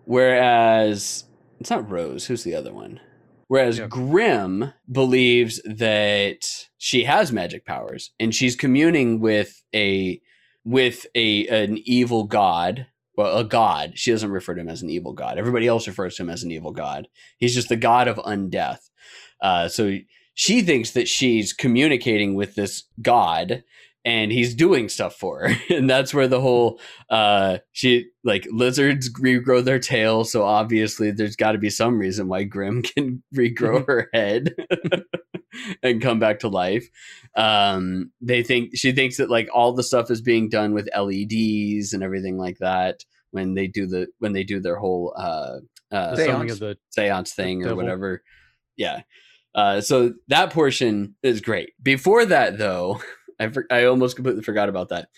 Whereas 0.06 1.24
it's 1.60 1.70
not 1.70 1.90
Rose, 1.90 2.26
who's 2.26 2.44
the 2.44 2.54
other 2.54 2.72
one? 2.72 3.00
Whereas 3.48 3.78
Yeah. 3.78 3.86
Grim 3.88 4.72
believes 4.90 5.60
that 5.64 6.66
she 6.78 7.04
has 7.04 7.32
magic 7.32 7.64
powers 7.64 8.12
and 8.18 8.34
she's 8.34 8.56
communing 8.56 9.20
with 9.20 9.62
a 9.74 10.20
with 10.64 11.06
a 11.14 11.46
an 11.48 11.78
evil 11.84 12.24
god 12.24 12.86
well, 13.16 13.38
a 13.38 13.44
god. 13.44 13.92
She 13.94 14.10
doesn't 14.10 14.30
refer 14.30 14.54
to 14.54 14.60
him 14.60 14.68
as 14.68 14.82
an 14.82 14.90
evil 14.90 15.12
god. 15.12 15.38
Everybody 15.38 15.68
else 15.68 15.86
refers 15.86 16.16
to 16.16 16.22
him 16.22 16.30
as 16.30 16.42
an 16.42 16.50
evil 16.50 16.72
god. 16.72 17.06
He's 17.38 17.54
just 17.54 17.68
the 17.68 17.76
god 17.76 18.08
of 18.08 18.16
undeath. 18.16 18.90
Uh, 19.40 19.68
so 19.68 19.98
she 20.34 20.62
thinks 20.62 20.90
that 20.92 21.06
she's 21.06 21.52
communicating 21.52 22.34
with 22.34 22.56
this 22.56 22.84
god 23.02 23.62
and 24.04 24.30
he's 24.30 24.54
doing 24.54 24.88
stuff 24.88 25.16
for 25.16 25.48
her. 25.48 25.56
And 25.74 25.88
that's 25.88 26.12
where 26.12 26.28
the 26.28 26.40
whole 26.40 26.80
uh 27.10 27.58
she 27.72 28.06
like 28.22 28.46
lizards 28.50 29.12
regrow 29.14 29.64
their 29.64 29.78
tail, 29.78 30.24
so 30.24 30.44
obviously 30.44 31.10
there's 31.10 31.36
got 31.36 31.52
to 31.52 31.58
be 31.58 31.70
some 31.70 31.98
reason 31.98 32.28
why 32.28 32.44
Grim 32.44 32.82
can 32.82 33.22
regrow 33.34 33.86
her 33.86 34.08
head 34.12 34.54
and 35.82 36.02
come 36.02 36.18
back 36.18 36.40
to 36.40 36.48
life. 36.48 36.88
Um 37.34 38.12
they 38.20 38.42
think 38.42 38.76
she 38.76 38.92
thinks 38.92 39.16
that 39.16 39.30
like 39.30 39.48
all 39.52 39.72
the 39.72 39.82
stuff 39.82 40.10
is 40.10 40.20
being 40.20 40.48
done 40.48 40.74
with 40.74 40.88
LEDs 40.94 41.92
and 41.92 42.02
everything 42.02 42.36
like 42.36 42.58
that 42.58 43.00
when 43.30 43.54
they 43.54 43.66
do 43.66 43.86
the 43.86 44.08
when 44.18 44.32
they 44.32 44.44
do 44.44 44.60
their 44.60 44.76
whole 44.76 45.14
uh 45.16 45.58
uh 45.90 46.16
Seance. 46.16 46.58
the 46.58 46.76
seance 46.90 47.32
thing 47.32 47.66
or 47.66 47.74
whatever. 47.74 48.22
Yeah. 48.76 49.02
Uh, 49.54 49.80
so 49.80 50.12
that 50.26 50.52
portion 50.52 51.14
is 51.22 51.40
great. 51.40 51.70
Before 51.80 52.24
that, 52.26 52.58
though, 52.58 53.00
I, 53.40 53.48
for- 53.48 53.66
I 53.70 53.84
almost 53.84 54.16
completely 54.16 54.42
forgot 54.42 54.68
about 54.68 54.88
that. 54.90 55.08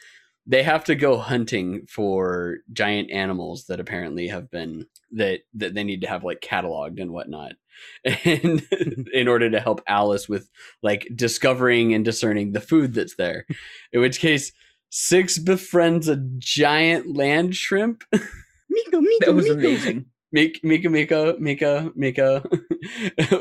They 0.47 0.63
have 0.63 0.85
to 0.85 0.95
go 0.95 1.19
hunting 1.19 1.87
for 1.89 2.59
giant 2.73 3.11
animals 3.11 3.67
that 3.67 3.81
apparently 3.81 4.29
have 4.29 4.51
been 4.51 4.87
that 5.13 5.41
that 5.55 5.75
they 5.75 5.83
need 5.83 6.03
to 6.03 6.07
have 6.07 6.23
like 6.23 6.41
cataloged 6.41 7.01
and 7.01 7.11
whatnot, 7.11 7.55
and 8.05 8.63
in 9.13 9.27
order 9.27 9.51
to 9.51 9.59
help 9.61 9.83
Alice 9.89 10.29
with 10.29 10.49
like 10.83 11.09
discovering 11.17 11.95
and 11.95 12.05
discerning 12.05 12.53
the 12.53 12.61
food 12.61 12.95
that's 12.95 13.17
there. 13.17 13.45
In 13.93 14.01
which 14.01 14.21
case, 14.21 14.53
Six 14.89 15.39
befriends 15.39 16.09
a 16.09 16.17
giant 16.39 17.17
land 17.17 17.57
shrimp 17.57 18.05
Miko, 18.13 19.01
Miko, 19.01 19.27
that 19.27 19.35
was 19.35 19.47
Miko. 19.49 19.59
amazing. 19.59 20.07
Mika, 20.33 20.59
Mika, 20.62 20.89
Mika, 20.91 21.37
Mika, 21.39 21.93
Mika, 21.95 22.43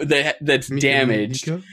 that 0.05 0.35
that's 0.41 0.69
Miko, 0.69 0.81
damaged, 0.81 1.47
Miko. 1.47 1.63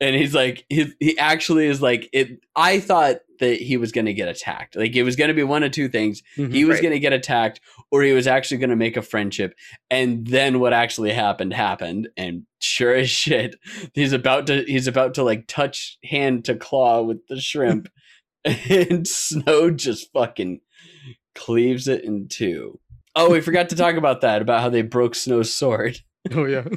and 0.00 0.16
he's 0.16 0.34
like, 0.34 0.64
he 0.68 0.92
he 1.00 1.18
actually 1.18 1.66
is 1.66 1.82
like 1.82 2.08
it. 2.12 2.38
I 2.56 2.80
thought 2.80 3.16
that 3.40 3.60
he 3.60 3.76
was 3.76 3.90
gonna 3.92 4.12
get 4.12 4.28
attacked. 4.28 4.76
Like 4.76 4.94
it 4.94 5.02
was 5.02 5.16
gonna 5.16 5.34
be 5.34 5.42
one 5.42 5.62
of 5.62 5.72
two 5.72 5.88
things. 5.88 6.22
Mhm. 6.36 6.52
He 6.52 6.64
was 6.64 6.76
Right. 6.76 6.84
gonna 6.84 6.98
get 6.98 7.12
attacked, 7.12 7.60
or 7.90 8.02
he 8.02 8.12
was 8.12 8.26
actually 8.26 8.58
gonna 8.58 8.76
make 8.76 8.96
a 8.96 9.02
friendship. 9.02 9.54
And 9.90 10.26
then 10.26 10.60
what 10.60 10.72
actually 10.72 11.12
happened 11.12 11.52
happened, 11.52 12.08
and 12.16 12.42
sure 12.60 12.94
as 12.94 13.10
shit, 13.10 13.56
he's 13.94 14.12
about 14.12 14.46
to 14.48 14.62
he's 14.64 14.86
about 14.86 15.14
to 15.14 15.22
like 15.24 15.46
touch 15.48 15.98
hand 16.04 16.44
to 16.46 16.54
claw 16.54 17.02
with 17.02 17.26
the 17.28 17.40
shrimp, 17.40 17.88
and 18.44 19.06
Snow 19.06 19.70
just 19.70 20.12
fucking 20.12 20.60
cleaves 21.34 21.88
it 21.88 22.04
in 22.04 22.28
two. 22.28 22.78
Oh, 23.20 23.30
we 23.30 23.40
forgot 23.40 23.68
to 23.70 23.76
talk 23.76 23.96
about 23.96 24.20
that 24.22 24.42
about 24.42 24.60
how 24.62 24.68
they 24.68 24.82
broke 24.82 25.14
Snow's 25.14 25.52
sword. 25.54 25.98
Oh 26.32 26.44
yeah. 26.44 26.64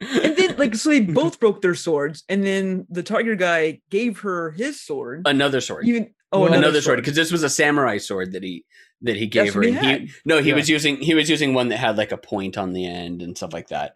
And 0.00 0.36
then, 0.36 0.56
like, 0.56 0.74
so 0.74 0.88
they 0.90 1.00
both 1.00 1.38
broke 1.38 1.62
their 1.62 1.74
swords, 1.76 2.24
and 2.28 2.44
then 2.44 2.86
the 2.90 3.02
tiger 3.04 3.34
guy 3.36 3.80
gave 3.90 4.20
her 4.20 4.50
his 4.50 4.80
sword. 4.80 5.22
another 5.26 5.60
sword. 5.60 5.86
Even 5.86 6.12
oh, 6.32 6.40
Well, 6.40 6.48
another, 6.48 6.64
another, 6.68 6.80
sword 6.80 6.98
because 6.98 7.14
this 7.14 7.30
was 7.30 7.42
a 7.44 7.48
samurai 7.48 7.98
sword 7.98 8.32
that 8.32 8.42
he 8.42 8.64
that 9.02 9.16
he 9.16 9.26
That's 9.26 9.32
gave 9.32 9.54
her. 9.54 9.60
what 9.60 9.68
he 9.68 9.76
and 9.76 9.86
had. 9.86 10.08
no, 10.24 10.40
he 10.42 10.48
Yeah. 10.50 10.56
was 10.56 10.68
using 10.68 10.96
he 10.96 11.14
was 11.14 11.30
using 11.30 11.54
one 11.54 11.68
that 11.68 11.76
had 11.78 11.96
like 11.96 12.12
a 12.12 12.16
point 12.16 12.58
on 12.58 12.72
the 12.72 12.84
end 12.86 13.22
and 13.22 13.36
stuff 13.36 13.52
like 13.52 13.68
that. 13.68 13.94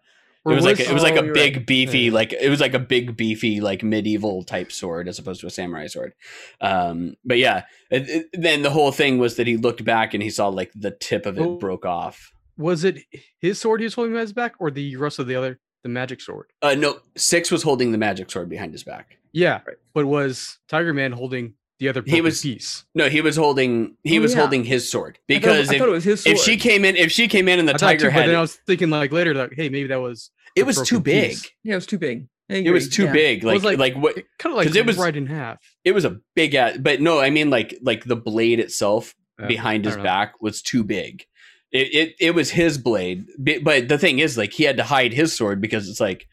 It 0.51 0.55
was 0.55 0.65
like 0.65 0.79
a, 0.79 0.89
it 0.89 0.93
was 0.93 1.03
like 1.03 1.15
a 1.15 1.23
big 1.23 1.57
right. 1.57 1.65
beefy 1.65 1.99
Yeah. 1.99 2.13
like 2.13 2.33
it 2.33 2.49
was 2.49 2.59
like 2.59 2.73
a 2.73 2.79
big 2.79 3.15
beefy 3.17 3.59
like 3.61 3.83
medieval 3.83 4.43
type 4.43 4.71
sword 4.71 5.07
as 5.07 5.19
opposed 5.19 5.41
to 5.41 5.47
a 5.47 5.49
samurai 5.49 5.87
sword. 5.87 6.13
Um, 6.61 7.15
but 7.25 7.37
yeah, 7.37 7.63
it- 7.91 8.09
it- 8.09 8.29
then 8.33 8.61
the 8.61 8.69
whole 8.69 8.91
thing 8.91 9.17
was 9.17 9.35
that 9.35 9.47
he 9.47 9.57
looked 9.57 9.83
back 9.83 10.13
and 10.13 10.23
he 10.23 10.29
saw 10.29 10.47
like 10.47 10.71
the 10.75 10.91
tip 10.91 11.25
of 11.25 11.37
it 11.37 11.41
Oh. 11.41 11.57
broke 11.57 11.85
off. 11.85 12.31
was 12.57 12.83
it 12.83 13.03
his 13.39 13.59
sword 13.61 13.81
he 13.81 13.85
was 13.85 13.93
holding 13.93 14.13
behind 14.13 14.25
his 14.27 14.33
back, 14.33 14.55
or 14.59 14.71
the 14.71 14.95
rest 14.95 15.19
of 15.19 15.27
the 15.27 15.35
other 15.35 15.59
the 15.83 15.89
magic 15.89 16.19
sword? 16.21 16.47
Uh, 16.61 16.73
no, 16.75 16.99
six 17.15 17.51
was 17.51 17.61
holding 17.63 17.91
the 17.91 17.97
magic 17.99 18.31
sword 18.31 18.49
behind 18.49 18.71
his 18.73 18.83
back. 18.83 19.17
Yeah, 19.31 19.59
Right. 19.67 19.77
but 19.93 20.07
was 20.07 20.57
Tiger 20.67 20.91
Man 20.93 21.11
holding 21.11 21.53
the 21.79 21.87
other 21.89 22.01
He 22.03 22.19
was- 22.21 22.41
piece? 22.41 22.85
No, 22.95 23.07
he 23.09 23.21
was 23.21 23.35
holding 23.35 23.95
he 24.03 24.17
Oh, 24.17 24.21
was 24.23 24.33
yeah. 24.33 24.39
holding 24.39 24.63
his 24.63 24.89
sword 24.89 25.13
I 25.15 25.17
thought- 25.17 25.27
because 25.27 25.69
I 25.69 25.73
if, 25.73 25.79
thought 25.79 25.89
it 25.89 25.91
was 25.91 26.03
his 26.03 26.23
sword. 26.23 26.35
if 26.37 26.41
she 26.43 26.57
came 26.57 26.83
in 26.83 26.95
if 26.95 27.11
she 27.11 27.27
came 27.27 27.47
in 27.47 27.59
and 27.59 27.69
the 27.69 27.75
I 27.75 27.77
tiger 27.77 27.99
too, 27.99 28.05
but 28.07 28.13
had 28.13 28.29
then 28.29 28.35
I 28.35 28.41
was 28.41 28.55
thinking 28.65 28.89
like 28.89 29.11
later 29.11 29.35
like 29.35 29.53
hey 29.55 29.69
maybe 29.69 29.89
that 29.89 30.01
was 30.01 30.31
it 30.57 30.65
was 30.65 30.81
too 30.81 30.99
big. 30.99 31.29
piece. 31.31 31.51
yeah, 31.63 31.73
it 31.73 31.75
was 31.75 31.85
too 31.87 31.97
big. 31.99 32.27
It 32.49 32.71
was 32.71 32.87
too 32.89 33.05
yeah. 33.05 33.11
big. 33.11 33.43
It 33.43 33.45
was 33.45 33.63
Like 33.63 33.77
like, 33.77 33.95
like- 33.95 34.03
what 34.03 34.15
kind 34.39 34.53
of 34.53 34.57
like 34.57 34.73
it 34.75 34.85
was- 34.85 34.97
right 34.97 35.15
in 35.15 35.25
half. 35.27 35.57
it 35.83 35.91
was 35.91 36.05
a 36.05 36.17
big 36.35 36.55
ass 36.55 36.77
but 36.79 37.01
no, 37.01 37.19
I 37.19 37.29
mean 37.29 37.49
like 37.49 37.77
like 37.81 38.05
the 38.05 38.15
blade 38.15 38.59
itself 38.59 39.13
Yeah, 39.39 39.47
behind 39.47 39.83
his 39.85 39.97
know. 39.97 40.03
back 40.03 40.41
was 40.41 40.61
too 40.61 40.83
big. 40.83 41.25
It, 41.73 41.93
it 41.93 42.15
it 42.19 42.31
was 42.35 42.49
his 42.51 42.77
blade, 42.77 43.25
but 43.37 43.89
the 43.89 43.97
thing 43.97 44.19
is, 44.19 44.37
like, 44.37 44.53
he 44.53 44.63
had 44.63 44.77
to 44.77 44.83
hide 44.85 45.11
his 45.11 45.35
sword 45.35 45.59
because 45.59 45.89
it's 45.89 45.99
like 45.99 46.25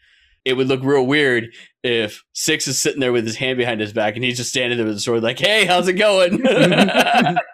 it 0.44 0.52
would 0.52 0.68
look 0.68 0.84
real 0.84 1.04
weird 1.04 1.48
if 1.82 2.22
Six 2.34 2.68
is 2.68 2.80
sitting 2.80 3.00
there 3.00 3.12
with 3.12 3.26
his 3.26 3.34
hand 3.36 3.58
behind 3.58 3.80
his 3.80 3.92
back 3.92 4.14
and 4.14 4.22
he's 4.24 4.36
just 4.36 4.50
standing 4.50 4.78
there 4.78 4.86
with 4.86 4.94
the 4.94 5.00
sword, 5.00 5.24
like, 5.24 5.40
"Hey, 5.40 5.64
how's 5.64 5.88
it 5.88 5.94
going?" 5.94 6.40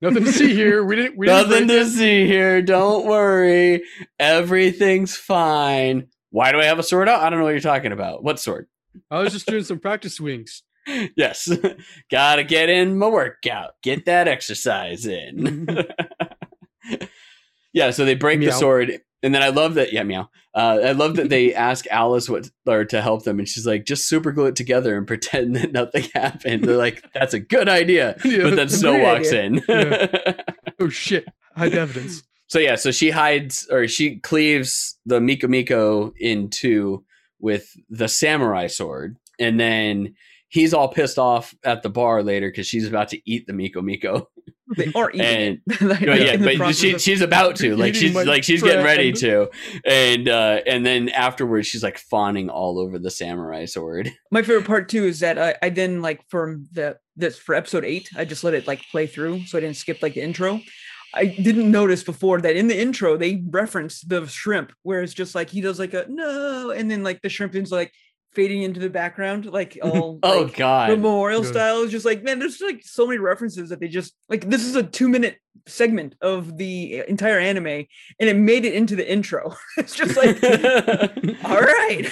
Nothing 0.00 0.24
to 0.24 0.32
see 0.32 0.54
here. 0.54 0.84
We 0.84 0.96
didn't. 0.96 1.16
We 1.16 1.26
didn't 1.26 1.50
Nothing 1.50 1.68
to 1.68 1.86
see 1.86 2.26
here. 2.26 2.62
Don't 2.62 3.06
worry, 3.06 3.82
everything's 4.18 5.16
fine. 5.16 6.06
Why 6.30 6.52
do 6.52 6.60
I 6.60 6.66
have 6.66 6.78
a 6.78 6.82
sword 6.82 7.08
out? 7.08 7.22
I 7.22 7.30
don't 7.30 7.38
know 7.38 7.44
what 7.44 7.50
you're 7.50 7.60
talking 7.60 7.92
about. 7.92 8.22
What 8.22 8.38
sword? 8.38 8.68
I 9.10 9.20
was 9.20 9.32
just 9.32 9.46
doing 9.46 9.64
some 9.64 9.80
practice 9.80 10.16
swings. 10.16 10.62
yes, 11.16 11.50
gotta 12.10 12.44
get 12.44 12.68
in 12.68 12.98
my 12.98 13.08
workout. 13.08 13.72
Get 13.82 14.06
that 14.06 14.28
exercise 14.28 15.06
in. 15.06 15.66
yeah, 17.72 17.90
so 17.90 18.04
they 18.04 18.14
break 18.14 18.40
the 18.40 18.52
sword, 18.52 19.00
and 19.22 19.34
then 19.34 19.42
I 19.42 19.48
love 19.48 19.74
that. 19.74 19.92
Yeah, 19.92 20.02
meow. 20.02 20.30
Uh, 20.54 20.80
I 20.84 20.92
love 20.92 21.16
that 21.16 21.28
they 21.28 21.54
ask 21.70 21.86
Alice 21.88 22.28
what 22.28 22.48
or 22.66 22.84
to 22.86 23.00
help 23.02 23.24
them, 23.24 23.38
and 23.38 23.48
she's 23.48 23.66
like, 23.66 23.84
"Just 23.84 24.08
super 24.08 24.32
glue 24.32 24.46
it 24.46 24.56
together 24.56 24.96
and 24.96 25.06
pretend 25.06 25.56
that 25.56 25.72
nothing 25.72 26.04
happened." 26.14 26.64
They're 26.64 26.76
like, 26.76 27.04
"That's 27.14 27.34
a 27.34 27.40
good 27.40 27.68
idea," 27.68 28.16
Yeah. 28.24 28.44
but 28.44 28.56
then 28.56 28.68
Snow 28.68 28.98
walks 28.98 29.32
idea. 29.32 29.42
in. 29.44 29.62
oh 30.80 30.88
shit, 30.88 31.26
hide 31.56 31.72
the 31.72 31.80
evidence. 31.80 32.22
so 32.46 32.58
yeah, 32.58 32.76
so 32.76 32.90
she 32.90 33.10
hides 33.10 33.66
or 33.70 33.86
she 33.88 34.16
cleaves 34.20 34.98
the 35.06 35.20
Miko 35.20 35.48
Miko 35.48 36.12
in 36.18 36.48
two 36.50 37.04
with 37.40 37.76
the 37.88 38.08
samurai 38.08 38.66
sword, 38.66 39.16
and 39.38 39.60
then 39.60 40.14
he's 40.48 40.72
all 40.74 40.88
pissed 40.88 41.18
off 41.18 41.54
at 41.62 41.82
the 41.82 41.90
bar 41.90 42.22
later 42.22 42.48
because 42.50 42.66
she's 42.66 42.88
about 42.88 43.08
to 43.10 43.20
eat 43.30 43.46
the 43.46 43.52
Miko 43.52 43.80
Miko. 43.82 44.28
They 44.76 44.92
are 44.94 45.10
eating 45.10 45.20
And-. 45.20 45.60
Like, 45.80 46.02
Oh, 46.06 46.14
yeah, 46.14 46.36
but 46.36 46.74
she 46.74 46.98
she's 46.98 47.20
about 47.20 47.56
to 47.56 47.76
like 47.76 47.94
she's 47.94 48.14
like 48.14 48.44
she's 48.44 48.62
getting 48.62 48.84
ready 48.84 49.12
to, 49.12 49.48
and 49.84 50.28
uh 50.28 50.60
and 50.66 50.84
then 50.84 51.08
afterwards 51.10 51.66
she's 51.66 51.82
like 51.82 51.98
fawning 51.98 52.50
all 52.50 52.78
over 52.78 52.98
the 52.98 53.10
samurai 53.10 53.64
sword. 53.64 54.10
my 54.30 54.42
favorite 54.42 54.66
part 54.66 54.88
too 54.88 55.04
is 55.04 55.20
that 55.20 55.38
I, 55.38 55.54
I 55.62 55.68
then 55.70 56.02
like 56.02 56.20
from 56.28 56.66
the 56.72 56.98
this 57.16 57.38
for 57.38 57.54
episode 57.54 57.84
eight, 57.84 58.10
I 58.16 58.24
just 58.24 58.44
let 58.44 58.54
it 58.54 58.66
like 58.66 58.82
play 58.90 59.06
through, 59.06 59.46
so 59.46 59.58
I 59.58 59.60
didn't 59.60 59.76
skip 59.76 60.02
like 60.02 60.14
the 60.14 60.22
intro. 60.22 60.60
I 61.14 61.24
didn't 61.24 61.70
notice 61.70 62.02
before 62.02 62.40
that 62.42 62.54
in 62.56 62.68
the 62.68 62.78
intro 62.78 63.16
they 63.16 63.42
reference 63.48 64.02
the 64.02 64.26
shrimp, 64.26 64.72
where 64.82 65.02
it's 65.02 65.14
just 65.14 65.34
like 65.34 65.48
he 65.48 65.60
does 65.62 65.78
like 65.78 65.94
a 65.94 66.04
no, 66.08 66.70
and 66.70 66.90
then 66.90 67.02
like 67.02 67.22
the 67.22 67.30
shrimp 67.30 67.54
is 67.54 67.72
like 67.72 67.92
fading 68.32 68.62
into 68.62 68.80
the 68.80 68.90
background, 68.90 69.46
like 69.46 69.78
all 69.82 70.18
Oh 70.22 70.42
like, 70.42 70.56
god. 70.56 70.90
memorial 70.90 71.42
Good. 71.42 71.52
style. 71.52 71.82
It's 71.82 71.92
just 71.92 72.04
like 72.04 72.22
man, 72.22 72.38
there's 72.38 72.60
like 72.60 72.82
so 72.84 73.06
many 73.06 73.18
references 73.18 73.68
that 73.70 73.80
they 73.80 73.88
just 73.88 74.14
like. 74.28 74.48
This 74.48 74.64
is 74.64 74.76
a 74.76 74.82
two 74.82 75.08
minute 75.08 75.38
segment 75.66 76.14
of 76.22 76.56
the 76.56 77.02
entire 77.08 77.38
anime, 77.38 77.66
and 77.66 77.86
it 78.20 78.36
made 78.36 78.64
it 78.64 78.74
into 78.74 78.96
the 78.96 79.10
intro. 79.10 79.54
it's 79.76 79.94
just 79.94 80.16
like 80.16 80.42
all 81.44 81.60
right. 81.60 82.10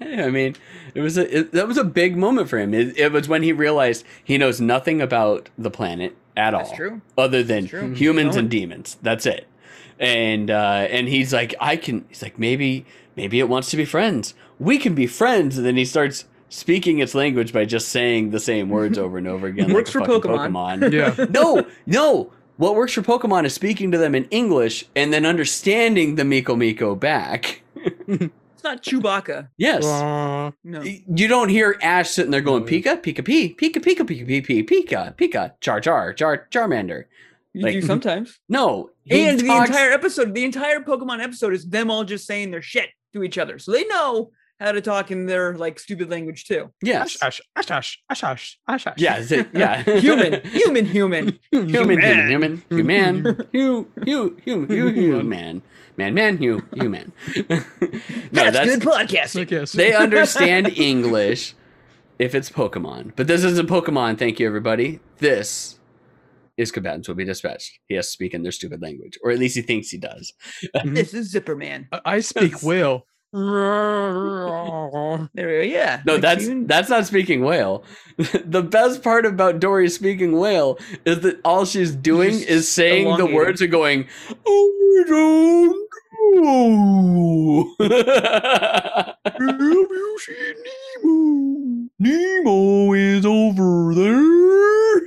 I 0.00 0.30
mean, 0.30 0.54
it 0.94 1.00
was 1.00 1.18
a 1.18 1.38
it, 1.38 1.52
that 1.52 1.66
was 1.68 1.76
a 1.76 1.84
big 1.84 2.16
moment 2.16 2.48
for 2.48 2.58
him. 2.58 2.72
It, 2.72 2.96
it 2.98 3.12
was 3.12 3.28
when 3.28 3.42
he 3.42 3.52
realized 3.52 4.04
he 4.24 4.38
knows 4.38 4.60
nothing 4.60 5.00
about 5.02 5.48
the 5.58 5.70
planet 5.70 6.16
at 6.36 6.52
That's 6.52 6.70
all, 6.70 6.76
true. 6.76 7.00
other 7.18 7.42
than 7.42 7.62
That's 7.62 7.70
true. 7.70 7.94
humans 7.94 8.36
and 8.36 8.48
demons. 8.48 8.96
That's 9.02 9.26
it. 9.26 9.46
And 9.98 10.50
uh, 10.50 10.86
and 10.88 11.08
he's 11.08 11.32
like, 11.32 11.54
I 11.60 11.76
can. 11.76 12.04
He's 12.08 12.22
like, 12.22 12.38
maybe 12.38 12.86
maybe 13.18 13.38
it 13.40 13.48
wants 13.48 13.70
to 13.70 13.76
be 13.76 13.84
friends. 13.84 14.32
We 14.58 14.78
can 14.78 14.94
be 14.94 15.06
friends. 15.06 15.58
And 15.58 15.66
then 15.66 15.76
he 15.76 15.84
starts 15.84 16.24
speaking 16.48 17.00
its 17.00 17.14
language 17.14 17.52
by 17.52 17.64
just 17.66 17.88
saying 17.88 18.30
the 18.30 18.40
same 18.40 18.70
words 18.76 18.96
over 18.96 19.18
and 19.18 19.26
over 19.26 19.48
again. 19.48 19.72
Works 19.74 19.94
like 19.94 20.06
for 20.06 20.12
fucking 20.20 20.30
Pokemon. 20.30 20.92
Yeah. 21.18 21.26
no, 21.30 21.66
no. 21.86 22.32
What 22.56 22.74
works 22.74 22.92
for 22.92 23.02
Pokemon 23.02 23.44
is 23.44 23.52
speaking 23.54 23.90
to 23.92 23.98
them 23.98 24.14
in 24.14 24.24
English 24.26 24.84
and 24.96 25.12
then 25.12 25.26
understanding 25.26 26.14
the 26.14 26.24
Miko 26.24 26.56
Miko 26.56 26.94
back. 26.94 27.62
It's 28.58 28.64
not 28.64 28.82
Chewbacca. 28.82 29.50
Yes. 29.56 29.84
Aw. 29.84 30.50
No. 30.64 30.82
You 30.82 31.28
don't 31.28 31.48
hear 31.48 31.78
Ash 31.80 32.10
sitting 32.10 32.32
there 32.32 32.40
going 32.40 32.64
Pika, 32.64 32.96
Pika, 33.00 33.24
Pee, 33.24 33.54
Pika, 33.54 33.76
Pika, 33.76 33.98
Pika, 34.00 34.26
Pika, 34.26 34.44
Pika, 34.44 34.66
Pika, 34.68 35.16
Pika, 35.16 35.52
Char, 35.60 35.80
Char, 35.80 36.12
Char, 36.12 36.48
Charmander. 36.50 37.04
You 37.52 37.62
Like- 37.62 37.74
do 37.74 37.82
sometimes. 37.82 38.40
No. 38.48 38.90
he 39.04 39.28
And 39.28 39.38
the 39.38 39.46
entire 39.56 39.92
episode, 39.92 40.34
the 40.34 40.42
entire 40.44 40.80
Pokemon 40.80 41.22
episode 41.22 41.54
is 41.54 41.66
them 41.68 41.88
all 41.88 42.02
just 42.02 42.26
saying 42.26 42.50
their 42.50 42.60
shit 42.60 42.88
to 43.18 43.24
each 43.24 43.38
other. 43.38 43.58
So 43.58 43.72
they 43.72 43.84
know 43.86 44.30
how 44.60 44.72
to 44.72 44.80
talk 44.80 45.10
in 45.12 45.26
their 45.26 45.56
like 45.56 45.78
stupid 45.78 46.10
language 46.10 46.44
too. 46.44 46.72
Yes. 46.82 47.16
Ash, 47.22 47.40
ash, 47.56 47.70
ash, 47.70 47.98
ash, 48.10 48.24
ash, 48.24 48.58
ash, 48.66 48.86
ash. 48.86 48.94
Yeah. 48.98 49.18
is 49.18 49.30
it- 49.30 49.48
Yeah. 49.54 49.82
Human, 49.82 50.40
human, 50.44 50.84
human. 50.86 51.38
Human, 51.52 51.68
human, 51.70 52.00
Human. 52.00 52.28
human, 52.28 52.62
human, 52.70 53.24
hu, 53.52 53.86
hu, 54.04 54.36
hu, 54.44 54.66
hu, 54.66 54.88
human, 54.90 55.62
man, 55.96 56.14
man, 56.14 56.36
hu, 56.38 56.60
human. 56.74 57.12
no, 57.36 57.44
that's, 58.32 58.56
that's 58.56 58.76
good 58.76 58.82
podcasting. 58.82 59.38
Like, 59.40 59.50
yes. 59.52 59.72
they 59.72 59.92
understand 59.94 60.76
English 60.76 61.54
if 62.18 62.34
it's 62.34 62.50
Pokemon. 62.50 63.12
But 63.14 63.28
this 63.28 63.44
isn't 63.44 63.68
Pokemon, 63.68 64.18
thank 64.18 64.40
you 64.40 64.46
everybody. 64.48 64.98
This 65.18 65.77
is 66.58 66.70
combatants 66.70 67.08
will 67.08 67.14
be 67.14 67.24
dispatched. 67.24 67.78
He 67.86 67.94
has 67.94 68.04
to 68.06 68.12
speak 68.12 68.34
in 68.34 68.42
their 68.42 68.52
stupid 68.52 68.82
language. 68.82 69.18
Or 69.24 69.30
at 69.30 69.38
least 69.38 69.56
he 69.56 69.62
thinks 69.62 69.88
he 69.88 69.96
does. 69.98 70.34
Mm-hmm. 70.76 70.92
This 70.94 71.14
is 71.14 71.30
Zipper 71.30 71.56
Man. 71.56 71.88
I- 71.92 72.00
I 72.04 72.20
speak 72.20 72.62
whale. 72.62 73.06
There 73.32 73.40
we 75.48 75.54
go. 75.58 75.60
Yeah. 75.62 76.00
No, 76.06 76.14
Like, 76.14 76.22
that's 76.22 76.44
even- 76.44 76.66
that's 76.66 76.88
not 76.88 77.04
speaking 77.06 77.42
whale. 77.42 77.84
the 78.44 78.62
best 78.62 79.02
part 79.02 79.26
about 79.26 79.60
Dory 79.60 79.90
speaking 79.90 80.38
whale 80.38 80.78
is 81.04 81.20
that 81.20 81.38
all 81.44 81.66
she's 81.66 81.94
doing 81.94 82.30
Just 82.32 82.48
is 82.48 82.66
saying 82.68 83.16
the 83.18 83.26
words 83.26 83.60
and 83.60 83.70
going, 83.70 84.06
"Oh, 84.46 84.72
I 84.98 85.04
don't 85.08 85.76
know." 86.36 87.74
Have 89.26 89.50
you 89.50 90.18
seen 90.20 90.54
Nemo? 91.04 91.88
Nemo 91.98 92.92
is 92.94 93.26
over 93.26 93.94
there. 93.94 95.00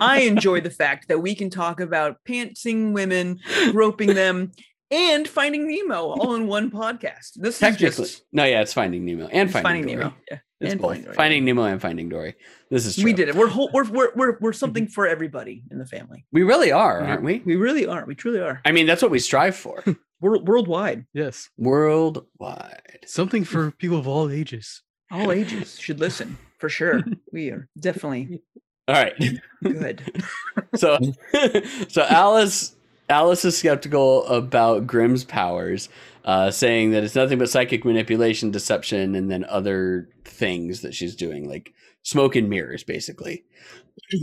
I 0.00 0.20
enjoy 0.26 0.60
the 0.60 0.70
fact 0.70 1.08
that 1.08 1.20
we 1.20 1.34
can 1.34 1.50
talk 1.50 1.80
about 1.80 2.18
pantsing 2.28 2.92
women, 2.92 3.40
groping 3.72 4.14
them, 4.14 4.52
and 4.90 5.26
finding 5.28 5.68
Nemo 5.68 5.96
all 6.12 6.34
in 6.34 6.46
one 6.46 6.70
podcast. 6.70 7.32
This 7.36 7.54
is 7.54 7.58
Technically, 7.58 8.04
just 8.04 8.22
no, 8.32 8.44
yeah, 8.44 8.60
it's 8.62 8.72
Finding 8.72 9.04
Nemo 9.04 9.26
and 9.26 9.50
Finding, 9.50 9.62
finding 9.62 9.84
Dory. 9.86 9.96
Nemo. 9.96 10.14
Yeah. 10.30 10.38
It's 10.60 10.72
and 10.72 10.80
both. 10.80 10.88
Finding 10.90 11.04
Dory. 11.04 11.14
Finding 11.16 11.44
Nemo 11.44 11.62
and 11.64 11.80
Finding 11.82 12.08
Dory. 12.08 12.34
This 12.70 12.86
is 12.86 12.94
true. 12.96 13.04
We 13.04 13.12
did 13.12 13.28
it. 13.28 13.34
We're 13.34 13.48
whole, 13.48 13.70
we're, 13.72 13.84
we're 13.84 13.90
we're 13.92 14.12
we're 14.16 14.38
we're 14.40 14.52
something 14.52 14.86
for 14.88 15.06
everybody 15.06 15.62
in 15.70 15.78
the 15.78 15.86
family. 15.86 16.24
We 16.32 16.42
really 16.42 16.72
are, 16.72 17.00
aren't 17.00 17.22
we? 17.22 17.42
We 17.44 17.56
really 17.56 17.86
are. 17.86 18.04
We 18.06 18.14
truly 18.14 18.40
are. 18.40 18.60
I 18.64 18.72
mean, 18.72 18.86
that's 18.86 19.02
what 19.02 19.10
we 19.10 19.18
strive 19.18 19.56
for. 19.56 19.84
World 20.20 20.48
worldwide, 20.48 21.06
Yes. 21.14 21.48
Worldwide. 21.58 23.04
Something 23.06 23.44
for 23.44 23.70
people 23.70 23.98
of 23.98 24.08
all 24.08 24.28
ages. 24.30 24.82
all 25.12 25.30
ages 25.30 25.78
should 25.78 26.00
listen 26.00 26.36
for 26.58 26.68
sure. 26.68 27.02
We 27.32 27.50
are 27.50 27.68
definitely 27.78 28.42
All 28.88 28.94
right. 28.94 29.14
good. 29.62 30.02
so 30.74 30.98
so 31.88 32.02
alice 32.02 32.74
alice 33.08 33.44
is 33.44 33.56
skeptical 33.56 34.26
about 34.26 34.86
grimm's 34.86 35.24
powers 35.24 35.88
uh, 36.24 36.50
saying 36.50 36.90
that 36.90 37.04
it's 37.04 37.14
nothing 37.14 37.38
but 37.38 37.48
psychic 37.48 37.84
manipulation 37.84 38.50
deception 38.50 39.14
and 39.14 39.30
then 39.30 39.44
other 39.44 40.08
things 40.24 40.82
that 40.82 40.94
she's 40.94 41.16
doing 41.16 41.48
like 41.48 41.72
smoke 42.02 42.36
and 42.36 42.48
mirrors 42.50 42.84
basically. 42.84 43.44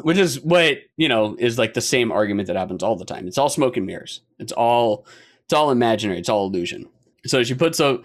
Which 0.03 0.17
is 0.17 0.39
what 0.39 0.77
you 0.97 1.09
know 1.09 1.35
is 1.37 1.57
like 1.57 1.73
the 1.73 1.81
same 1.81 2.11
argument 2.11 2.47
that 2.47 2.55
happens 2.55 2.81
all 2.81 2.95
the 2.95 3.05
time. 3.05 3.27
It's 3.27 3.37
all 3.37 3.49
smoke 3.49 3.75
and 3.77 3.85
mirrors. 3.85 4.21
It's 4.39 4.53
all 4.53 5.05
it's 5.43 5.53
all 5.53 5.69
imaginary. 5.69 6.19
It's 6.19 6.29
all 6.29 6.47
illusion. 6.47 6.87
So 7.25 7.43
she 7.43 7.55
puts 7.55 7.79
a, 7.79 7.99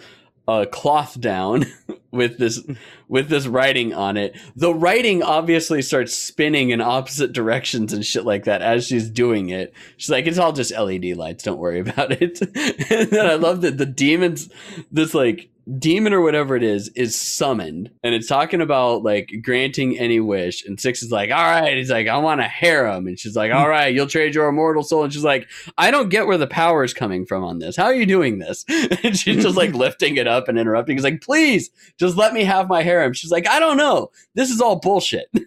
a 0.51 0.67
cloth 0.67 1.21
down 1.21 1.65
with 2.11 2.39
this 2.39 2.61
with 3.09 3.29
this 3.29 3.47
writing 3.47 3.95
on 3.95 4.17
it. 4.17 4.37
The 4.57 4.75
writing 4.75 5.23
obviously 5.23 5.83
starts 5.83 6.15
spinning 6.15 6.71
in 6.71 6.81
opposite 6.81 7.33
directions 7.33 7.93
and 7.93 8.05
shit 8.05 8.25
like 8.25 8.45
that 8.45 8.63
as 8.63 8.87
she's 8.87 9.09
doing 9.09 9.51
it. 9.51 9.73
She's 9.97 10.11
like 10.11 10.27
it's 10.27 10.39
all 10.39 10.53
just 10.53 10.73
led 10.73 11.05
lights. 11.17 11.45
Don't 11.45 11.59
worry 11.59 11.81
about 11.89 12.13
it. 12.13 12.41
And 12.91 13.11
then 13.11 13.27
i 13.27 13.35
love 13.35 13.61
that 13.63 13.79
the 13.79 13.87
demons 13.87 14.51
this 14.91 15.15
like 15.15 15.49
demon 15.79 16.13
or 16.13 16.21
whatever 16.21 16.57
it 16.57 16.63
is 16.63 16.89
is 16.91 17.15
summoned 17.15 17.91
and 18.03 18.15
it's 18.15 18.27
talking 18.27 18.61
about 18.61 19.03
like 19.03 19.31
granting 19.43 19.99
any 19.99 20.19
wish 20.19 20.65
and 20.65 20.81
six 20.81 21.03
is 21.03 21.13
like 21.13 21.31
all 21.31 21.45
right. 21.45 21.77
He's 21.77 21.91
like 21.91 22.09
i 22.09 22.17
want 22.17 22.41
a 22.41 22.49
harem 22.49 23.07
and 23.07 23.19
she's 23.19 23.37
like 23.37 23.53
all 23.53 23.65
hmm. 23.65 23.71
right 23.71 23.95
you'll 23.95 24.07
trade 24.07 24.35
your 24.35 24.49
immortal 24.49 24.83
soul 24.83 25.05
and 25.05 25.13
she's 25.13 25.25
like 25.25 25.49
i 25.79 25.91
don't 25.91 26.09
get 26.09 26.27
where 26.27 26.39
the 26.39 26.47
power 26.47 26.83
is 26.83 26.95
coming 26.95 27.27
from 27.27 27.45
on 27.45 27.59
this. 27.59 27.77
How 27.77 27.85
are 27.85 27.95
you 27.95 28.07
doing 28.07 28.39
this? 28.39 28.65
And 29.03 29.17
she's 29.17 29.43
just 29.43 29.57
like 29.57 29.73
lifting 29.75 30.17
it 30.17 30.27
up 30.27 30.49
and 30.49 30.59
interrupting. 30.59 30.97
He's 30.97 31.05
like 31.05 31.21
please 31.21 31.71
just 31.99 32.17
let 32.17 32.33
me 32.33 32.45
have 32.45 32.69
my 32.69 32.83
harem. 32.83 33.13
She's 33.13 33.31
like 33.31 33.47
i 33.47 33.61
don't 33.61 33.77
know. 33.77 34.11
This 34.35 34.51
is 34.51 34.61
all 34.61 34.77
bullshit. 34.77 35.31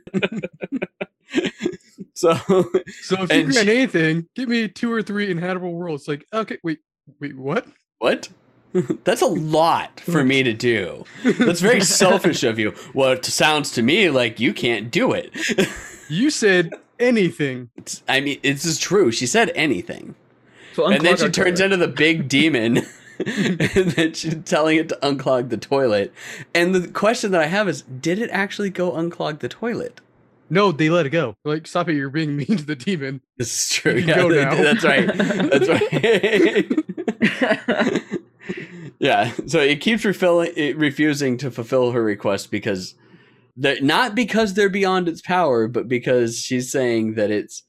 So 2.15 2.35
So 3.01 3.23
if 3.23 3.33
you 3.33 3.43
grant 3.43 3.53
she- 3.53 3.59
anything, 3.71 4.27
give 4.35 4.47
me 4.47 4.67
two 4.67 4.91
or 4.91 5.01
three 5.01 5.31
inhabitable 5.31 5.73
worlds. 5.73 6.07
Like, 6.07 6.25
okay, 6.31 6.57
wait, 6.63 6.79
wait, 7.19 7.35
what? 7.35 7.65
what 7.97 8.29
that's 9.03 9.21
a 9.21 9.25
lot 9.27 9.99
for 10.01 10.23
me 10.23 10.43
to 10.43 10.53
do 10.53 11.03
that's 11.23 11.59
very 11.61 11.81
selfish 12.01 12.43
of 12.43 12.57
you 12.59 12.73
well 12.93 13.11
it 13.11 13.23
sounds 13.25 13.71
to 13.71 13.81
me 13.81 14.09
like 14.09 14.39
you 14.39 14.53
can't 14.53 14.89
do 14.91 15.11
it 15.13 15.31
You 16.09 16.29
said 16.29 16.73
anything. 16.99 17.69
It's- 17.77 18.03
i 18.07 18.19
mean 18.19 18.39
it's 18.43 18.63
just 18.63 18.81
true 18.81 19.11
she 19.11 19.25
said 19.27 19.51
anything 19.55 20.15
So 20.73 20.85
and 20.87 21.03
then 21.05 21.17
she 21.17 21.29
turns 21.29 21.59
toilet. 21.59 21.61
into 21.73 21.77
the 21.77 21.87
big 21.87 22.27
demon 22.37 22.77
and 23.19 23.91
then 23.91 24.13
she's 24.13 24.35
telling 24.43 24.77
it 24.77 24.89
to 24.89 24.97
unclog 25.03 25.49
the 25.49 25.57
toilet 25.57 26.11
and 26.55 26.73
the 26.73 26.87
question 26.87 27.31
that 27.31 27.41
i 27.41 27.45
have 27.47 27.67
is 27.69 27.81
did 27.83 28.17
it 28.19 28.29
actually 28.31 28.69
go 28.71 28.91
unclog 28.91 29.39
the 29.39 29.49
toilet 29.49 30.01
No, 30.49 30.71
they 30.71 30.89
let 30.89 31.05
it 31.07 31.09
go. 31.11 31.35
Like, 31.45 31.65
stop 31.67 31.89
it! 31.89 31.95
You're 31.95 32.09
being 32.11 32.35
mean 32.35 32.57
to 32.57 32.65
the 32.65 32.75
demon. 32.75 33.21
this 33.37 33.49
is 33.53 33.69
true 33.75 33.93
You 33.93 34.05
yeah 34.05 34.15
go 34.15 34.29
they- 34.29 34.43
now. 34.43 34.55
that's 34.55 34.83
right 34.83 35.07
that's 35.49 35.69
right 38.01 38.19
yeah 38.99 39.31
so 39.47 39.59
it 39.59 39.81
keeps 39.81 40.03
refilling 40.05 40.51
it 40.55 40.77
refusing 40.77 41.37
to 41.37 41.49
fulfill 41.51 41.91
her 41.91 42.03
request 42.03 42.51
because 42.51 42.95
they're 43.55 43.81
not 43.81 44.15
because 44.15 44.53
they're 44.53 44.69
beyond 44.69 45.07
its 45.07 45.21
power 45.21 45.67
but 45.67 45.87
because 45.87 46.37
she's 46.39 46.71
saying 46.71 47.13
that 47.15 47.31
it's 47.31 47.63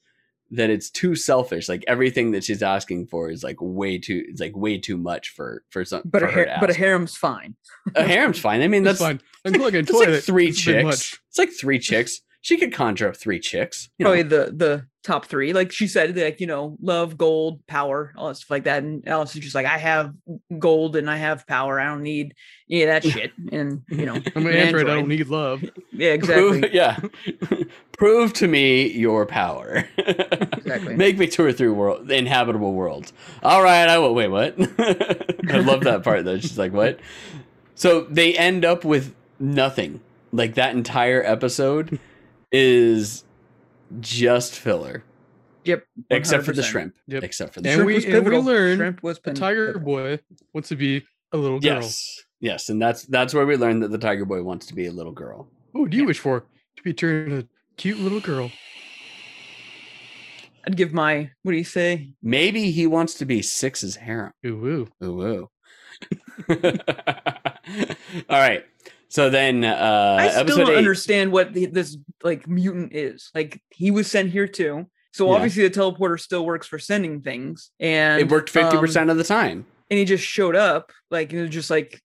that 0.50 0.70
it's 0.70 0.88
too 0.88 1.16
selfish. 1.16 1.68
Like 1.68 1.82
everything 1.88 2.30
that 2.32 2.44
she's 2.44 2.62
asking 2.62 3.06
for 3.08 3.28
is 3.28 3.42
like 3.42 3.56
way 3.60 3.98
too 3.98 4.24
it's 4.28 4.40
like 4.40 4.56
way 4.56 4.78
too 4.78 4.96
much 4.96 5.30
for 5.30 5.64
for 5.70 5.84
some 5.84 6.02
But 6.04 6.20
for 6.20 6.28
a 6.28 6.32
her 6.32 6.46
har- 6.48 6.56
but 6.60 6.70
a 6.70 6.74
harem's 6.74 7.16
fine. 7.16 7.56
a 7.96 8.04
harem's 8.04 8.38
fine. 8.38 8.60
I 8.62 8.68
mean 8.68 8.84
That's 8.84 9.00
that's 9.00 9.20
fine. 9.44 9.54
I'm 9.54 9.60
like 9.60 9.74
It's 9.74 9.90
like 9.90 10.22
three 10.22 10.48
It's 10.48 10.60
chicks. 10.60 11.18
It's 11.28 11.38
like 11.38 11.50
three 11.58 11.78
chicks. 11.80 12.20
She 12.40 12.56
could 12.56 12.72
conjure 12.72 13.08
up 13.08 13.16
three 13.16 13.40
chicks. 13.40 13.88
You 13.98 14.04
know? 14.04 14.10
Probably 14.10 14.22
the 14.28 14.52
the 14.54 14.86
top 15.04 15.26
three. 15.26 15.52
Like 15.52 15.70
she 15.70 15.86
said, 15.86 16.16
like 16.16 16.40
you 16.40 16.46
know, 16.46 16.76
love, 16.80 17.16
gold, 17.16 17.64
power, 17.66 18.12
all 18.16 18.28
that 18.28 18.36
stuff 18.36 18.50
like 18.50 18.64
that. 18.64 18.82
And 18.82 19.06
Alice 19.06 19.36
is 19.36 19.42
just 19.42 19.54
like, 19.54 19.66
I 19.66 19.78
have 19.78 20.14
gold 20.58 20.96
and 20.96 21.08
I 21.08 21.16
have 21.16 21.46
power. 21.46 21.78
I 21.78 21.84
don't 21.84 22.02
need 22.02 22.34
any 22.70 22.82
of 22.82 22.88
that 22.88 23.04
shit. 23.04 23.32
And 23.52 23.82
you 23.88 24.06
know, 24.06 24.14
I'm 24.34 24.46
an 24.46 24.52
an 24.52 24.56
android. 24.56 24.88
I 24.88 24.94
don't 24.94 25.08
need 25.08 25.28
love. 25.28 25.62
Yeah, 25.96 26.10
exactly. 26.10 26.60
Prove, 26.60 26.74
yeah. 26.74 26.98
Prove 27.96 28.32
to 28.34 28.48
me 28.48 28.90
your 28.90 29.26
power. 29.26 29.88
Exactly. 29.96 30.96
Make 30.96 31.18
me 31.18 31.28
two 31.28 31.44
or 31.44 31.52
three 31.52 31.68
world 31.68 32.10
inhabitable 32.10 32.72
worlds. 32.72 33.12
All 33.44 33.62
right, 33.62 33.88
I 33.88 33.98
will 33.98 34.12
wait, 34.12 34.26
what? 34.26 34.56
I 34.58 35.58
love 35.58 35.84
that 35.84 36.02
part 36.02 36.24
though. 36.24 36.38
She's 36.40 36.58
like, 36.58 36.72
what? 36.72 36.98
So 37.76 38.02
they 38.10 38.36
end 38.36 38.64
up 38.64 38.84
with 38.84 39.14
nothing. 39.38 40.00
Like 40.32 40.54
that 40.54 40.74
entire 40.74 41.22
episode 41.22 42.00
is 42.50 43.23
just 44.00 44.54
filler. 44.54 45.04
Yep. 45.64 45.84
Except 46.10 46.44
for 46.44 46.52
the 46.52 46.62
shrimp. 46.62 46.94
Yep. 47.06 47.22
Except 47.22 47.54
for 47.54 47.60
the 47.62 47.68
And 47.70 47.74
shrimp. 47.76 47.86
we- 47.86 47.94
was 47.94 48.04
and 48.04 48.12
we 48.14 48.18
pivotal. 48.20 48.42
learn 48.42 48.76
Shrimp 48.78 49.02
was 49.02 49.18
The 49.24 49.32
tiger 49.32 49.66
pivotal. 49.68 49.86
boy 49.86 50.18
wants 50.52 50.68
to 50.68 50.76
be 50.76 51.04
a 51.32 51.36
little 51.38 51.58
girl. 51.60 51.80
Yes. 51.80 52.22
Yes, 52.40 52.68
and 52.68 52.80
that's 52.82 53.04
that's 53.06 53.32
where 53.32 53.46
we 53.46 53.56
learned 53.56 53.82
that 53.82 53.90
the 53.90 53.96
tiger 53.98 54.26
boy 54.26 54.42
wants 54.42 54.66
to 54.66 54.74
be 54.74 54.86
a 54.86 54.92
little 54.92 55.12
girl. 55.12 55.48
What 55.72 55.88
do 55.90 55.96
you 55.96 56.04
wish 56.04 56.18
for? 56.18 56.44
To 56.76 56.82
be 56.82 56.92
turned 56.92 57.32
a 57.32 57.46
cute 57.78 57.98
little 57.98 58.20
girl. 58.20 58.50
I'd 60.66 60.76
give 60.76 60.92
my 60.92 61.30
what 61.42 61.52
do 61.52 61.58
you 61.58 61.64
say? 61.64 62.12
Maybe 62.22 62.70
he 62.70 62.86
wants 62.86 63.14
to 63.14 63.24
be 63.24 63.40
Six's 63.42 63.96
harem. 63.96 64.32
Ooh, 64.44 64.66
ooh. 65.02 65.04
Ooh, 65.06 65.22
ooh. 65.22 65.50
All 68.28 68.38
right. 68.40 68.64
So 69.14 69.30
then, 69.30 69.62
uh, 69.62 70.16
I 70.18 70.28
still 70.42 70.56
don't 70.56 70.70
eight. 70.70 70.76
understand 70.76 71.30
what 71.30 71.52
the, 71.52 71.66
this 71.66 71.96
like 72.24 72.48
mutant 72.48 72.92
is. 72.96 73.30
Like 73.32 73.62
he 73.70 73.92
was 73.92 74.10
sent 74.10 74.32
here 74.32 74.48
too. 74.48 74.86
So 75.12 75.28
Yeah. 75.28 75.36
obviously 75.36 75.68
the 75.68 75.70
teleporter 75.80 76.18
still 76.18 76.44
works 76.44 76.66
for 76.66 76.80
sending 76.80 77.20
things. 77.20 77.70
And 77.78 78.20
it 78.20 78.28
worked 78.28 78.50
fifty 78.50 78.76
um, 78.76 78.80
percent 78.80 79.10
of 79.10 79.16
the 79.16 79.22
time. 79.22 79.66
and 79.88 79.98
he 80.00 80.04
just 80.04 80.24
showed 80.24 80.56
up. 80.56 80.90
Like 81.12 81.32
it 81.32 81.40
was 81.42 81.50
just 81.50 81.70
like 81.70 82.02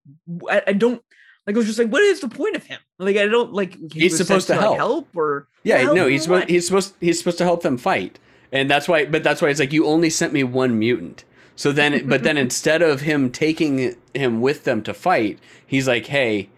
I, 0.51 0.62
I 0.68 0.74
don't 0.74 1.01
like. 1.47 1.55
I 1.55 1.57
was 1.57 1.66
just 1.66 1.80
like, 1.80 1.89
what 1.89 2.03
is 2.03 2.20
the 2.22 2.30
point 2.30 2.55
of 2.55 2.64
him? 2.66 2.80
Like 2.99 3.18
I 3.18 3.26
don't 3.26 3.53
like. 3.53 3.74
He 3.91 4.01
He's 4.01 4.16
supposed 4.16 4.45
sent 4.45 4.62
to 4.62 4.68
like, 4.68 4.78
help. 4.78 5.07
or 5.16 5.47
Yeah, 5.64 5.78
help 5.80 5.95
no, 5.95 6.05
he's 6.05 6.22
supposed 6.22 6.47
he's 6.47 6.68
supposed 6.68 6.93
he's 7.01 7.18
supposed 7.18 7.39
to 7.39 7.43
help 7.43 7.64
them 7.64 7.80
fight, 7.80 8.20
and 8.51 8.70
that's 8.70 8.88
why. 8.88 9.05
But 9.05 9.24
that's 9.24 9.41
why 9.41 9.49
it's 9.49 9.60
like 9.60 9.74
you 9.74 9.88
only 9.88 10.12
sent 10.12 10.32
me 10.32 10.43
one 10.43 10.78
mutant. 10.78 11.24
So 11.55 11.72
then, 11.72 12.07
but 12.07 12.22
then 12.22 12.38
instead 12.45 12.84
of 12.84 13.01
him 13.01 13.32
taking 13.32 13.95
him 14.14 14.41
with 14.41 14.64
them 14.66 14.84
to 14.84 14.93
fight, 14.93 15.39
he's 15.66 15.88
like, 15.88 16.05
"Hey, 16.05 16.49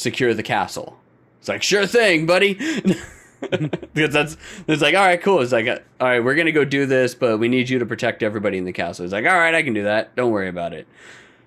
secure 0.00 0.34
the 0.34 0.42
castle." 0.42 0.98
It's 1.38 1.48
like, 1.48 1.62
"Sure 1.62 1.86
thing, 1.86 2.26
buddy." 2.26 2.54
because 3.94 4.12
that's 4.12 4.36
it's 4.66 4.82
like, 4.82 4.94
all 4.94 5.04
right, 5.04 5.20
cool. 5.20 5.40
It's 5.40 5.52
like, 5.52 5.66
uh, 5.66 5.78
all 6.00 6.08
right, 6.08 6.22
we're 6.22 6.34
gonna 6.34 6.52
go 6.52 6.64
do 6.64 6.86
this, 6.86 7.14
but 7.14 7.38
we 7.38 7.48
need 7.48 7.68
you 7.68 7.78
to 7.78 7.86
protect 7.86 8.22
everybody 8.22 8.58
in 8.58 8.64
the 8.64 8.72
castle. 8.72 9.04
It's 9.04 9.12
like, 9.12 9.26
all 9.26 9.38
right, 9.38 9.54
I 9.54 9.62
can 9.62 9.74
do 9.74 9.84
that. 9.84 10.14
Don't 10.16 10.30
worry 10.30 10.48
about 10.48 10.72
it. 10.72 10.86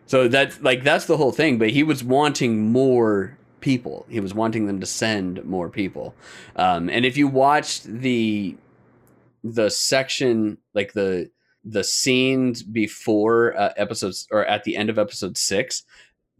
So 0.05 0.27
that's 0.27 0.59
like 0.61 0.83
that's 0.83 1.05
the 1.05 1.17
whole 1.17 1.31
thing. 1.31 1.57
But 1.57 1.69
he 1.69 1.83
was 1.83 2.03
wanting 2.03 2.71
more 2.71 3.37
people. 3.61 4.05
He 4.09 4.19
was 4.19 4.33
wanting 4.33 4.67
them 4.67 4.79
to 4.79 4.85
send 4.85 5.43
more 5.45 5.69
people. 5.69 6.15
Um, 6.55 6.89
and 6.89 7.05
if 7.05 7.17
you 7.17 7.27
watched 7.27 7.85
the 7.85 8.57
the 9.43 9.69
section, 9.69 10.57
like 10.73 10.93
the 10.93 11.29
the 11.63 11.83
scenes 11.83 12.61
before 12.61 13.57
uh, 13.57 13.73
episodes 13.77 14.27
or 14.31 14.45
at 14.45 14.63
the 14.65 14.75
end 14.75 14.89
of 14.89 14.99
episode 14.99 15.37
six, 15.37 15.83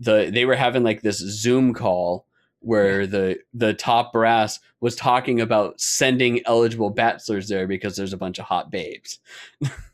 the 0.03 0.29
they 0.33 0.45
were 0.45 0.55
having 0.55 0.83
like 0.83 1.01
this 1.01 1.17
Zoom 1.17 1.73
call 1.73 2.25
where 2.59 3.05
the 3.05 3.37
the 3.53 3.73
top 3.73 4.13
brass 4.13 4.59
was 4.79 4.95
talking 4.95 5.41
about 5.41 5.79
sending 5.79 6.41
eligible 6.45 6.89
bachelors 6.89 7.47
there 7.47 7.67
because 7.67 7.95
there's 7.95 8.13
a 8.13 8.17
bunch 8.17 8.39
of 8.39 8.45
hot 8.45 8.71
babes. 8.71 9.19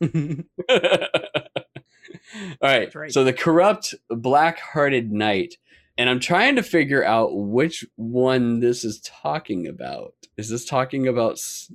All 2.62 2.68
right. 2.68 2.94
Right. 2.94 3.12
So 3.12 3.24
the 3.24 3.32
corrupt 3.32 3.94
black-hearted 4.08 5.12
knight, 5.12 5.56
and 6.00 6.08
I'm 6.08 6.18
trying 6.18 6.56
to 6.56 6.62
figure 6.62 7.04
out 7.04 7.36
which 7.36 7.84
one 7.96 8.60
this 8.60 8.84
is 8.84 9.00
talking 9.00 9.66
about. 9.68 10.14
Is 10.38 10.48
this 10.48 10.64
talking 10.64 11.06
about? 11.06 11.32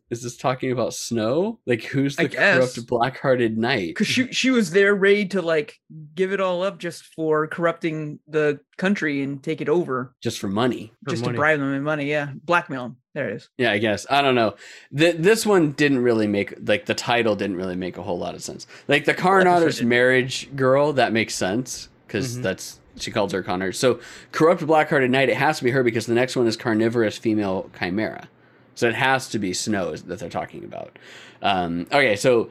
Is 0.10 0.24
this 0.24 0.36
talking 0.36 0.72
about 0.72 0.96
Snow? 0.96 1.60
Like 1.68 1.84
who's 1.84 2.16
the 2.16 2.28
corrupt 2.28 2.88
black-hearted 2.88 3.56
knight? 3.58 3.90
because 3.90 4.08
she 4.08 4.32
she 4.34 4.50
was 4.50 4.72
there 4.72 4.96
ready 4.96 5.28
to 5.28 5.42
like 5.44 5.80
give 6.16 6.34
it 6.34 6.42
all 6.42 6.64
up 6.64 6.80
just 6.80 7.04
for 7.16 7.46
corrupting 7.46 8.20
the 8.28 8.60
country 8.78 9.22
and 9.22 9.44
take 9.44 9.62
it 9.62 9.70
over 9.70 10.16
Just 10.22 10.40
for 10.40 10.48
money. 10.48 10.92
For 11.04 11.12
just 11.12 11.22
money. 11.24 11.34
to 11.36 11.38
bribe 11.40 11.60
them 11.60 11.74
in 11.76 11.84
money. 11.84 12.10
Yeah, 12.10 12.32
blackmail 12.44 12.82
them. 12.84 12.98
There 13.14 13.30
it 13.30 13.36
is. 13.36 13.50
Yeah, 13.60 13.72
I 13.72 13.78
guess. 13.78 14.06
I 14.10 14.22
don't 14.24 14.36
know. 14.36 14.56
Th- 14.98 15.16
this 15.16 15.46
one 15.46 15.72
didn't 15.74 16.00
really 16.00 16.28
make 16.28 16.56
like 16.68 16.86
the 16.88 16.96
title 16.96 17.36
didn't 17.36 17.58
really 17.58 17.76
make 17.76 17.98
a 17.98 18.04
whole 18.04 18.18
lot 18.18 18.34
of 18.34 18.42
sense. 18.42 18.66
Like 18.88 19.06
the 19.06 19.14
Carnotter's 19.14 19.84
marriage 19.84 20.50
girl, 20.56 20.94
that 20.94 21.14
makes 21.14 21.36
sense 21.36 21.88
because 22.08 22.38
Mhm. 22.40 22.42
that's 22.42 22.80
she 22.98 23.12
called 23.12 23.32
her 23.32 23.44
Connor. 23.44 23.72
So 23.72 24.00
corrupt 24.32 24.66
blackhearted 24.66 25.12
knight, 25.12 25.30
it 25.30 25.38
has 25.38 25.58
to 25.60 25.64
be 25.64 25.72
her 25.72 25.84
because 25.84 26.06
the 26.06 26.14
next 26.14 26.36
one 26.36 26.48
is 26.48 26.58
carnivorous 26.58 27.18
female 27.18 27.70
chimera. 27.78 28.28
So 28.76 28.88
it 28.88 28.96
has 28.96 29.30
to 29.30 29.40
be 29.40 29.54
Snow 29.54 29.96
that 29.96 30.20
they're 30.20 30.30
talking 30.30 30.64
about. 30.64 30.98
Um, 31.42 31.88
okay, 31.92 32.16
so 32.16 32.50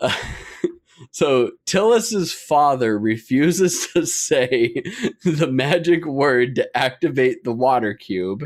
uh, 0.00 0.14
so 1.10 1.52
Tillis's 1.66 2.32
father 2.32 2.98
refuses 2.98 3.88
to 3.94 4.06
say 4.06 4.82
the 5.24 5.48
magic 5.50 6.04
word 6.04 6.56
to 6.56 6.76
activate 6.76 7.44
the 7.44 7.52
water 7.52 7.94
cube, 7.94 8.42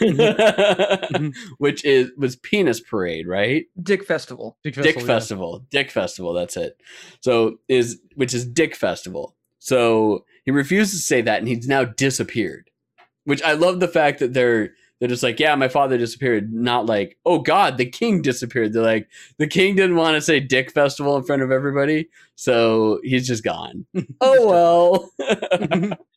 which 1.58 1.84
is 1.84 2.10
was 2.16 2.36
penis 2.36 2.80
parade, 2.80 3.26
right? 3.26 3.66
Dick 3.80 4.04
Festival. 4.04 4.56
Dick 4.62 4.74
Dick 4.74 4.96
yeah. 4.96 5.04
Festival. 5.04 5.64
Dick 5.70 5.90
Festival, 5.90 6.32
that's 6.32 6.56
it. 6.56 6.80
So 7.20 7.58
is 7.68 8.00
which 8.14 8.34
is 8.34 8.46
Dick 8.46 8.74
Festival. 8.74 9.36
So 9.58 10.24
he 10.44 10.50
refuses 10.50 11.00
to 11.00 11.06
say 11.06 11.22
that 11.22 11.38
and 11.38 11.48
he's 11.48 11.68
now 11.68 11.84
disappeared. 11.84 12.70
Which 13.24 13.42
I 13.42 13.52
love 13.52 13.80
the 13.80 13.88
fact 13.88 14.18
that 14.18 14.32
they're 14.32 14.74
they're 14.98 15.08
just 15.08 15.24
like, 15.24 15.40
yeah, 15.40 15.56
my 15.56 15.66
father 15.66 15.98
disappeared. 15.98 16.52
Not 16.52 16.86
like, 16.86 17.18
oh 17.26 17.40
God, 17.40 17.76
the 17.76 17.86
king 17.86 18.22
disappeared. 18.22 18.72
They're 18.72 18.82
like, 18.82 19.08
the 19.36 19.48
king 19.48 19.74
didn't 19.74 19.96
want 19.96 20.14
to 20.14 20.20
say 20.20 20.38
Dick 20.38 20.70
Festival 20.72 21.16
in 21.16 21.24
front 21.24 21.42
of 21.42 21.50
everybody, 21.50 22.08
so 22.36 23.00
he's 23.02 23.26
just 23.26 23.42
gone. 23.42 23.84
oh 24.20 25.10
well. 25.18 25.92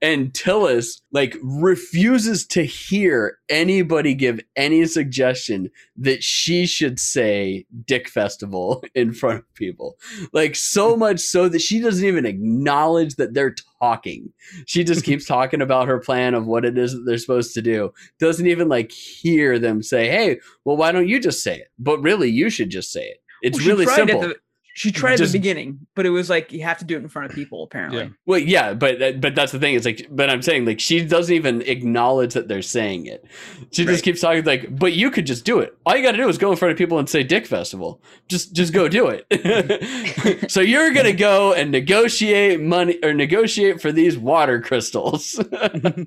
and 0.00 0.32
Tillis 0.32 1.00
like 1.12 1.36
refuses 1.42 2.46
to 2.48 2.64
hear 2.64 3.38
anybody 3.48 4.14
give 4.14 4.40
any 4.56 4.86
suggestion 4.86 5.70
that 5.96 6.22
she 6.22 6.66
should 6.66 6.98
say 6.98 7.66
Dick 7.86 8.08
Festival 8.08 8.82
in 8.94 9.12
front 9.12 9.40
of 9.40 9.54
people. 9.54 9.96
Like 10.32 10.56
so 10.56 10.96
much 11.00 11.20
so 11.20 11.48
that 11.48 11.60
she 11.60 11.80
doesn't 11.80 12.06
even 12.06 12.26
acknowledge 12.26 13.16
that 13.16 13.34
they're 13.34 13.54
talking. 13.80 14.32
She 14.66 14.84
just 14.84 15.04
keeps 15.04 15.24
talking 15.26 15.62
about 15.62 15.88
her 15.88 15.98
plan 15.98 16.34
of 16.34 16.46
what 16.46 16.64
it 16.64 16.78
is 16.78 16.92
that 16.92 17.04
they're 17.06 17.18
supposed 17.18 17.54
to 17.54 17.62
do. 17.62 17.92
Doesn't 18.18 18.46
even 18.46 18.68
like 18.68 18.92
hear 18.92 19.58
them 19.58 19.82
say, 19.82 20.08
"Hey, 20.08 20.40
well 20.64 20.76
why 20.76 20.92
don't 20.92 21.08
you 21.08 21.20
just 21.20 21.42
say 21.42 21.56
it?" 21.56 21.70
But 21.78 22.00
really 22.00 22.30
you 22.30 22.50
should 22.50 22.70
just 22.70 22.92
say 22.92 23.04
it. 23.04 23.18
It's 23.42 23.58
Well, 23.58 23.68
really 23.68 23.86
simple. 23.86 24.34
She 24.74 24.92
tried 24.92 25.20
at 25.20 25.26
the 25.26 25.32
beginning, 25.32 25.86
but 25.94 26.06
it 26.06 26.10
was 26.10 26.30
like 26.30 26.52
you 26.52 26.62
have 26.62 26.78
to 26.78 26.84
do 26.84 26.96
it 26.96 27.02
in 27.02 27.08
front 27.08 27.30
of 27.30 27.34
people. 27.34 27.62
Apparently, 27.64 27.98
Yeah. 28.02 28.08
Well, 28.26 28.38
yeah, 28.38 28.74
but 28.74 29.20
but 29.20 29.34
that's 29.34 29.52
the 29.52 29.58
thing. 29.58 29.74
It's 29.74 29.84
like, 29.86 30.06
but 30.10 30.30
I'm 30.30 30.42
saying 30.42 30.64
like 30.64 30.80
she 30.80 31.04
doesn't 31.04 31.34
even 31.34 31.62
acknowledge 31.62 32.34
that 32.34 32.48
they're 32.48 32.62
saying 32.62 33.06
it. 33.06 33.24
She 33.72 33.82
Right. 33.82 33.92
just 33.92 34.04
keeps 34.04 34.20
talking 34.20 34.44
like, 34.44 34.78
but 34.78 34.92
you 34.92 35.10
could 35.10 35.26
just 35.26 35.44
do 35.44 35.58
it. 35.58 35.76
All 35.86 35.96
you 35.96 36.02
got 36.02 36.12
to 36.12 36.18
do 36.18 36.28
is 36.28 36.38
go 36.38 36.50
in 36.50 36.56
front 36.56 36.72
of 36.72 36.78
people 36.78 36.98
and 36.98 37.08
say 37.08 37.22
Dick 37.22 37.46
Festival. 37.46 38.02
Just 38.28 38.54
just 38.54 38.72
go 38.72 38.88
do 38.88 39.08
it. 39.08 40.50
so 40.50 40.60
you're 40.60 40.92
gonna 40.92 41.12
go 41.12 41.52
and 41.52 41.70
negotiate 41.70 42.60
money 42.60 42.98
or 43.02 43.12
negotiate 43.12 43.80
for 43.80 43.92
these 43.92 44.16
water 44.18 44.60
crystals. 44.60 45.38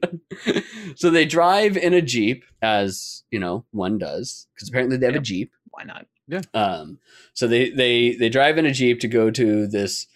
so 0.95 1.09
they 1.09 1.25
drive 1.25 1.77
in 1.77 1.93
a 1.93 2.01
jeep, 2.01 2.43
as 2.61 3.23
you 3.31 3.39
know 3.39 3.65
one 3.71 3.97
does, 3.97 4.47
because 4.53 4.69
apparently 4.69 4.97
they 4.97 5.05
have 5.07 5.15
a 5.15 5.19
jeep. 5.19 5.51
why 5.71 5.83
not? 5.83 6.05
Um, 6.53 6.99
so 7.33 7.47
they 7.47 7.69
they 7.69 8.15
they 8.15 8.29
drive 8.29 8.57
in 8.57 8.65
a 8.65 8.71
jeep 8.71 8.99
to 9.01 9.07
go 9.07 9.29
to 9.31 9.67
this 9.67 10.07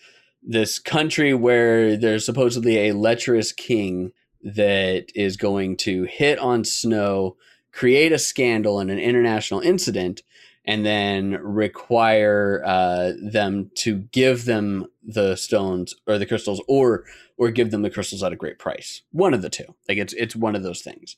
this 0.42 0.80
country 0.80 1.34
where 1.34 1.98
there's 1.98 2.26
supposedly 2.26 2.88
a 2.88 2.96
lecherous 2.96 3.52
king 3.52 4.14
that 4.42 5.08
is 5.14 5.36
going 5.36 5.76
to 5.76 6.04
hit 6.04 6.40
on 6.40 6.64
Snow, 6.64 7.36
create 7.72 8.12
a 8.12 8.20
scandal 8.20 8.80
and 8.80 8.90
an 8.90 9.00
international 9.00 9.60
incident, 9.60 10.22
and 10.64 10.86
then 10.86 11.32
require 11.42 12.64
uh, 12.66 13.12
them 13.22 13.72
to 13.76 13.98
give 14.12 14.46
them 14.46 14.86
the 15.04 15.36
stones 15.36 15.96
or 16.08 16.18
the 16.18 16.26
crystals, 16.26 16.62
or 16.68 17.04
or 17.38 17.52
give 17.52 17.72
them 17.72 17.82
the 17.82 17.90
crystals 17.90 18.24
at 18.24 18.34
a 18.34 18.38
great 18.38 18.60
price. 18.60 19.02
One 19.12 19.34
of 19.34 19.42
the 19.42 19.50
two. 19.50 19.76
Like 19.90 19.98
it's 19.98 20.14
it's 20.14 20.36
one 20.36 20.56
of 20.56 20.64
those 20.64 20.82
things. 20.82 21.18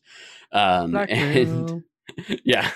Um, 0.51 0.95
and. 1.09 1.83
yeah. 2.43 2.69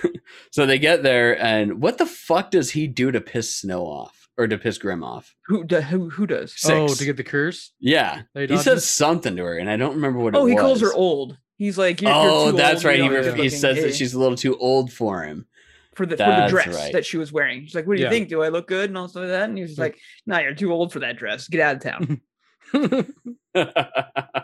So 0.51 0.65
they 0.65 0.79
get 0.79 1.03
there, 1.03 1.37
and 1.41 1.81
what 1.81 1.97
the 1.97 2.05
fuck 2.05 2.51
does 2.51 2.71
he 2.71 2.87
do 2.87 3.11
to 3.11 3.21
piss 3.21 3.55
Snow 3.55 3.85
off 3.85 4.27
or 4.37 4.47
to 4.47 4.57
piss 4.57 4.77
Grim 4.77 5.03
off? 5.03 5.33
Who 5.47 5.63
do, 5.63 5.81
who 5.81 6.09
who 6.09 6.27
does? 6.27 6.55
Oh, 6.65 6.87
Six. 6.87 6.99
to 6.99 7.05
get 7.05 7.17
the 7.17 7.23
curse. 7.23 7.71
Yeah, 7.79 8.23
he 8.35 8.57
says 8.57 8.79
it? 8.79 8.87
something 8.87 9.35
to 9.35 9.43
her, 9.43 9.57
and 9.57 9.69
I 9.69 9.77
don't 9.77 9.95
remember 9.95 10.19
what. 10.19 10.35
Oh, 10.35 10.45
it 10.47 10.51
he 10.51 10.55
calls 10.55 10.81
her 10.81 10.93
old. 10.93 11.37
He's 11.57 11.77
like, 11.77 12.01
you're, 12.01 12.11
you're 12.11 12.19
Oh, 12.19 12.51
too 12.51 12.57
that's 12.57 12.77
old, 12.77 12.85
right. 12.85 12.99
He, 12.99 13.05
you're 13.05 13.13
ref- 13.13 13.25
not 13.27 13.37
he 13.39 13.49
says 13.49 13.77
yeah, 13.77 13.83
that 13.83 13.95
she's 13.95 14.13
a 14.15 14.19
little 14.19 14.35
too 14.37 14.57
old 14.57 14.91
for 14.91 15.23
him. 15.23 15.45
for 15.95 16.05
the 16.05 16.17
for 16.17 16.23
the 16.25 16.47
dress 16.49 16.75
right. 16.75 16.91
that 16.93 17.05
she 17.05 17.17
was 17.17 17.31
wearing. 17.31 17.61
She's 17.63 17.75
like, 17.75 17.85
"What 17.85 17.95
do 17.95 17.99
you 18.01 18.07
Yeah. 18.07 18.11
think? 18.11 18.27
Do 18.29 18.41
I 18.41 18.49
look 18.49 18.67
good?" 18.67 18.89
And 18.89 18.97
all 18.97 19.07
stuff 19.07 19.21
like 19.21 19.29
that. 19.29 19.49
And 19.49 19.57
he's 19.57 19.65
was 19.65 19.71
just 19.71 19.77
Yeah. 19.79 19.83
like, 19.85 19.99
"Nah, 20.25 20.39
you're 20.39 20.55
too 20.55 20.73
old 20.73 20.91
for 20.91 20.99
that 20.99 21.15
dress. 21.17 21.47
Get 21.47 21.61
out 21.61 21.75
of 21.75 21.81
town." 21.83 22.21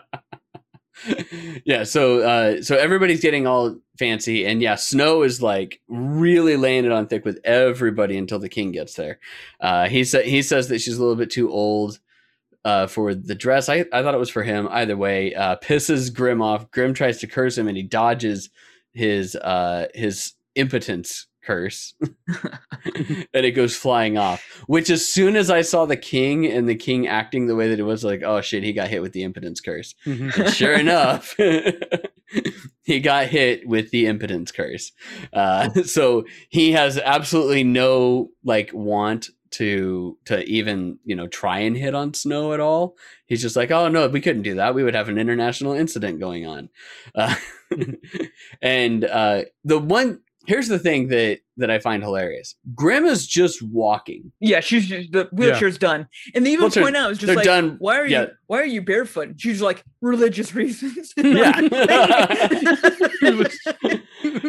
yeah 1.64 1.84
so 1.84 2.20
uh 2.20 2.62
so 2.62 2.76
everybody's 2.76 3.20
getting 3.20 3.46
all 3.46 3.76
fancy 3.98 4.44
and 4.46 4.62
yeah 4.62 4.74
snow 4.74 5.22
is 5.22 5.42
like 5.42 5.80
really 5.88 6.56
laying 6.56 6.84
it 6.84 6.92
on 6.92 7.06
thick 7.06 7.24
with 7.24 7.38
everybody 7.44 8.16
until 8.16 8.38
the 8.38 8.48
king 8.48 8.72
gets 8.72 8.94
there. 8.94 9.18
Uh 9.60 9.88
he 9.88 10.04
said 10.04 10.24
he 10.24 10.42
says 10.42 10.68
that 10.68 10.80
she's 10.80 10.96
a 10.96 11.00
little 11.00 11.16
bit 11.16 11.30
too 11.30 11.50
old 11.50 11.98
uh 12.64 12.86
for 12.86 13.14
the 13.14 13.34
dress. 13.34 13.68
I 13.68 13.84
i 13.92 14.02
thought 14.02 14.14
it 14.14 14.18
was 14.18 14.30
for 14.30 14.42
him. 14.42 14.68
Either 14.70 14.96
way 14.96 15.34
uh 15.34 15.56
pisses 15.56 16.12
grim 16.12 16.42
off. 16.42 16.70
Grim 16.70 16.94
tries 16.94 17.18
to 17.20 17.26
curse 17.26 17.56
him 17.56 17.68
and 17.68 17.76
he 17.76 17.82
dodges 17.82 18.50
his 18.92 19.36
uh 19.36 19.86
his 19.94 20.32
impotence 20.54 21.26
curse 21.50 21.94
and 23.34 23.44
it 23.46 23.52
goes 23.52 23.74
flying 23.76 24.16
off 24.16 24.40
which 24.66 24.88
as 24.90 25.04
soon 25.04 25.34
as 25.36 25.50
i 25.50 25.62
saw 25.62 25.84
the 25.86 25.96
king 25.96 26.46
and 26.46 26.68
the 26.68 26.74
king 26.76 27.08
acting 27.08 27.46
the 27.46 27.56
way 27.56 27.68
that 27.68 27.80
it 27.80 27.88
was 27.92 28.04
like 28.04 28.22
oh 28.24 28.40
shit 28.40 28.62
he 28.62 28.72
got 28.72 28.88
hit 28.88 29.02
with 29.02 29.12
the 29.12 29.22
impotence 29.24 29.60
curse 29.60 29.94
Mhm. 30.06 30.36
and 30.38 30.54
sure 30.54 30.74
enough, 30.86 31.36
he 32.82 33.00
got 33.00 33.26
hit 33.26 33.66
with 33.66 33.90
the 33.90 34.06
impotence 34.06 34.52
curse. 34.52 34.92
Uh, 35.32 35.70
so 35.82 36.24
he 36.48 36.72
has 36.72 36.98
absolutely 36.98 37.64
no 37.64 38.30
like 38.44 38.70
want 38.72 39.28
to 39.52 40.16
to 40.26 40.44
even 40.44 40.98
you 41.04 41.16
know 41.16 41.26
try 41.26 41.58
and 41.60 41.76
hit 41.76 41.94
on 41.94 42.14
Snow 42.14 42.52
at 42.52 42.60
all. 42.60 42.96
He's 43.26 43.42
just 43.42 43.56
like, 43.56 43.70
oh 43.72 43.88
no, 43.88 44.06
we 44.08 44.20
couldn't 44.20 44.42
do 44.42 44.54
that. 44.54 44.74
We 44.74 44.84
would 44.84 44.94
have 44.94 45.08
an 45.08 45.18
international 45.18 45.72
incident 45.72 46.20
going 46.20 46.46
on. 46.46 46.68
Uh, 47.14 47.34
and 48.62 49.04
uh, 49.04 49.42
the 49.64 49.78
one 49.78 50.20
here's 50.50 50.66
the 50.66 50.78
thing 50.80 51.08
that 51.08 51.38
that 51.56 51.70
I 51.70 51.78
find 51.78 52.02
hilarious: 52.02 52.56
Grandma's 52.74 53.24
just 53.26 53.62
walking. 53.62 54.32
yeah, 54.40 54.58
she's 54.60 54.86
just, 54.86 55.12
the 55.12 55.28
wheelchair's 55.32 55.78
done, 55.78 56.08
and 56.34 56.44
they 56.44 56.50
even 56.50 56.64
Wheelchair- 56.64 56.82
point 56.82 56.96
out, 56.96 57.12
"It's 57.12 57.20
just 57.20 57.34
like, 57.36 57.44
done- 57.44 57.76
why 57.78 57.98
are 57.98 58.06
you 58.06 58.16
yeah. 58.16 58.26
why 58.48 58.58
are 58.60 58.66
you 58.66 58.82
barefoot?" 58.82 59.28
And 59.28 59.40
she's 59.40 59.62
like, 59.62 59.84
"Religious 60.00 60.54
reasons." 60.54 61.14
Yeah. 61.22 61.60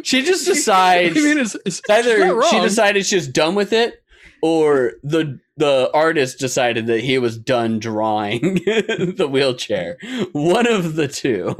She 0.03 0.23
just 0.23 0.45
decides. 0.45 1.15
I 1.17 1.21
mean, 1.21 1.37
it's 1.37 1.55
It's 1.65 1.81
either 1.89 2.41
she 2.43 2.59
decided 2.59 3.05
she's 3.05 3.27
done 3.27 3.55
with 3.55 3.71
it 3.71 4.03
or 4.41 4.93
the 5.03 5.39
the 5.57 5.89
artist 5.93 6.39
decided 6.39 6.87
that 6.87 7.01
he 7.01 7.17
was 7.19 7.37
done 7.37 7.79
drawing 7.79 8.55
the 8.55 9.27
wheelchair 9.29 9.97
one 10.31 10.65
of 10.67 10.95
the 10.95 11.07
two 11.07 11.55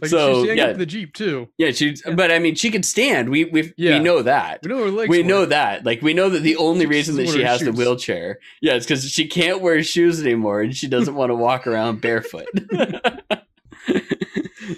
Like, 0.00 0.06
so 0.06 0.44
she's 0.44 0.56
yeah 0.56 0.72
the 0.72 0.86
jeep 0.86 1.14
too. 1.14 1.48
yeah 1.58 1.70
she 1.70 1.96
but 2.14 2.30
i 2.32 2.38
mean 2.38 2.54
she 2.54 2.70
can 2.70 2.82
stand 2.82 3.28
we 3.28 3.44
we, 3.44 3.72
Yeah. 3.76 3.98
we 3.98 4.04
know 4.04 4.22
that 4.22 4.60
We 4.62 4.70
know 4.70 4.78
her 4.84 4.90
legs. 4.90 5.08
we 5.10 5.18
work. 5.18 5.26
know 5.26 5.44
that 5.46 5.84
like 5.84 6.02
we 6.02 6.14
know 6.14 6.28
that 6.28 6.40
the 6.42 6.56
only 6.56 6.82
She 6.84 6.86
reason 6.86 7.16
that 7.16 7.28
she 7.28 7.42
has 7.42 7.60
the 7.60 7.72
wheelchair 7.72 8.38
yeah 8.60 8.74
it's 8.74 8.86
because 8.86 9.08
she 9.10 9.26
can't 9.28 9.60
wear 9.60 9.82
shoes 9.82 10.20
anymore 10.20 10.62
and 10.62 10.74
she 10.74 10.88
doesn't 10.88 11.14
want 11.14 11.30
to 11.30 11.34
walk 11.34 11.66
around 11.66 12.00
barefoot 12.00 12.46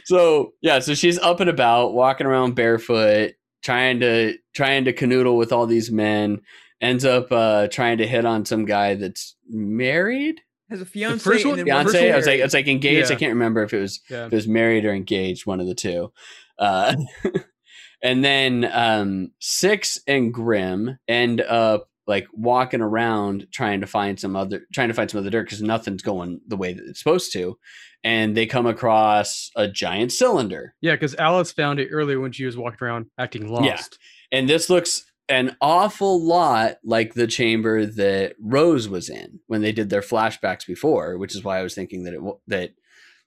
so 0.05 0.53
yeah 0.61 0.79
so 0.81 0.95
she's 0.95 1.19
up 1.19 1.41
and 1.41 1.51
about 1.51 1.95
walking 1.95 2.27
around 2.27 2.55
barefoot 2.55 3.33
trying 3.63 4.01
to 4.01 4.35
trying 4.55 4.85
to 4.85 4.93
canoodle 4.93 5.37
with 5.37 5.53
all 5.53 5.67
these 5.67 5.91
men 5.91 6.41
ends 6.81 7.05
up 7.05 7.31
uh 7.33 7.67
trying 7.69 7.99
to 7.99 8.07
hit 8.07 8.25
on 8.25 8.45
some 8.45 8.65
guy 8.65 8.95
that's 8.95 9.37
married 9.49 10.41
Has 10.71 10.81
a 10.81 10.87
fiance. 10.87 11.23
first 11.23 11.45
one- 11.47 11.59
and 11.59 11.67
then 11.69 11.75
one 11.75 11.85
fiance 11.93 12.13
i 12.13 12.17
was 12.17 12.27
like 12.27 12.33
married. 12.39 12.45
it's 12.45 12.55
like 12.55 12.69
engaged 12.69 13.11
i 13.11 13.15
can't 13.15 13.33
remember 13.33 13.63
if 13.63 13.73
it 13.73 13.81
was 13.81 14.01
Yeah. 14.11 14.27
if 14.27 14.33
it 14.33 14.37
was 14.37 14.49
married 14.49 14.85
or 14.85 14.93
engaged, 14.93 15.47
one 15.47 15.61
of 15.61 15.67
the 15.67 15.75
two. 15.75 16.13
Uh, 16.59 16.95
and 18.03 18.25
then 18.25 18.69
um, 18.73 19.31
Six 19.39 19.99
and 20.07 20.33
Grim 20.33 20.99
end 21.09 21.41
up 21.41 21.89
like 22.07 22.27
walking 22.33 22.81
around 22.81 23.47
trying 23.53 23.81
to 23.81 23.87
find 23.87 24.19
some 24.19 24.35
other 24.37 24.63
trying 24.73 24.89
to 24.89 24.95
find 24.95 25.11
some 25.11 25.21
other 25.21 25.31
dirt 25.31 25.45
because 25.45 25.63
nothing's 25.63 26.03
going 26.03 26.41
the 26.47 26.57
way 26.57 26.73
that 26.73 26.85
it's 26.87 27.01
supposed 27.01 27.33
to. 27.35 27.59
And 28.05 28.37
they 28.37 28.47
come 28.47 28.67
across 28.67 29.51
a 29.57 29.67
giant 29.69 30.13
cylinder. 30.13 30.75
Yeah, 30.81 30.93
because 30.95 31.15
Alice 31.17 31.51
found 31.53 31.81
it 31.81 31.89
earlier 31.91 32.21
when 32.21 32.33
she 32.33 32.45
was 32.45 32.57
walking 32.57 32.79
around 32.87 33.07
acting 33.19 33.49
lost. 33.49 33.65
Yeah. 33.65 34.39
And 34.39 34.49
this 34.49 34.71
looks 34.71 35.05
an 35.29 35.57
awful 35.61 36.23
lot 36.25 36.79
like 36.83 37.15
the 37.15 37.27
chamber 37.27 37.85
that 37.85 38.35
Rose 38.41 38.89
was 38.89 39.09
in 39.09 39.41
when 39.47 39.61
they 39.61 39.73
did 39.73 39.91
their 39.91 40.01
flashbacks 40.01 40.67
before, 40.67 41.19
which 41.19 41.35
is 41.35 41.45
why 41.45 41.59
I 41.59 41.63
was 41.63 41.75
thinking 41.75 42.05
that 42.05 42.15
it 42.15 42.21
that 42.47 42.71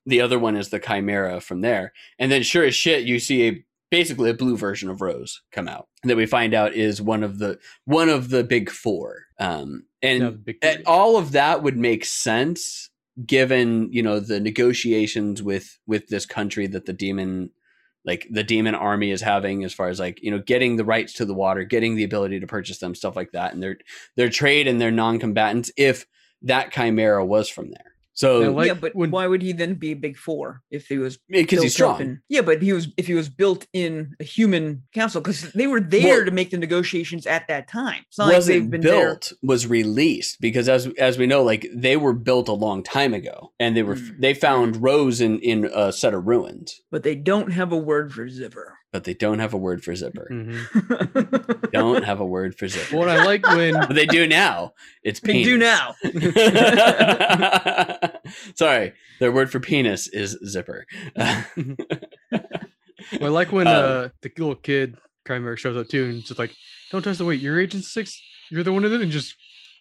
the 0.06 0.22
other 0.22 0.40
one 0.40 0.56
is 0.56 0.70
the 0.70 0.80
Chimera 0.80 1.42
from 1.42 1.62
there. 1.62 1.94
And 2.18 2.32
then 2.32 2.44
sure 2.44 2.66
as 2.66 2.76
shit, 2.76 3.06
you 3.06 3.20
see 3.20 3.48
a 3.48 3.66
basically 3.92 4.30
a 4.30 4.34
blue 4.34 4.58
version 4.58 4.90
of 4.90 5.02
Rose 5.02 5.42
come 5.52 5.68
out 5.68 5.88
that 6.04 6.18
we 6.18 6.26
find 6.26 6.54
out 6.54 6.74
is 6.74 7.02
one 7.02 7.24
of 7.24 7.38
the 7.38 7.60
one 7.86 8.10
of 8.10 8.30
the 8.30 8.44
big 8.44 8.70
four. 8.70 9.26
Um, 9.40 9.84
and 10.02 10.44
big 10.44 10.62
three. 10.62 10.84
all 10.86 11.18
of 11.18 11.34
that 11.34 11.62
would 11.62 11.78
make 11.78 12.06
sense 12.06 12.90
given 13.26 13.92
you 13.92 14.02
know 14.02 14.20
the 14.20 14.40
negotiations 14.40 15.44
with 15.44 15.78
with 15.86 16.08
this 16.08 16.26
country 16.26 16.66
that 16.66 16.86
the 16.86 16.94
demon 16.94 17.52
like 18.06 18.28
the 18.32 18.44
demon 18.44 18.76
army 18.76 19.12
is 19.12 19.22
having 19.22 19.64
as 19.64 19.74
far 19.74 19.88
as 19.88 20.00
like 20.00 20.22
you 20.22 20.32
know 20.32 20.40
getting 20.40 20.76
the 20.76 20.86
rights 20.86 21.14
to 21.14 21.26
the 21.26 21.34
water 21.34 21.64
getting 21.64 21.96
the 21.96 22.04
ability 22.04 22.40
to 22.40 22.48
purchase 22.48 22.80
them 22.80 22.96
stuff 22.96 23.16
like 23.16 23.32
that 23.32 23.54
and 23.54 23.62
their 23.62 23.78
their 24.16 24.30
trade 24.30 24.68
and 24.68 24.80
their 24.80 24.92
non-combatants 24.92 25.72
if 25.78 26.06
that 26.42 26.72
chimera 26.72 27.26
was 27.26 27.50
from 27.50 27.70
there 27.70 27.91
so 28.14 28.42
Yeah, 28.42 28.48
like 28.50 28.68
yeah, 28.68 28.74
but 28.74 28.96
when- 28.96 29.12
why 29.12 29.26
would 29.28 29.42
he 29.42 29.52
then 29.54 29.76
be 29.76 29.92
a 29.92 29.96
big 29.96 30.18
four 30.18 30.62
if 30.70 30.88
he 30.88 30.98
was 30.98 31.18
because 31.30 31.62
he's 31.64 31.74
strong 31.74 32.02
in- 32.02 32.22
yeah, 32.30 32.42
but 32.42 32.62
he 32.62 32.74
was 32.74 32.90
if 32.98 33.08
he 33.08 33.14
was 33.14 33.30
built 33.30 33.66
in 33.74 34.16
a 34.20 34.24
human 34.24 34.84
council 34.94 35.22
because 35.22 35.52
they 35.54 35.68
were 35.68 35.80
there 35.80 36.18
Well- 36.18 36.26
to 36.26 36.32
make 36.32 36.50
the 36.52 36.58
negotiations 36.58 37.26
at 37.26 37.48
that 37.48 37.68
time. 37.68 38.04
It's 38.08 38.18
not 38.18 38.34
wasn't 38.34 38.62
they've 38.64 38.70
been 38.72 38.82
there. 38.82 39.06
built 39.12 39.34
was 39.42 39.68
released 39.68 40.42
because 40.42 40.68
as 40.70 40.88
as 40.98 41.18
we 41.18 41.28
know 41.28 41.44
like 41.44 41.68
they 41.74 41.98
were 41.98 42.14
built 42.14 42.48
a 42.48 42.54
long 42.54 42.84
time 42.84 43.14
ago 43.14 43.52
and 43.60 43.76
they 43.76 43.84
were 43.84 43.96
Mm. 43.96 44.20
they 44.20 44.34
found 44.34 44.82
rose 44.82 45.22
in 45.22 45.40
in 45.40 45.66
a 45.74 45.92
set 45.94 46.14
of 46.14 46.28
ruins 46.28 46.82
but 46.92 47.04
they 47.04 47.16
don't 47.16 47.52
have 47.52 47.72
a 47.72 47.78
word 47.78 48.14
for 48.14 48.28
zipper. 48.30 48.78
But 48.92 49.04
they 49.06 49.14
don't 49.14 49.40
have 49.40 49.54
a 49.54 49.58
word 49.58 49.84
for 49.84 49.96
zipper 49.96 50.28
Mhm. 50.32 51.72
don't 51.72 52.04
have 52.04 52.20
a 52.20 52.26
word 52.26 52.58
for 52.58 52.68
zipper 52.68 52.98
What 52.98 53.10
I 53.10 53.24
like 53.24 53.46
when 53.48 53.74
but 53.74 53.94
they 53.96 54.06
do 54.06 54.28
now 54.28 54.74
it's 55.04 55.20
they 55.22 55.44
do 55.44 55.58
now. 55.58 55.96
Sorry, 58.56 58.94
their 59.20 59.32
word 59.32 59.52
for 59.52 59.60
penis 59.60 60.08
is 60.08 60.38
zipper. 60.46 60.86
well, 61.16 61.46
I 63.22 63.28
like 63.28 63.52
when 63.52 63.68
Um, 63.68 63.76
uh, 63.76 64.08
the 64.22 64.32
little 64.38 64.56
kid 64.56 64.98
Chimera 65.28 65.58
shows 65.58 65.78
up 65.78 65.88
too, 65.90 66.06
and 66.06 66.18
it's 66.20 66.28
just 66.28 66.40
like, 66.40 66.54
"Don't 66.92 67.02
touch 67.02 67.18
the 67.18 67.26
weight. 67.26 67.42
You're 67.42 67.60
Agent 67.60 67.84
Six. 67.86 68.20
You're 68.50 68.64
the 68.64 68.74
one 68.74 68.86
in 68.86 68.94
it," 68.94 69.02
and 69.02 69.12
just 69.12 69.36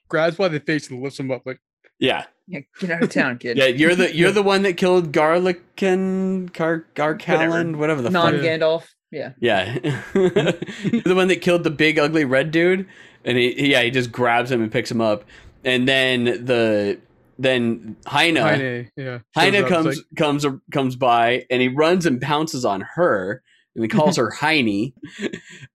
grabs 0.08 0.36
by 0.36 0.48
the 0.48 0.60
face 0.60 0.90
and 0.90 1.02
lifts 1.02 1.18
him 1.20 1.30
up. 1.30 1.42
Like, 1.46 1.60
yeah, 1.98 2.26
Yeah, 2.46 2.60
get 2.80 2.90
out 2.90 3.02
of 3.02 3.10
town, 3.10 3.38
kid. 3.38 3.56
yeah. 3.56 3.66
You're 3.66 3.94
the 3.94 4.14
you're 4.14 4.32
the 4.40 4.42
one 4.42 4.62
that 4.62 4.76
killed 4.76 5.12
Garlican, 5.12 6.52
Gar 6.52 6.86
Garcaland, 6.94 7.76
whatever 7.76 8.02
the 8.02 8.10
fuck. 8.10 8.24
Non 8.24 8.32
fuck. 8.34 8.42
Gandalf. 8.42 8.84
Yeah. 9.10 9.32
Yeah, 9.40 9.74
the 10.14 11.12
one 11.16 11.28
that 11.28 11.40
killed 11.42 11.64
the 11.64 11.70
big 11.70 11.98
ugly 11.98 12.24
red 12.24 12.50
dude, 12.50 12.86
and 13.24 13.36
he 13.36 13.70
yeah 13.70 13.82
he 13.82 13.90
just 13.90 14.12
grabs 14.12 14.50
him 14.50 14.62
and 14.62 14.70
picks 14.70 14.90
him 14.90 15.00
up, 15.00 15.24
and 15.64 15.88
then 15.88 16.24
the 16.24 17.00
then 17.38 17.96
Heine 18.06 18.36
Heine, 18.36 18.90
yeah, 18.96 19.18
Heine 19.34 19.64
comes 19.66 19.86
like, 19.96 19.96
comes 20.16 20.46
comes 20.72 20.94
by 20.96 21.46
and 21.50 21.60
he 21.62 21.68
runs 21.68 22.06
and 22.06 22.20
pounces 22.20 22.64
on 22.64 22.82
her 22.94 23.42
and 23.74 23.84
he 23.84 23.88
calls 23.88 24.16
her 24.18 24.30
Heine, 24.30 24.92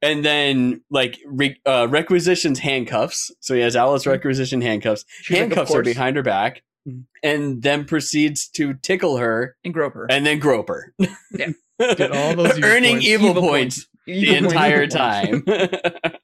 and 0.01 0.23
then 0.23 0.81
like 0.89 1.17
re- 1.25 1.59
uh, 1.65 1.87
requisitions 1.89 2.59
handcuffs. 2.59 3.31
So 3.41 3.53
he 3.55 3.61
has 3.61 3.75
Alice 3.75 4.05
requisition 4.05 4.61
handcuffs. 4.61 5.05
She's 5.21 5.31
like, 5.31 5.39
handcuffs 5.41 5.73
are 5.73 5.81
behind 5.83 6.15
her 6.17 6.23
back, 6.23 6.61
Mhm. 6.87 7.05
and 7.23 7.61
then 7.63 7.85
proceeds 7.85 8.47
to 8.49 8.75
tickle 8.75 9.17
her 9.17 9.55
and 9.65 9.73
grope 9.73 9.93
her. 9.95 10.05
and 10.09 10.25
then 10.25 10.37
grope 10.39 10.67
her. 10.69 10.93
Yeah. 11.31 11.49
Get 11.79 12.11
all 12.11 12.35
those 12.35 12.59
earning 12.63 12.93
points. 12.95 13.05
evil, 13.07 13.29
Evil 13.29 13.41
points, 13.41 13.87
Evil 14.07 14.21
the 14.31 14.35
entire 14.47 14.87
time. 14.87 15.43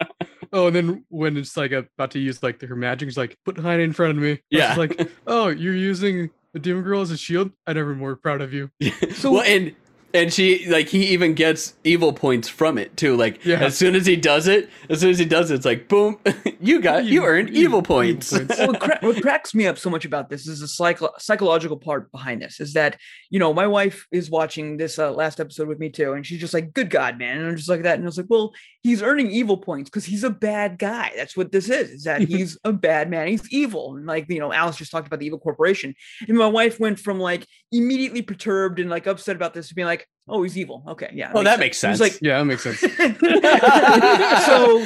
Oh, 0.53 0.67
and 0.67 0.75
then 0.75 1.05
when 1.07 1.37
it's 1.37 1.55
like 1.55 1.71
about 1.71 2.11
to 2.11 2.19
use 2.19 2.43
like 2.43 2.61
her 2.61 2.75
magic, 2.75 3.07
it's 3.07 3.15
like 3.15 3.37
put 3.45 3.57
Heine 3.57 3.79
in 3.79 3.93
front 3.93 4.17
of 4.17 4.21
me. 4.21 4.41
Yeah, 4.49 4.75
like, 4.75 5.09
oh, 5.25 5.47
you're 5.47 5.73
using 5.73 6.29
the 6.51 6.59
demon 6.59 6.83
girl 6.83 6.99
as 6.99 7.09
a 7.09 7.15
shield. 7.15 7.51
I 7.65 7.71
never 7.71 7.95
more 7.95 8.17
proud 8.17 8.41
of 8.41 8.51
you. 8.53 8.69
So- 9.13 9.31
well, 9.31 9.43
and 9.43 9.73
and 10.13 10.31
she 10.33 10.67
like 10.69 10.87
he 10.87 11.05
even 11.07 11.33
gets 11.33 11.73
evil 11.83 12.13
points 12.13 12.47
from 12.49 12.77
it 12.77 12.95
too. 12.97 13.15
Like 13.15 13.43
Yeah. 13.45 13.59
as 13.59 13.77
soon 13.77 13.95
as 13.95 14.05
he 14.05 14.15
does 14.15 14.47
it, 14.47 14.69
as 14.89 14.99
soon 14.99 15.09
as 15.09 15.19
he 15.19 15.25
does 15.25 15.51
it, 15.51 15.55
it's 15.55 15.65
like 15.65 15.87
boom, 15.87 16.17
you 16.59 16.81
got 16.81 17.05
you, 17.05 17.21
You- 17.21 17.25
earned 17.25 17.49
you- 17.49 17.55
evil 17.63 17.71
evil 17.79 17.81
points. 17.81 18.31
points. 18.31 18.59
what, 18.59 18.79
cra- 18.79 18.97
what 19.01 19.21
cracks 19.21 19.55
me 19.55 19.67
up 19.67 19.77
so 19.77 19.89
much 19.89 20.03
about 20.05 20.29
this 20.29 20.47
is 20.47 20.59
the 20.59 20.67
psycho- 20.67 21.13
psychological 21.17 21.77
part 21.77 22.11
behind 22.11 22.41
this 22.41 22.59
is 22.59 22.73
that 22.73 22.97
you 23.29 23.39
know 23.39 23.53
my 23.53 23.67
wife 23.67 24.07
is 24.11 24.29
watching 24.29 24.77
this 24.77 24.99
uh, 24.99 25.11
last 25.11 25.39
episode 25.39 25.67
with 25.67 25.79
me 25.79 25.89
too 25.89 26.13
and 26.13 26.25
she's 26.25 26.39
just 26.39 26.53
like 26.53 26.73
good 26.73 26.89
god 26.89 27.17
man 27.17 27.37
and 27.37 27.47
i'm 27.47 27.55
just 27.55 27.69
like 27.69 27.83
that 27.83 27.95
and 27.95 28.03
i 28.03 28.05
was 28.07 28.17
like 28.17 28.25
well 28.29 28.51
he's 28.83 29.01
earning 29.01 29.31
evil 29.31 29.57
points 29.57 29.89
because 29.89 30.03
he's 30.05 30.23
a 30.23 30.29
bad 30.29 30.77
guy 30.77 31.11
that's 31.15 31.37
what 31.37 31.51
this 31.51 31.69
is 31.69 31.89
is 31.91 32.03
that 32.03 32.21
he's 32.31 32.57
a 32.65 32.73
bad 32.73 33.09
man 33.09 33.27
he's 33.27 33.51
evil 33.53 33.95
and 33.95 34.05
like 34.05 34.25
you 34.29 34.39
know 34.39 34.51
alice 34.51 34.75
just 34.75 34.91
talked 34.91 35.07
about 35.07 35.19
the 35.19 35.25
evil 35.25 35.39
corporation 35.39 35.93
and 36.27 36.37
my 36.37 36.47
wife 36.47 36.79
went 36.79 36.99
from 36.99 37.19
like 37.19 37.45
immediately 37.71 38.21
perturbed 38.21 38.79
and 38.79 38.89
like 38.89 39.07
upset 39.07 39.35
about 39.35 39.53
this 39.53 39.69
to 39.69 39.75
being 39.75 39.85
like 39.87 40.00
oh 40.27 40.43
he's 40.43 40.57
evil 40.57 40.83
okay 40.87 41.09
yeah 41.13 41.29
oh, 41.29 41.35
well, 41.35 41.43
that 41.43 41.59
makes 41.59 41.77
It 41.77 41.79
sense. 41.79 41.99
like 41.99 42.19
Yeah, 42.21 42.37
that 42.39 42.45
makes 42.45 42.63
sense. 42.63 42.79
so 44.45 44.85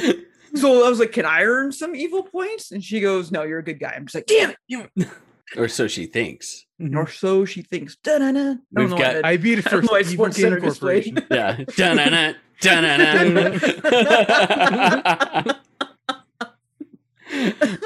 so 0.54 0.86
I 0.86 0.88
was 0.88 0.98
like, 0.98 1.12
"Can 1.12 1.26
I 1.26 1.42
earn 1.42 1.70
some 1.72 1.94
evil 1.94 2.22
points?" 2.22 2.72
And 2.72 2.82
she 2.82 3.00
goes, 3.00 3.30
"No, 3.30 3.42
you're 3.42 3.58
a 3.58 3.62
good 3.64 3.78
guy." 3.78 3.92
I'm 3.94 4.06
just 4.06 4.14
like, 4.14 4.26
"Damn 4.26 4.50
it!" 4.50 4.56
damn 4.68 4.88
it." 4.96 5.08
or 5.58 5.68
so 5.68 5.86
she 5.86 6.06
thinks. 6.06 6.64
Mm-hmm. 6.80 6.96
Or 6.96 7.06
so 7.08 7.44
she 7.44 7.60
thinks. 7.62 7.96
Da-na-na. 7.96 8.40
I 8.40 8.44
don't 8.44 8.60
We've 8.72 8.88
know 8.90 8.96
got- 8.96 9.06
why 9.06 9.12
that- 9.14 9.24
I 9.26 9.36
beat 9.36 9.58
it 9.58 9.66
I 9.66 9.70
don't 9.70 9.80
first. 9.82 9.90
know 9.90 9.96
why 9.96 10.00
Evil 10.00 10.12
Sports 10.14 10.36
Game 10.38 10.44
Center 10.44 10.60
displayed. 10.60 11.04
Corporation. 11.14 11.26
Yeah. 11.30 11.64
Dun-na-na, 11.76 12.32
dun-na-na. 12.62 13.58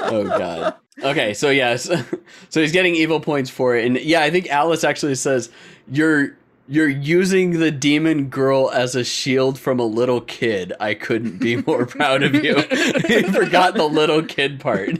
oh 0.03 0.23
god. 0.37 0.75
Okay, 1.03 1.33
so 1.33 1.49
yes, 1.49 1.89
so 2.49 2.61
he's 2.61 2.71
getting 2.71 2.95
evil 2.95 3.19
points 3.19 3.49
for 3.49 3.75
it, 3.75 3.85
and 3.85 3.99
yeah, 3.99 4.21
I 4.21 4.29
think 4.29 4.49
Alice 4.49 4.83
actually 4.83 5.15
says 5.15 5.49
you're 5.91 6.37
you're 6.67 6.89
using 6.89 7.59
the 7.59 7.71
demon 7.71 8.29
girl 8.29 8.69
as 8.71 8.95
a 8.95 9.03
shield 9.03 9.59
from 9.59 9.79
a 9.79 9.85
little 9.85 10.21
kid. 10.21 10.73
I 10.79 10.93
couldn't 10.93 11.39
be 11.39 11.57
more 11.57 11.85
proud 11.85 12.23
of 12.23 12.35
you. 12.35 12.55
he 13.07 13.23
forgot 13.23 13.75
the 13.75 13.87
little 13.89 14.23
kid 14.23 14.59
part. 14.59 14.99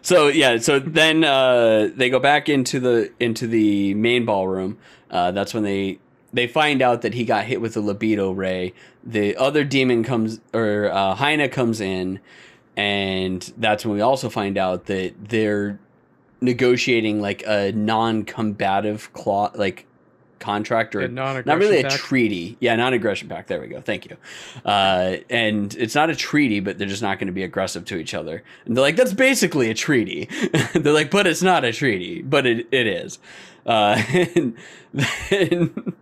so 0.02 0.28
yeah, 0.28 0.58
so 0.58 0.78
then 0.78 1.24
uh, 1.24 1.90
they 1.94 2.10
go 2.10 2.20
back 2.20 2.48
into 2.48 2.78
the 2.80 3.12
into 3.18 3.46
the 3.46 3.94
main 3.94 4.24
ballroom. 4.24 4.78
Uh, 5.10 5.32
that's 5.32 5.52
when 5.52 5.64
they 5.64 5.98
they 6.32 6.46
find 6.46 6.82
out 6.82 7.02
that 7.02 7.14
he 7.14 7.24
got 7.24 7.44
hit 7.44 7.60
with 7.60 7.76
a 7.76 7.80
libido 7.80 8.30
ray. 8.30 8.72
The 9.02 9.36
other 9.36 9.64
demon 9.64 10.04
comes 10.04 10.40
or 10.54 10.90
uh, 10.92 11.14
Heine 11.14 11.48
comes 11.48 11.80
in, 11.80 12.20
and 12.76 13.52
that's 13.56 13.84
when 13.84 13.94
we 13.94 14.00
also 14.00 14.28
find 14.28 14.56
out 14.56 14.86
that 14.86 15.14
they're 15.28 15.78
negotiating 16.40 17.20
like 17.20 17.42
a 17.46 17.72
non-combative 17.72 19.12
clause, 19.12 19.54
like 19.56 19.86
contract 20.40 20.96
or 20.96 21.02
Yeah, 21.02 21.42
not 21.46 21.58
really 21.58 21.80
a 21.80 21.90
treaty. 21.90 22.56
Yeah, 22.60 22.74
non-aggression 22.74 23.28
pact. 23.28 23.48
There 23.48 23.60
we 23.60 23.68
go. 23.68 23.80
Thank 23.80 24.06
you. 24.06 24.16
Uh, 24.64 25.18
and 25.28 25.72
it's 25.74 25.94
not 25.94 26.10
a 26.10 26.16
treaty, 26.16 26.60
but 26.60 26.78
they're 26.78 26.88
just 26.88 27.02
not 27.02 27.18
going 27.18 27.28
to 27.28 27.32
be 27.32 27.44
aggressive 27.44 27.84
to 27.86 27.96
each 27.96 28.14
other. 28.14 28.42
And 28.64 28.76
they're 28.76 28.82
like, 28.82 28.96
that's 28.96 29.12
basically 29.12 29.70
a 29.70 29.74
treaty. 29.74 30.28
they're 30.74 30.92
like, 30.92 31.10
but 31.10 31.26
it's 31.26 31.42
not 31.42 31.64
a 31.64 31.72
treaty, 31.72 32.22
but 32.22 32.46
it, 32.46 32.66
it 32.72 32.86
is. 32.86 33.18
Uh, 33.64 34.02
and 34.34 34.56
then 34.92 35.94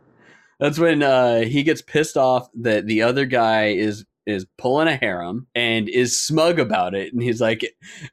that's 0.60 0.78
when 0.78 1.02
uh, 1.02 1.40
he 1.40 1.62
gets 1.62 1.82
pissed 1.82 2.16
off 2.16 2.48
that 2.54 2.86
the 2.86 3.02
other 3.02 3.24
guy 3.24 3.68
is 3.68 4.04
is 4.26 4.46
pulling 4.58 4.88
a 4.88 4.96
harem 4.96 5.46
and 5.54 5.88
is 5.88 6.20
smug 6.20 6.58
about 6.58 6.94
it 6.94 7.12
and 7.12 7.22
he's 7.22 7.40
like 7.40 7.64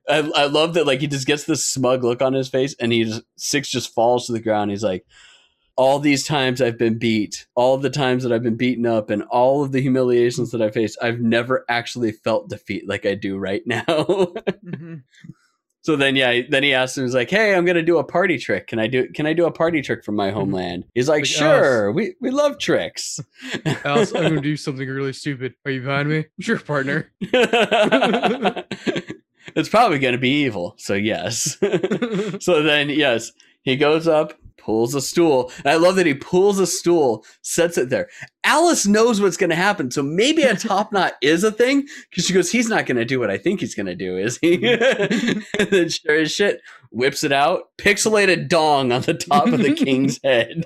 I, 0.07 0.29
I 0.35 0.45
love 0.45 0.75
that 0.75 0.87
like 0.87 0.99
he 1.01 1.07
just 1.07 1.27
gets 1.27 1.45
this 1.45 1.65
smug 1.65 2.03
look 2.03 2.21
on 2.21 2.33
his 2.33 2.49
face 2.49 2.75
and 2.79 2.91
he 2.91 3.03
just 3.03 3.23
six 3.35 3.67
just 3.67 3.93
falls 3.93 4.27
to 4.27 4.31
the 4.33 4.39
ground 4.39 4.71
he's 4.71 4.83
like 4.83 5.05
all 5.75 5.99
these 5.99 6.23
times 6.23 6.61
I've 6.61 6.77
been 6.77 6.99
beat, 6.99 7.47
all 7.55 7.77
the 7.77 7.89
times 7.89 8.23
that 8.23 8.31
I've 8.31 8.43
been 8.43 8.57
beaten 8.57 8.85
up, 8.85 9.09
and 9.09 9.23
all 9.23 9.63
of 9.63 9.71
the 9.71 9.81
humiliations 9.81 10.51
that 10.51 10.61
I 10.61 10.69
faced, 10.69 10.97
I've 11.01 11.19
never 11.19 11.65
actually 11.67 12.11
felt 12.11 12.49
defeat 12.49 12.87
like 12.87 13.05
I 13.05 13.15
do 13.15 13.37
right 13.37 13.65
now. 13.65 13.83
Mhm. 14.63 15.03
So 15.83 15.97
then, 15.97 16.15
yeah, 16.15 16.41
then 16.49 16.63
he 16.63 16.73
asks 16.73 16.97
him, 16.97 17.03
he's 17.03 17.13
like, 17.13 17.29
"Hey, 17.29 17.53
I'm 17.53 17.65
gonna 17.65 17.83
do 17.83 17.97
a 17.97 18.03
party 18.05 18.37
trick. 18.37 18.67
Can 18.67 18.79
I 18.79 18.87
do? 18.87 19.09
Can 19.09 19.25
I 19.25 19.33
do 19.33 19.45
a 19.45 19.51
party 19.51 19.81
trick 19.81 20.05
from 20.05 20.15
my 20.15 20.29
mm-hmm. 20.29 20.37
homeland?" 20.37 20.85
He's 20.95 21.09
like, 21.09 21.23
Like, 21.23 21.25
"Sure. 21.25 21.91
We 21.91 22.15
we 22.21 22.31
love 22.31 22.57
tricks." 22.57 23.19
Alice, 23.83 24.15
I'm 24.15 24.23
gonna 24.23 24.39
do 24.39 24.55
something 24.55 24.87
really 24.87 25.11
stupid. 25.11 25.55
Are 25.65 25.71
you 25.71 25.81
behind 25.81 26.07
me? 26.07 26.25
Sure, 26.39 26.57
partner. 26.57 27.11
it's 29.55 29.67
probably 29.67 29.99
gonna 29.99 30.17
be 30.17 30.43
evil. 30.43 30.75
So 30.77 30.93
yes. 30.93 31.57
so 32.39 32.63
then, 32.63 32.89
yes, 32.89 33.33
he 33.63 33.75
goes 33.75 34.07
up, 34.07 34.39
pulls 34.63 34.95
a 34.95 35.01
stool. 35.01 35.51
And 35.59 35.67
I 35.67 35.75
love 35.75 35.95
that 35.97 36.05
he 36.05 36.13
pulls 36.13 36.59
a 36.59 36.67
stool, 36.67 37.25
sets 37.41 37.77
it 37.77 37.89
there. 37.89 38.09
Alice 38.45 38.85
knows 38.87 39.21
what's 39.21 39.37
going 39.37 39.49
to 39.49 39.55
happen. 39.55 39.89
So 39.91 40.01
maybe 40.03 40.43
a 40.43 40.55
top 40.57 40.91
knot 40.91 41.13
is 41.21 41.43
a 41.43 41.51
thing 41.51 41.87
because 42.09 42.25
she 42.25 42.33
goes, 42.33 42.51
he's 42.51 42.69
not 42.69 42.85
going 42.85 42.97
to 42.97 43.05
do 43.05 43.19
what 43.19 43.29
I 43.29 43.37
think 43.37 43.59
he's 43.59 43.75
going 43.75 43.85
to 43.87 43.95
do, 43.95 44.17
is 44.17 44.37
he? 44.37 44.55
and 44.73 45.43
then 45.69 45.89
sure 45.89 46.15
as 46.19 46.31
shit, 46.31 46.61
whips 46.91 47.23
it 47.23 47.31
out, 47.31 47.63
pixelated 47.77 48.47
dong 48.47 48.91
on 48.91 49.01
the 49.01 49.13
top 49.13 49.47
of 49.47 49.59
the 49.59 49.73
king's 49.73 50.19
head. 50.23 50.63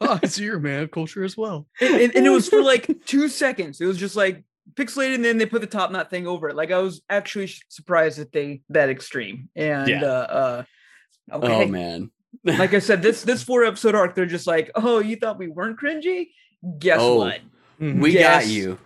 oh, 0.00 0.18
it's 0.22 0.38
your 0.38 0.58
man 0.58 0.82
of 0.84 0.90
culture 0.90 1.24
as 1.24 1.36
well. 1.36 1.66
and, 1.80 1.94
and- 1.94 2.14
and 2.16 2.26
it 2.26 2.30
was 2.30 2.48
for 2.48 2.62
like 2.62 2.90
two 3.06 3.28
seconds. 3.28 3.80
It 3.80 3.86
was 3.86 3.98
just 3.98 4.16
like 4.16 4.44
pixelated, 4.74 5.16
and 5.16 5.24
then 5.24 5.38
they 5.38 5.46
put 5.46 5.60
the 5.60 5.66
top 5.66 5.90
knot 5.90 6.10
thing 6.10 6.26
over 6.26 6.48
it. 6.48 6.56
Like 6.56 6.70
I 6.70 6.78
was 6.78 7.02
actually 7.10 7.50
surprised 7.68 8.18
that 8.18 8.32
they 8.32 8.62
that 8.70 8.88
extreme. 8.88 9.48
And 9.56 9.88
Yeah. 9.88 10.02
uh, 10.04 10.64
uh 11.30 11.36
okay. 11.36 11.64
Oh, 11.64 11.66
man. 11.66 12.10
Like 12.44 12.74
I 12.74 12.78
said, 12.78 13.02
this 13.02 13.22
this 13.22 13.42
four 13.42 13.64
episode 13.64 13.94
arc, 13.94 14.14
they're 14.14 14.26
just 14.26 14.46
like, 14.46 14.70
oh, 14.74 14.98
you 15.00 15.16
thought 15.16 15.38
we 15.38 15.48
weren't 15.48 15.78
cringy? 15.78 16.28
Guess 16.78 16.98
Oh. 17.00 17.16
what? 17.16 17.40
Mhm. 17.80 18.00
We 18.00 18.12
Yes. 18.14 18.44
got 18.44 18.52
you. 18.52 18.78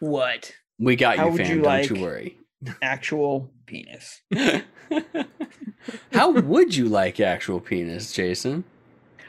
What? 0.00 0.52
We 0.78 0.96
got 0.96 1.16
How 1.18 1.26
you, 1.26 1.32
would 1.32 1.40
fam. 1.42 1.48
you 1.50 1.54
Don't 1.62 1.64
like- 1.64 1.90
you 1.90 2.00
worry. 2.02 2.38
Actual 2.80 3.50
penis. 3.66 4.20
How 6.12 6.30
would 6.30 6.76
you 6.76 6.88
like 6.88 7.18
actual 7.20 7.58
penis, 7.60 8.12
Jason? 8.12 8.64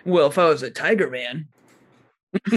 Well, 0.06 0.28
if 0.28 0.38
I 0.38 0.46
was 0.46 0.62
a 0.64 0.70
tiger 0.70 1.10
man, 1.10 1.48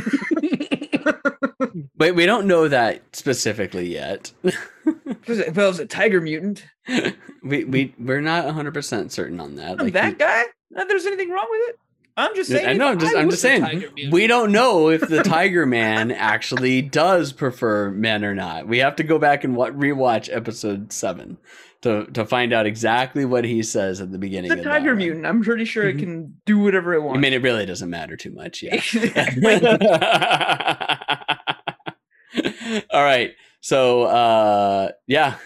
But 1.98 2.14
we 2.14 2.26
don't 2.26 2.46
know 2.46 2.68
that 2.68 3.02
specifically 3.16 3.88
yet. 3.88 4.32
if 4.44 5.58
I 5.58 5.66
was 5.66 5.78
a 5.78 5.86
tiger 5.86 6.20
mutant, 6.20 6.64
we 7.42 7.64
we 7.64 7.94
we're 7.98 8.20
not 8.20 8.44
100% 8.46 9.10
certain 9.10 9.40
on 9.40 9.56
that. 9.56 9.78
Like, 9.78 9.92
that 9.94 10.12
we- 10.12 10.18
guy. 10.18 10.44
Not 10.70 10.80
that 10.80 10.88
there's 10.88 11.06
anything 11.06 11.30
wrong 11.30 11.46
with 11.50 11.60
it. 11.70 11.78
I'm 12.18 12.34
just 12.34 12.50
I 12.50 12.54
saying. 12.56 12.78
know, 12.78 12.88
I'm 12.88 12.98
just- 12.98 13.14
I 13.14 13.20
I'm 13.20 13.28
just 13.30 13.42
saying, 13.42 13.84
we 14.10 14.26
don't 14.26 14.50
know 14.60 14.88
if 14.88 15.02
the 15.02 15.22
Tiger 15.22 15.66
Man 15.66 16.10
actually 16.10 16.80
does 16.80 17.32
prefer 17.32 17.90
men 17.90 18.24
or 18.24 18.34
not. 18.34 18.66
We 18.66 18.78
have 18.78 18.96
to 18.96 19.02
go 19.04 19.18
back 19.18 19.44
and 19.44 19.54
wa- 19.54 19.68
rewatch 19.70 20.34
episode 20.34 20.92
7 20.94 21.36
to 21.82 22.06
to 22.06 22.24
find 22.24 22.54
out 22.54 22.64
exactly 22.64 23.26
what 23.26 23.44
he 23.44 23.62
says 23.62 24.00
at 24.00 24.12
the 24.12 24.18
beginning 24.18 24.50
It's 24.50 24.56
a 24.56 24.60
of 24.60 24.64
that 24.64 24.70
tiger 24.78 24.90
one. 24.92 24.98
mutant. 24.98 25.26
I'm 25.26 25.42
pretty 25.42 25.66
sure 25.66 25.86
it 25.86 25.96
Mhm. 25.96 26.00
can 26.00 26.40
do 26.46 26.58
whatever 26.58 26.94
it 26.94 27.02
wants. 27.02 27.18
I 27.18 27.20
mean, 27.20 27.34
it 27.34 27.42
really 27.42 27.66
doesn't 27.66 27.90
matter 27.90 28.16
too 28.16 28.30
much, 28.30 28.62
yeah. 28.62 28.76
All 32.90 33.02
right. 33.04 33.32
So 33.60 34.04
uh 34.04 34.90
yeah. 35.06 35.36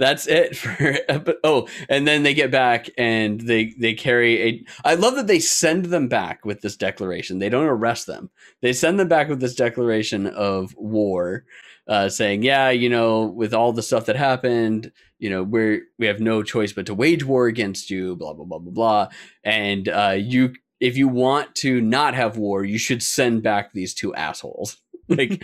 That's 0.00 0.26
it 0.26 0.56
for 0.56 0.96
oh, 1.44 1.68
and 1.90 2.08
then 2.08 2.22
they 2.22 2.32
get 2.32 2.50
back 2.50 2.88
and 2.96 3.38
they 3.42 3.74
they 3.78 3.92
carry 3.92 4.42
a 4.42 4.64
I 4.82 4.94
love 4.94 5.14
that 5.16 5.26
they 5.26 5.38
send 5.40 5.86
them 5.86 6.08
back 6.08 6.44
with 6.44 6.62
this 6.62 6.74
declaration. 6.76 7.38
They 7.38 7.50
don't 7.50 7.66
arrest 7.66 8.06
them. 8.06 8.30
They 8.62 8.72
send 8.72 8.98
them 8.98 9.08
back 9.08 9.28
with 9.28 9.40
this 9.40 9.54
declaration 9.54 10.26
of 10.26 10.74
war 10.76 11.44
uh 11.86 12.08
saying, 12.08 12.42
"Yeah, 12.42 12.70
you 12.70 12.88
know, 12.88 13.26
with 13.26 13.52
all 13.52 13.74
the 13.74 13.82
stuff 13.82 14.06
that 14.06 14.16
happened, 14.16 14.90
you 15.18 15.28
know, 15.28 15.42
we're 15.42 15.82
we 15.98 16.06
have 16.06 16.20
no 16.20 16.42
choice 16.42 16.72
but 16.72 16.86
to 16.86 16.94
wage 16.94 17.24
war 17.24 17.46
against 17.46 17.90
you, 17.90 18.16
blah 18.16 18.32
blah 18.32 18.46
blah 18.46 18.58
blah 18.58 18.72
blah." 18.72 19.08
And 19.44 19.86
uh 19.86 20.16
you 20.18 20.54
if 20.80 20.96
you 20.96 21.08
want 21.08 21.54
to 21.56 21.78
not 21.82 22.14
have 22.14 22.38
war, 22.38 22.64
you 22.64 22.78
should 22.78 23.02
send 23.02 23.42
back 23.42 23.74
these 23.74 23.92
two 23.92 24.14
assholes. 24.14 24.78
like, 25.16 25.42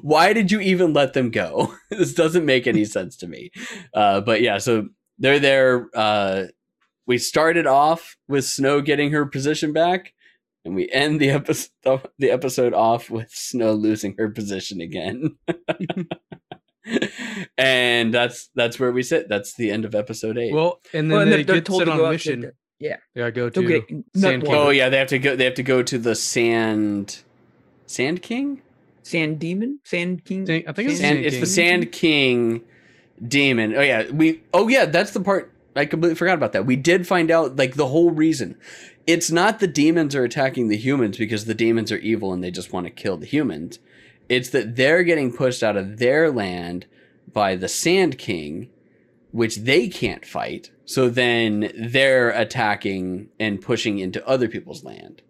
why 0.00 0.32
did 0.32 0.50
you 0.50 0.60
even 0.60 0.92
let 0.92 1.12
them 1.12 1.30
go? 1.30 1.74
this 1.90 2.14
doesn't 2.14 2.44
make 2.46 2.66
any 2.66 2.84
sense 2.96 3.16
to 3.18 3.26
me. 3.26 3.50
Uh, 3.94 4.20
but 4.20 4.40
yeah, 4.42 4.58
so 4.58 4.88
they're 5.18 5.38
there. 5.38 5.88
Uh, 5.94 6.44
we 7.06 7.18
started 7.18 7.66
off 7.66 8.16
with 8.28 8.44
Snow 8.44 8.80
getting 8.80 9.10
her 9.12 9.26
position 9.26 9.72
back, 9.72 10.12
and 10.64 10.74
we 10.74 10.90
end 10.92 11.20
the 11.20 11.30
episode 11.30 11.70
the 12.18 12.30
episode 12.30 12.72
off 12.74 13.10
with 13.10 13.30
Snow 13.30 13.72
losing 13.72 14.14
her 14.18 14.28
position 14.30 14.80
again. 14.80 15.36
and 17.58 18.12
that's 18.12 18.48
that's 18.54 18.78
where 18.78 18.92
we 18.92 19.02
sit. 19.02 19.28
That's 19.28 19.54
the 19.54 19.70
end 19.70 19.84
of 19.84 19.94
episode 19.94 20.38
eight. 20.38 20.52
Well, 20.52 20.80
and 20.92 21.10
then 21.10 21.16
Well, 21.16 21.22
and 21.22 21.32
they 21.32 21.36
they're, 21.36 21.44
they're 21.44 21.54
get 21.56 21.64
told 21.66 21.80
set 21.80 21.84
to 21.86 21.90
on 21.92 21.98
go 21.98 22.04
a 22.04 22.06
out 22.08 22.10
to 22.10 22.14
mission. 22.14 22.40
the- 22.40 22.52
yeah. 22.78 22.96
Yeah, 23.14 23.30
go 23.30 23.48
To 23.48 23.62
to 23.62 23.68
get 23.68 24.04
Sand 24.16 24.42
King. 24.44 24.54
oh 24.54 24.70
yeah, 24.70 24.88
they 24.88 24.98
have 24.98 25.08
to 25.08 25.18
go. 25.20 25.36
They 25.36 25.44
have 25.44 25.54
to 25.54 25.62
go 25.62 25.82
to 25.84 25.98
the 25.98 26.16
Sand 26.16 27.20
Sand 27.86 28.22
King. 28.22 28.62
Sand 29.02 29.38
demon, 29.38 29.80
sand 29.84 30.24
king. 30.24 30.46
Sand- 30.46 30.64
I 30.68 30.72
think 30.72 30.90
it's 30.90 31.00
Sand, 31.00 31.16
Sand 31.16 31.26
it's 31.26 31.40
the 31.40 31.46
Sand 31.46 31.92
King 31.92 32.62
demon. 33.26 33.74
Oh 33.74 33.80
yeah, 33.80 34.10
we. 34.10 34.42
Oh 34.54 34.68
yeah, 34.68 34.84
that's 34.84 35.12
the 35.12 35.20
part. 35.20 35.52
I 35.74 35.86
completely 35.86 36.16
forgot 36.16 36.34
about 36.34 36.52
that. 36.52 36.66
We 36.66 36.76
did 36.76 37.06
find 37.06 37.30
out 37.30 37.56
like 37.56 37.74
the 37.74 37.88
whole 37.88 38.10
reason. 38.10 38.56
It's 39.06 39.30
not 39.30 39.58
the 39.58 39.66
demons 39.66 40.14
are 40.14 40.24
attacking 40.24 40.68
the 40.68 40.76
humans 40.76 41.18
because 41.18 41.46
the 41.46 41.54
demons 41.54 41.90
are 41.90 41.98
evil 41.98 42.32
and 42.32 42.44
they 42.44 42.50
just 42.50 42.72
want 42.72 42.86
to 42.86 42.90
kill 42.90 43.16
the 43.16 43.26
humans. 43.26 43.78
It's 44.28 44.50
that 44.50 44.76
they're 44.76 45.02
getting 45.02 45.32
pushed 45.32 45.62
out 45.62 45.76
of 45.76 45.98
their 45.98 46.30
land 46.30 46.86
by 47.32 47.56
the 47.56 47.68
Sand 47.68 48.18
King, 48.18 48.70
which 49.32 49.56
they 49.56 49.88
can't 49.88 50.24
fight. 50.24 50.70
So 50.84 51.08
then 51.08 51.72
they're 51.76 52.30
attacking 52.30 53.28
and 53.40 53.60
pushing 53.60 53.98
into 53.98 54.26
other 54.26 54.48
people's 54.48 54.84
land. 54.84 55.22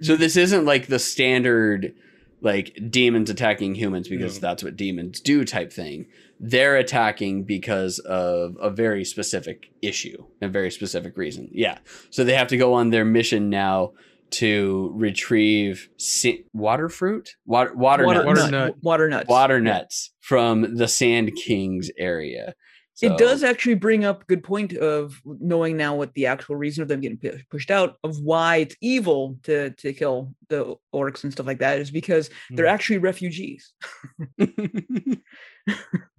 So 0.00 0.16
this 0.16 0.36
isn't 0.36 0.64
like 0.64 0.86
the 0.86 0.98
standard 0.98 1.94
like 2.42 2.76
demons 2.90 3.30
attacking 3.30 3.74
humans 3.76 4.08
because 4.08 4.36
No. 4.42 4.48
that's 4.48 4.62
what 4.64 4.76
demons 4.76 5.20
do 5.20 5.44
type 5.44 5.72
thing. 5.72 6.06
They're 6.40 6.76
attacking 6.76 7.44
because 7.44 7.98
of 8.00 8.56
a 8.60 8.68
very 8.68 9.04
specific 9.04 9.70
issue, 9.80 10.24
a 10.40 10.48
very 10.48 10.70
specific 10.70 11.16
reason. 11.16 11.48
Yeah. 11.52 11.78
So 12.10 12.24
they 12.24 12.34
have 12.34 12.48
to 12.48 12.56
go 12.56 12.74
on 12.74 12.90
their 12.90 13.04
mission 13.04 13.48
now 13.48 13.92
to 14.30 14.90
retrieve 14.94 15.88
si- 15.98 16.44
water 16.52 16.88
fruit, 16.88 17.36
water, 17.46 17.74
water, 17.76 18.04
water, 18.06 18.24
nuts, 18.24 18.26
Water 18.26 18.50
nut- 18.50 18.50
nut. 18.50 18.76
water 18.82 19.08
nuts. 19.08 19.28
water 19.28 19.56
Yeah. 19.58 19.62
nuts 19.72 20.10
from 20.20 20.76
the 20.76 20.88
Sand 20.88 21.36
King's 21.36 21.90
area. 21.98 22.54
It 23.02 23.18
does 23.18 23.42
actually 23.42 23.74
bring 23.74 24.04
up 24.04 24.22
a 24.22 24.24
good 24.26 24.42
point 24.44 24.72
of 24.74 25.20
knowing 25.24 25.76
now 25.76 25.94
what 25.96 26.14
the 26.14 26.26
actual 26.26 26.56
reason 26.56 26.82
of 26.82 26.88
them 26.88 27.00
getting 27.00 27.18
pu- 27.18 27.38
pushed 27.50 27.70
out 27.70 27.96
of 28.04 28.18
why 28.20 28.56
it's 28.58 28.76
evil 28.80 29.38
to 29.44 29.70
to 29.70 29.92
kill 29.92 30.34
the 30.48 30.76
orcs 30.94 31.24
and 31.24 31.32
stuff 31.32 31.46
like 31.46 31.58
that 31.58 31.78
is 31.80 31.90
because 31.90 32.30
they're 32.50 32.66
Hmm. 32.66 32.74
actually 32.74 32.98
refugees. 32.98 33.72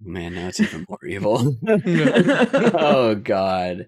Man, 0.00 0.34
now 0.34 0.48
it's 0.48 0.60
even 0.60 0.86
more 0.88 1.04
evil. 1.06 1.56
oh 1.68 3.14
God. 3.14 3.86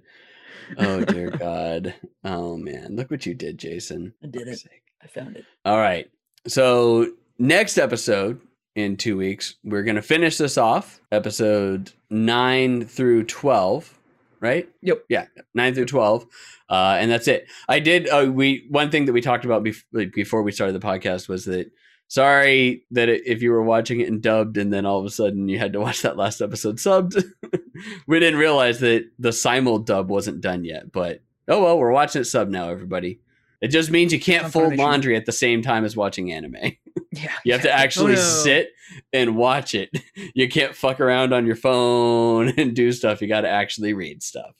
Oh 0.78 1.04
dear 1.04 1.30
God. 1.30 1.94
Oh 2.24 2.56
man. 2.56 2.96
Look 2.96 3.10
what 3.10 3.26
you 3.26 3.34
did, 3.34 3.58
Jason. 3.58 4.12
I 4.22 4.26
did 4.26 4.48
it. 4.48 4.60
I 5.02 5.06
found 5.06 5.36
it. 5.36 5.44
All 5.64 5.78
right. 5.78 6.10
So 6.46 7.12
next 7.38 7.78
episode 7.78 8.40
in 8.76 8.96
two 8.96 9.16
weeks, 9.16 9.56
we're 9.64 9.82
gonna 9.82 10.02
finish 10.02 10.36
this 10.36 10.56
off. 10.56 11.00
Episode 11.10 11.92
nine 12.10 12.84
through 12.84 13.24
twelve. 13.24 13.98
Right? 14.38 14.68
Yep. 14.82 15.06
Yeah, 15.08 15.26
nine 15.54 15.74
through 15.74 15.86
twelve, 15.86 16.26
uh, 16.68 16.98
and 17.00 17.10
that's 17.10 17.26
it. 17.26 17.48
I 17.68 17.80
did. 17.80 18.08
Uh, 18.08 18.30
we 18.30 18.66
one 18.68 18.90
thing 18.90 19.06
that 19.06 19.14
we 19.14 19.22
talked 19.22 19.46
about 19.46 19.64
bef- 19.64 19.82
like, 19.92 20.12
before 20.12 20.42
we 20.42 20.52
started 20.52 20.74
the 20.74 20.86
podcast 20.86 21.26
was 21.26 21.46
that 21.46 21.72
sorry 22.08 22.84
that 22.90 23.08
it, 23.08 23.22
if 23.26 23.42
you 23.42 23.50
were 23.50 23.62
watching 23.62 24.00
it 24.00 24.08
and 24.08 24.22
dubbed 24.22 24.58
and 24.58 24.72
then 24.72 24.86
all 24.86 25.00
of 25.00 25.06
a 25.06 25.10
sudden 25.10 25.48
you 25.48 25.58
had 25.58 25.72
to 25.72 25.80
watch 25.80 26.02
that 26.02 26.18
last 26.18 26.40
episode 26.40 26.76
subbed. 26.76 27.24
we 28.06 28.20
didn't 28.20 28.38
realize 28.38 28.78
that 28.80 29.10
the 29.18 29.32
simul 29.32 29.78
dub 29.78 30.10
wasn't 30.10 30.42
done 30.42 30.64
yet, 30.64 30.92
but 30.92 31.22
oh 31.48 31.62
well, 31.62 31.78
we're 31.78 31.90
watching 31.90 32.20
it 32.20 32.26
sub 32.26 32.50
now, 32.50 32.68
everybody. 32.68 33.20
It 33.62 33.68
just 33.68 33.90
means 33.90 34.12
you 34.12 34.20
can't 34.20 34.52
fold 34.52 34.76
laundry 34.76 35.16
at 35.16 35.24
the 35.24 35.32
same 35.32 35.62
time 35.62 35.86
as 35.86 35.96
watching 35.96 36.30
anime. 36.30 36.76
Yeah. 37.16 37.32
You 37.44 37.52
have 37.52 37.62
to 37.62 37.72
actually 37.72 38.12
Oh, 38.12 38.16
no. 38.16 38.22
sit 38.22 38.70
and 39.12 39.36
watch 39.36 39.74
it. 39.74 39.90
You 40.34 40.48
can't 40.48 40.74
fuck 40.74 41.00
around 41.00 41.32
on 41.32 41.46
your 41.46 41.56
phone 41.56 42.48
and 42.58 42.74
do 42.74 42.92
stuff. 42.92 43.20
You 43.22 43.28
got 43.28 43.42
to 43.42 43.48
actually 43.48 43.92
read 43.94 44.22
stuff. 44.22 44.54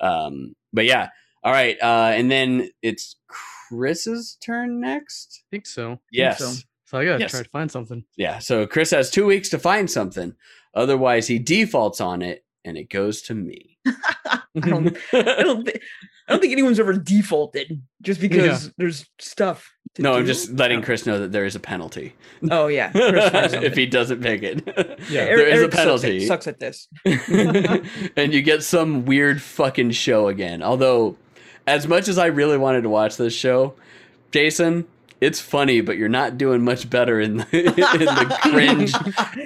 Um, 0.00 0.54
but 0.72 0.84
yeah, 0.84 1.08
all 1.42 1.52
right. 1.52 1.76
Uh, 1.82 2.12
and 2.14 2.30
then 2.30 2.70
it's 2.82 3.16
Chris's 3.68 4.36
turn 4.40 4.80
next. 4.80 5.42
I 5.42 5.46
think 5.50 5.66
so. 5.66 5.98
Yes. 6.10 6.38
so. 6.38 6.52
So 6.86 6.98
I 6.98 7.04
gotta 7.04 7.20
Yes. 7.20 7.32
try 7.32 7.42
to 7.42 7.48
find 7.50 7.70
something. 7.70 8.04
Yeah. 8.16 8.38
So 8.38 8.66
Chris 8.66 8.90
has 8.92 9.10
two 9.10 9.26
weeks 9.26 9.50
to 9.50 9.58
find 9.58 9.90
something. 9.90 10.34
Otherwise, 10.74 11.26
he 11.26 11.38
defaults 11.38 12.00
on 12.00 12.22
it, 12.22 12.44
and 12.64 12.78
it 12.78 12.88
goes 12.88 13.20
to 13.22 13.34
me. 13.34 13.78
I 13.86 14.40
don't, 14.60 14.96
I 15.12 15.42
don't 15.42 15.64
think 15.66 15.82
I 16.28 16.32
don't 16.32 16.40
think 16.40 16.52
anyone's 16.52 16.78
ever 16.78 16.92
defaulted 16.92 17.80
just 18.02 18.20
because 18.20 18.70
there's 18.76 19.06
stuff. 19.18 19.72
To 19.94 20.02
no, 20.02 20.14
I'm 20.14 20.26
just 20.26 20.52
letting 20.52 20.82
Chris 20.82 21.06
know 21.06 21.18
that 21.20 21.32
there 21.32 21.46
is 21.46 21.56
a 21.56 21.60
penalty 21.60 22.14
Oh 22.50 22.66
yeah, 22.66 22.90
Chris 22.92 23.52
if 23.54 23.74
he 23.74 23.86
doesn't 23.86 24.20
pick 24.22 24.42
it. 24.42 24.62
Yeah. 25.08 25.24
there 25.24 25.46
is 25.46 25.60
a 25.60 25.64
Eric 25.64 25.72
sucks 25.72 25.74
at- 25.74 25.84
penalty. 25.84 26.26
Sucks 26.26 26.46
at 26.46 26.60
this. 26.60 26.88
and 28.16 28.34
you 28.34 28.42
get 28.42 28.62
some 28.62 29.06
weird 29.06 29.40
fucking 29.40 29.92
show 29.92 30.28
again. 30.28 30.62
Although, 30.62 31.16
as 31.66 31.88
much 31.88 32.08
as 32.08 32.18
I 32.18 32.26
really 32.26 32.58
wanted 32.58 32.82
to 32.82 32.90
watch 32.90 33.16
this 33.16 33.32
show, 33.34 33.74
Jason, 34.30 34.86
it's 35.20 35.40
funny, 35.40 35.80
but 35.80 35.96
you're 35.96 36.08
not 36.08 36.36
doing 36.38 36.62
much 36.62 36.88
better 36.90 37.18
in 37.20 37.38
the, 37.38 37.46
in 37.58 37.74
the 38.04 38.38
cringe 38.42 38.92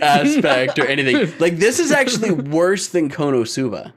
aspect 0.03 0.79
or 0.79 0.87
anything. 0.87 1.33
Like 1.39 1.57
this 1.59 1.79
is 1.79 1.93
actually 1.93 2.33
worse 2.33 2.89
than 2.89 3.09
Konosuba 3.09 3.93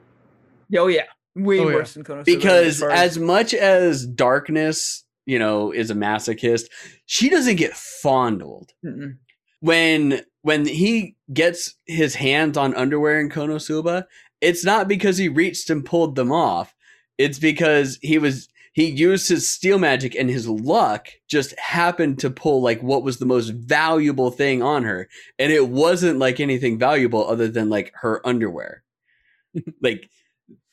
Oh 0.76 0.86
yeah, 0.86 1.02
way 1.36 1.60
Oh, 1.60 1.68
yeah. 1.68 1.74
worse 1.76 1.94
than 1.94 2.04
Konosuba. 2.04 2.24
because 2.24 2.80
far 2.80 2.90
as 2.90 3.18
much 3.18 3.54
as 3.54 4.06
Darkness, 4.06 5.04
you 5.26 5.38
know, 5.38 5.70
is 5.72 5.90
a 5.90 5.94
masochist, 5.94 6.66
she 7.06 7.28
doesn't 7.28 7.56
get 7.56 7.74
fondled. 7.74 8.72
Mm-mm. 8.84 9.18
when 9.60 10.22
when 10.42 10.64
he 10.66 11.16
gets 11.32 11.74
his 11.86 12.14
hands 12.14 12.56
on 12.56 12.74
underwear 12.74 13.20
in 13.20 13.28
Konosuba, 13.30 14.04
it's 14.40 14.64
not 14.64 14.86
because 14.88 15.18
he 15.18 15.28
reached 15.28 15.70
and 15.70 15.84
pulled 15.84 16.14
them 16.14 16.30
off. 16.32 16.74
It's 17.18 17.38
because 17.38 17.98
he 18.02 18.18
was 18.18 18.48
he 18.72 18.84
used 18.90 19.28
his 19.28 19.48
steel 19.48 19.78
magic 19.78 20.14
and 20.14 20.28
his 20.28 20.46
luck 20.48 21.08
just 21.28 21.58
happened 21.58 22.18
to 22.20 22.28
pull 22.30 22.60
like 22.60 22.82
what 22.82 23.02
was 23.02 23.16
the 23.18 23.24
most 23.26 23.48
valuable 23.48 24.30
thing 24.30 24.62
on 24.62 24.84
her 24.84 25.08
and 25.38 25.50
it 25.50 25.68
wasn't 25.68 26.18
like 26.18 26.38
anything 26.40 26.78
valuable 26.78 27.26
other 27.26 27.48
than 27.48 27.68
like 27.70 27.90
her 28.02 28.24
underwear. 28.26 28.82
like 29.82 30.08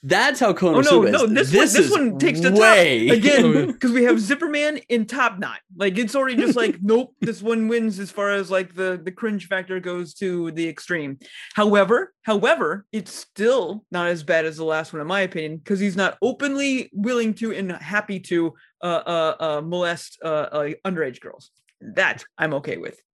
that's 0.03 0.39
how 0.39 0.51
Konosuba 0.51 0.87
Oh 0.91 1.01
no, 1.01 1.03
is. 1.03 1.11
no, 1.13 1.27
this, 1.27 1.53
one, 1.53 1.81
this 1.81 1.91
one 1.91 2.19
takes 2.19 2.41
the 2.41 2.51
way 2.51 3.07
top 3.07 3.17
again 3.17 3.67
because 3.71 3.91
we 3.91 4.03
have 4.03 4.17
Zipperman 4.17 4.83
in 4.89 5.05
top 5.05 5.39
knot. 5.39 5.59
Like 5.75 5.97
it's 5.97 6.13
already 6.13 6.35
just 6.35 6.57
like 6.57 6.77
nope, 6.81 7.15
this 7.21 7.41
one 7.41 7.69
wins 7.69 7.99
as 7.99 8.11
far 8.11 8.31
as 8.31 8.51
like 8.51 8.75
the 8.75 8.99
the 9.01 9.11
cringe 9.11 9.47
factor 9.47 9.79
goes 9.79 10.13
to 10.15 10.51
the 10.51 10.67
extreme. 10.67 11.19
However, 11.55 12.13
however, 12.23 12.85
it's 12.91 13.13
still 13.13 13.85
not 13.91 14.07
as 14.07 14.23
bad 14.23 14.45
as 14.45 14.57
the 14.57 14.65
last 14.65 14.91
one 14.91 15.01
in 15.01 15.07
my 15.07 15.21
opinion 15.21 15.57
because 15.57 15.79
he's 15.79 15.95
not 15.95 16.17
openly 16.21 16.89
willing 16.93 17.33
to 17.35 17.53
and 17.53 17.71
happy 17.71 18.19
to 18.19 18.53
uh 18.81 18.85
uh, 19.05 19.35
uh 19.39 19.61
molest 19.61 20.19
uh, 20.23 20.27
uh 20.27 20.69
underage 20.85 21.21
girls. 21.21 21.51
That 21.79 22.25
I'm 22.37 22.53
okay 22.55 22.77
with 22.77 22.95
This 22.95 23.12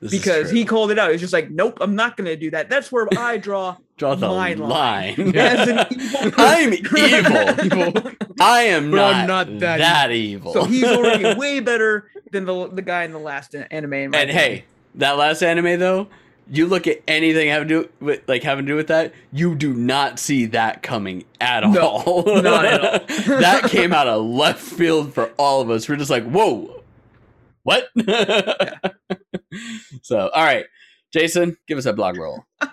because 0.00 0.50
he 0.50 0.64
called 0.64 0.90
it 0.90 0.98
out. 0.98 1.10
He's 1.10 1.20
just 1.20 1.32
like, 1.32 1.50
nope, 1.50 1.78
I'm 1.80 1.94
not 1.94 2.16
going 2.16 2.26
to 2.26 2.36
do 2.36 2.50
that. 2.50 2.68
That's 2.70 2.90
where 2.92 3.06
I 3.18 3.36
draw 3.38 3.76
draw 3.96 4.14
the 4.14 4.28
my 4.28 4.54
line. 4.54 5.16
line. 5.16 5.36
as 5.36 5.68
an 5.68 5.86
evil. 5.90 6.32
I'm 6.38 6.72
evil. 7.64 8.12
I 8.40 8.62
am 8.64 8.90
not, 8.90 9.14
I'm 9.14 9.26
not 9.26 9.58
that, 9.60 9.78
that 9.78 10.10
evil. 10.12 10.52
So 10.52 10.64
he's 10.64 10.84
already 10.84 11.34
way 11.38 11.60
better 11.60 12.10
than 12.30 12.44
the 12.44 12.68
the 12.68 12.82
guy 12.82 13.04
in 13.04 13.12
the 13.12 13.18
last 13.18 13.54
anime. 13.54 13.92
And 13.92 14.14
opinion. 14.14 14.36
hey, 14.36 14.64
that 14.96 15.16
last 15.16 15.42
anime 15.42 15.78
though, 15.80 16.08
you 16.50 16.66
look 16.66 16.86
at 16.86 17.02
anything 17.08 17.48
having 17.48 17.68
to 17.68 17.82
do 17.82 17.88
with 18.00 18.22
like 18.28 18.42
having 18.42 18.66
to 18.66 18.72
do 18.72 18.76
with 18.76 18.88
that, 18.88 19.12
you 19.32 19.54
do 19.54 19.72
not 19.74 20.18
see 20.18 20.46
that 20.46 20.82
coming 20.82 21.24
at 21.40 21.68
No, 21.68 21.80
all. 21.88 22.42
not 22.42 22.64
at 22.64 22.80
all. 22.84 23.38
that 23.40 23.64
came 23.70 23.92
out 23.92 24.06
of 24.06 24.24
left 24.24 24.60
field 24.60 25.12
for 25.14 25.32
all 25.36 25.60
of 25.60 25.70
us. 25.70 25.88
We're 25.88 25.96
just 25.96 26.10
like, 26.10 26.24
whoa, 26.24 26.82
what? 27.68 27.88
so, 30.02 30.30
all 30.30 30.44
right, 30.44 30.64
Jason, 31.12 31.56
give 31.66 31.76
us 31.76 31.84
a 31.84 31.92
blog 31.92 32.16
roll. 32.16 32.44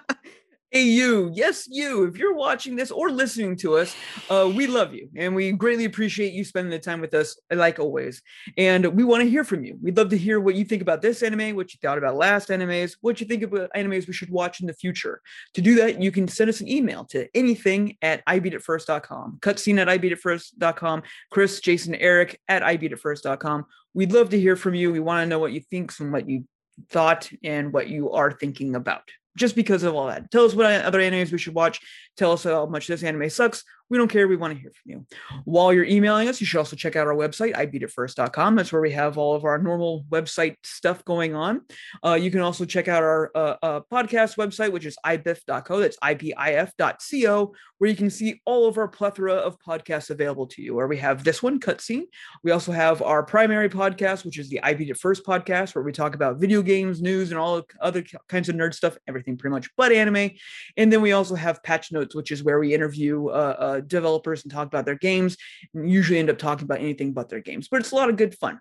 Hey, 0.76 0.84
you, 0.84 1.32
yes, 1.34 1.70
you. 1.72 2.04
If 2.04 2.18
you're 2.18 2.36
watching 2.36 2.76
this 2.76 2.92
or 2.92 3.10
listening 3.10 3.56
to 3.60 3.78
us, 3.78 3.96
uh, 4.30 4.52
we 4.54 4.68
love 4.68 4.94
you 4.94 5.08
and 5.16 5.34
we 5.34 5.54
greatly 5.54 5.86
appreciate 5.86 6.34
you 6.34 6.44
spending 6.44 6.70
the 6.70 6.80
time 6.80 7.00
with 7.00 7.14
us, 7.14 7.40
like 7.50 7.80
always. 7.80 8.22
And 8.58 8.86
we 8.88 9.06
want 9.06 9.24
to 9.24 9.30
hear 9.30 9.46
from 9.46 9.64
you. 9.64 9.78
We'd 9.82 9.96
love 9.96 10.10
to 10.10 10.18
hear 10.18 10.42
what 10.42 10.56
you 10.56 10.66
think 10.66 10.82
about 10.82 11.02
this 11.02 11.24
anime, 11.24 11.56
what 11.56 11.74
you 11.74 11.80
thought 11.82 11.98
about 11.98 12.18
last 12.18 12.50
animes, 12.50 12.98
what 13.00 13.22
you 13.22 13.26
think 13.26 13.44
about 13.44 13.70
animes 13.74 14.06
we 14.06 14.12
should 14.12 14.30
watch 14.30 14.60
in 14.60 14.68
the 14.68 14.74
future. 14.74 15.22
To 15.54 15.62
do 15.62 15.76
that, 15.76 16.02
you 16.02 16.12
can 16.12 16.28
send 16.28 16.50
us 16.50 16.60
an 16.60 16.68
email 16.68 17.06
to 17.06 17.30
anything 17.34 17.96
at 18.02 18.26
ibeatitfirst.com, 18.26 19.38
cutscene 19.42 19.80
at 19.80 19.88
ibeatitfirst.com, 19.88 21.04
Chris, 21.32 21.62
Jason, 21.62 21.96
Eric 21.96 22.42
at 22.50 22.64
ibeatitfirst.com. 22.64 23.66
We'd 23.96 24.12
love 24.12 24.30
to 24.30 24.40
hear 24.40 24.56
from 24.56 24.76
you. 24.76 24.92
We 24.92 25.00
want 25.00 25.24
to 25.24 25.30
know 25.30 25.40
what 25.40 25.54
you 25.54 25.62
think 25.62 25.94
and 26.00 26.12
what 26.12 26.30
you 26.30 26.44
thought 26.90 27.32
and 27.44 27.72
what 27.74 27.88
you 27.88 28.12
are 28.12 28.32
thinking 28.32 28.76
about 28.76 29.10
just 29.38 29.56
because 29.56 29.84
of 29.84 29.96
all 29.96 30.08
that. 30.08 30.30
Tell 30.32 30.46
us 30.46 30.54
what 30.54 30.66
other 30.66 31.00
animes 31.00 31.32
we 31.32 31.38
should 31.38 31.56
watch. 31.56 31.80
Tell 32.18 32.34
us 32.34 32.44
how 32.44 32.66
much 32.66 32.88
this 32.88 33.04
anime 33.04 33.30
sucks 33.30 33.64
We 33.90 34.00
don't 34.00 34.08
care. 34.08 34.28
We 34.28 34.36
want 34.36 34.54
to 34.54 34.60
hear 34.60 34.72
from 34.72 34.92
you. 34.92 35.06
While 35.44 35.72
you're 35.72 35.86
emailing 35.86 36.28
us, 36.28 36.42
you 36.42 36.48
should 36.48 36.58
also 36.58 36.76
check 36.76 36.96
out 36.96 37.06
our 37.06 37.14
website, 37.14 37.54
ibeatitfirst.com. 37.54 38.56
That's 38.56 38.72
where 38.72 38.82
we 38.82 38.92
have 38.92 39.18
all 39.20 39.36
of 39.36 39.46
our 39.46 39.60
normal 39.60 40.06
website 40.10 40.56
stuff 40.64 41.06
going 41.06 41.36
on. 41.36 41.62
Uh, 42.04 42.16
you 42.16 42.32
can 42.32 42.40
also 42.40 42.66
check 42.66 42.88
out 42.88 43.04
our 43.04 43.32
uh, 43.36 43.56
uh, 43.62 43.82
podcast 43.92 44.38
website, 44.38 44.72
which 44.72 44.88
is 44.88 44.98
ibif.co. 45.06 45.80
That's 45.80 45.98
ibif.co, 45.98 47.54
where 47.78 47.90
you 47.90 47.96
can 47.96 48.10
see 48.10 48.42
all 48.46 48.68
of 48.68 48.80
our 48.80 48.88
plethora 48.88 49.34
of 49.34 49.60
podcasts 49.60 50.10
available 50.10 50.48
to 50.48 50.64
you. 50.64 50.74
Where 50.74 50.88
we 50.88 50.98
have 50.98 51.24
this 51.24 51.44
one, 51.44 51.60
Cutscene. 51.60 52.06
We 52.44 52.52
also 52.52 52.72
have 52.72 53.04
our 53.04 53.22
primary 53.22 53.70
podcast, 53.70 54.26
which 54.26 54.40
is 54.40 54.50
the 54.50 54.64
I 54.64 54.74
Beat 54.74 54.90
It 54.90 54.98
First 54.98 55.24
podcast, 55.24 55.76
where 55.76 55.84
we 55.84 55.92
talk 55.92 56.16
about 56.16 56.40
video 56.40 56.64
games, 56.64 57.04
news, 57.04 57.30
and 57.30 57.40
all 57.40 57.62
other 57.80 58.04
kinds 58.30 58.50
of 58.50 58.56
nerd 58.56 58.74
stuff, 58.74 58.98
everything 59.08 59.38
pretty 59.38 59.54
much 59.54 59.70
but 59.78 59.92
anime. 59.92 60.32
And 60.76 60.92
then 60.92 61.02
we 61.02 61.12
also 61.12 61.36
have 61.36 61.62
Patch 61.62 61.92
Notes, 61.92 62.16
which 62.16 62.32
is 62.32 62.44
where 62.44 62.60
we 62.60 62.74
interview 62.74 63.30
uh, 63.76 63.82
developers 63.82 64.44
and 64.44 64.52
talk 64.52 64.68
about 64.68 64.86
their 64.86 64.96
games. 64.96 65.38
And 65.74 65.90
usually 65.90 66.20
end 66.20 66.30
up 66.30 66.38
talking 66.38 66.66
about 66.66 66.80
anything 66.80 67.14
but 67.14 67.30
their 67.30 67.42
games, 67.42 67.68
but 67.68 67.80
it's 67.80 67.92
a 67.92 67.96
lot 67.96 68.10
of 68.10 68.18
good 68.18 68.38
fun. 68.38 68.60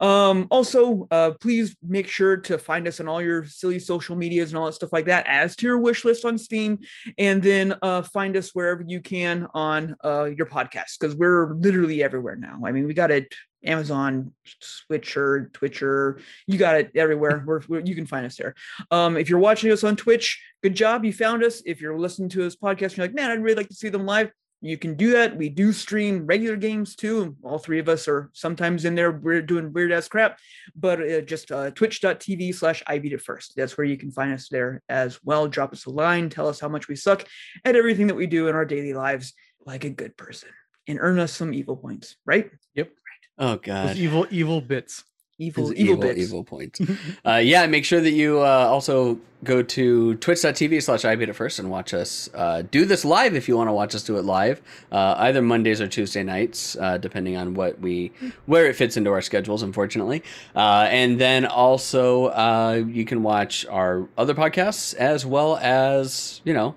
Um, 0.00 0.46
also, 0.50 1.06
uh, 1.10 1.32
please 1.40 1.76
make 1.86 2.08
sure 2.08 2.36
to 2.36 2.58
find 2.58 2.88
us 2.88 3.00
on 3.00 3.08
all 3.08 3.20
your 3.20 3.44
silly 3.44 3.78
social 3.78 4.16
medias 4.16 4.50
and 4.50 4.58
all 4.58 4.66
that 4.66 4.72
stuff 4.72 4.92
like 4.92 5.06
that, 5.06 5.26
as 5.26 5.56
to 5.56 5.66
your 5.66 5.78
wish 5.78 6.04
list 6.04 6.24
on 6.24 6.38
Steam, 6.38 6.78
and 7.18 7.42
then 7.42 7.74
uh, 7.82 8.02
find 8.02 8.36
us 8.36 8.54
wherever 8.54 8.82
you 8.86 9.00
can 9.00 9.46
on 9.54 9.96
uh, 10.04 10.24
your 10.24 10.46
podcast 10.46 10.98
because 10.98 11.14
we're 11.16 11.54
literally 11.54 12.02
everywhere 12.02 12.36
now. 12.36 12.60
I 12.64 12.72
mean, 12.72 12.86
we 12.86 12.94
got 12.94 13.10
it 13.10 13.34
Amazon, 13.64 14.32
Switcher, 14.60 15.50
Twitcher, 15.52 16.20
you 16.46 16.58
got 16.58 16.76
it 16.76 16.92
everywhere. 16.94 17.42
We're, 17.46 17.60
we're, 17.68 17.80
you 17.80 17.96
can 17.96 18.06
find 18.06 18.24
us 18.24 18.36
there. 18.36 18.54
Um, 18.92 19.16
if 19.16 19.28
you're 19.28 19.38
watching 19.40 19.72
us 19.72 19.82
on 19.82 19.96
Twitch, 19.96 20.40
good 20.62 20.76
job, 20.76 21.04
you 21.04 21.12
found 21.12 21.42
us. 21.42 21.60
If 21.66 21.80
you're 21.80 21.98
listening 21.98 22.28
to 22.30 22.38
this 22.38 22.54
podcast, 22.54 22.96
you're 22.96 23.06
like, 23.06 23.16
man, 23.16 23.32
I'd 23.32 23.42
really 23.42 23.56
like 23.56 23.68
to 23.68 23.74
see 23.74 23.88
them 23.88 24.06
live 24.06 24.30
you 24.60 24.76
can 24.76 24.94
do 24.94 25.12
that. 25.12 25.36
We 25.36 25.48
do 25.48 25.72
stream 25.72 26.26
regular 26.26 26.56
games 26.56 26.96
too. 26.96 27.36
All 27.42 27.58
three 27.58 27.78
of 27.78 27.88
us 27.88 28.08
are 28.08 28.30
sometimes 28.32 28.84
in 28.84 28.94
there. 28.94 29.12
We're 29.12 29.42
doing 29.42 29.72
weird 29.72 29.92
ass 29.92 30.08
crap, 30.08 30.38
but 30.74 31.00
uh, 31.00 31.20
just 31.20 31.52
uh, 31.52 31.70
twitch.tv 31.70 32.54
slash 32.54 32.82
I 32.86 32.98
beat 32.98 33.12
it 33.12 33.22
first. 33.22 33.54
That's 33.56 33.78
where 33.78 33.86
you 33.86 33.96
can 33.96 34.10
find 34.10 34.32
us 34.32 34.48
there 34.48 34.82
as 34.88 35.20
well. 35.24 35.46
Drop 35.46 35.72
us 35.72 35.86
a 35.86 35.90
line, 35.90 36.28
tell 36.28 36.48
us 36.48 36.58
how 36.58 36.68
much 36.68 36.88
we 36.88 36.96
suck 36.96 37.24
at 37.64 37.76
everything 37.76 38.08
that 38.08 38.16
we 38.16 38.26
do 38.26 38.48
in 38.48 38.54
our 38.54 38.64
daily 38.64 38.94
lives 38.94 39.32
like 39.64 39.84
a 39.84 39.90
good 39.90 40.16
person 40.16 40.48
and 40.88 40.98
earn 41.00 41.18
us 41.18 41.32
some 41.32 41.54
evil 41.54 41.76
points, 41.76 42.16
right? 42.26 42.50
Yep. 42.74 42.90
Oh, 43.38 43.50
Those 43.50 43.60
God. 43.60 43.96
evil, 43.96 44.26
evil 44.30 44.60
bits. 44.60 45.04
Evil, 45.40 45.72
evil, 45.72 45.76
evil, 45.76 45.96
bits. 45.98 46.20
evil 46.20 46.42
points. 46.42 46.80
uh, 47.24 47.36
yeah, 47.36 47.64
make 47.68 47.84
sure 47.84 48.00
that 48.00 48.10
you 48.10 48.40
uh, 48.40 48.66
also 48.68 49.20
go 49.44 49.62
to 49.62 50.16
twitch.tv 50.16 50.82
slash 50.82 51.04
I 51.04 51.14
beat 51.14 51.28
it 51.28 51.34
first 51.34 51.60
and 51.60 51.70
watch 51.70 51.94
us 51.94 52.28
uh, 52.34 52.62
do 52.68 52.84
this 52.84 53.04
live 53.04 53.36
if 53.36 53.46
you 53.46 53.56
want 53.56 53.68
to 53.68 53.72
watch 53.72 53.94
us 53.94 54.02
do 54.02 54.16
it 54.18 54.24
live, 54.24 54.60
uh, 54.90 55.14
either 55.18 55.40
Mondays 55.40 55.80
or 55.80 55.86
Tuesday 55.86 56.24
nights, 56.24 56.76
uh, 56.80 56.98
depending 56.98 57.36
on 57.36 57.54
what 57.54 57.78
we 57.80 58.10
where 58.46 58.66
it 58.66 58.74
fits 58.74 58.96
into 58.96 59.10
our 59.12 59.22
schedules, 59.22 59.62
unfortunately. 59.62 60.24
Uh, 60.56 60.88
and 60.90 61.20
then 61.20 61.46
also 61.46 62.26
uh, 62.26 62.82
you 62.88 63.04
can 63.04 63.22
watch 63.22 63.64
our 63.66 64.08
other 64.18 64.34
podcasts 64.34 64.92
as 64.94 65.24
well 65.24 65.56
as 65.58 66.40
you 66.44 66.52
know 66.52 66.74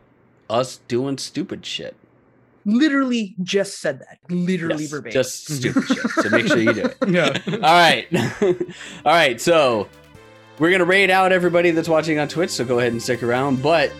us 0.51 0.77
doing 0.87 1.17
stupid 1.17 1.65
shit. 1.65 1.95
Literally 2.65 3.35
just 3.41 3.79
said 3.79 3.99
that. 3.99 4.19
Literally 4.29 4.83
Yes, 4.83 4.91
verbatim. 4.91 5.11
just 5.13 5.45
stupid 5.55 5.83
shit. 5.87 5.97
So 6.11 6.29
make 6.29 6.47
sure 6.47 6.57
you 6.59 6.73
do 6.73 6.81
it. 6.85 6.97
Yeah. 7.07 7.37
All 7.53 7.59
right. 7.59 8.07
All 9.05 9.11
right. 9.13 9.39
So 9.41 9.87
we're 10.59 10.69
going 10.69 10.79
to 10.79 10.85
raid 10.85 11.09
out 11.09 11.31
everybody 11.31 11.71
that's 11.71 11.89
watching 11.89 12.19
on 12.19 12.27
Twitch. 12.27 12.51
So 12.51 12.63
go 12.65 12.79
ahead 12.79 12.91
and 12.91 13.01
stick 13.01 13.23
around. 13.23 13.61
But 13.63 13.91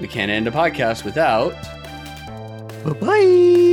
we 0.00 0.06
can't 0.08 0.30
end 0.30 0.46
a 0.46 0.50
podcast 0.50 1.04
without. 1.04 1.52
Bye 2.84 2.92
bye. 3.00 3.67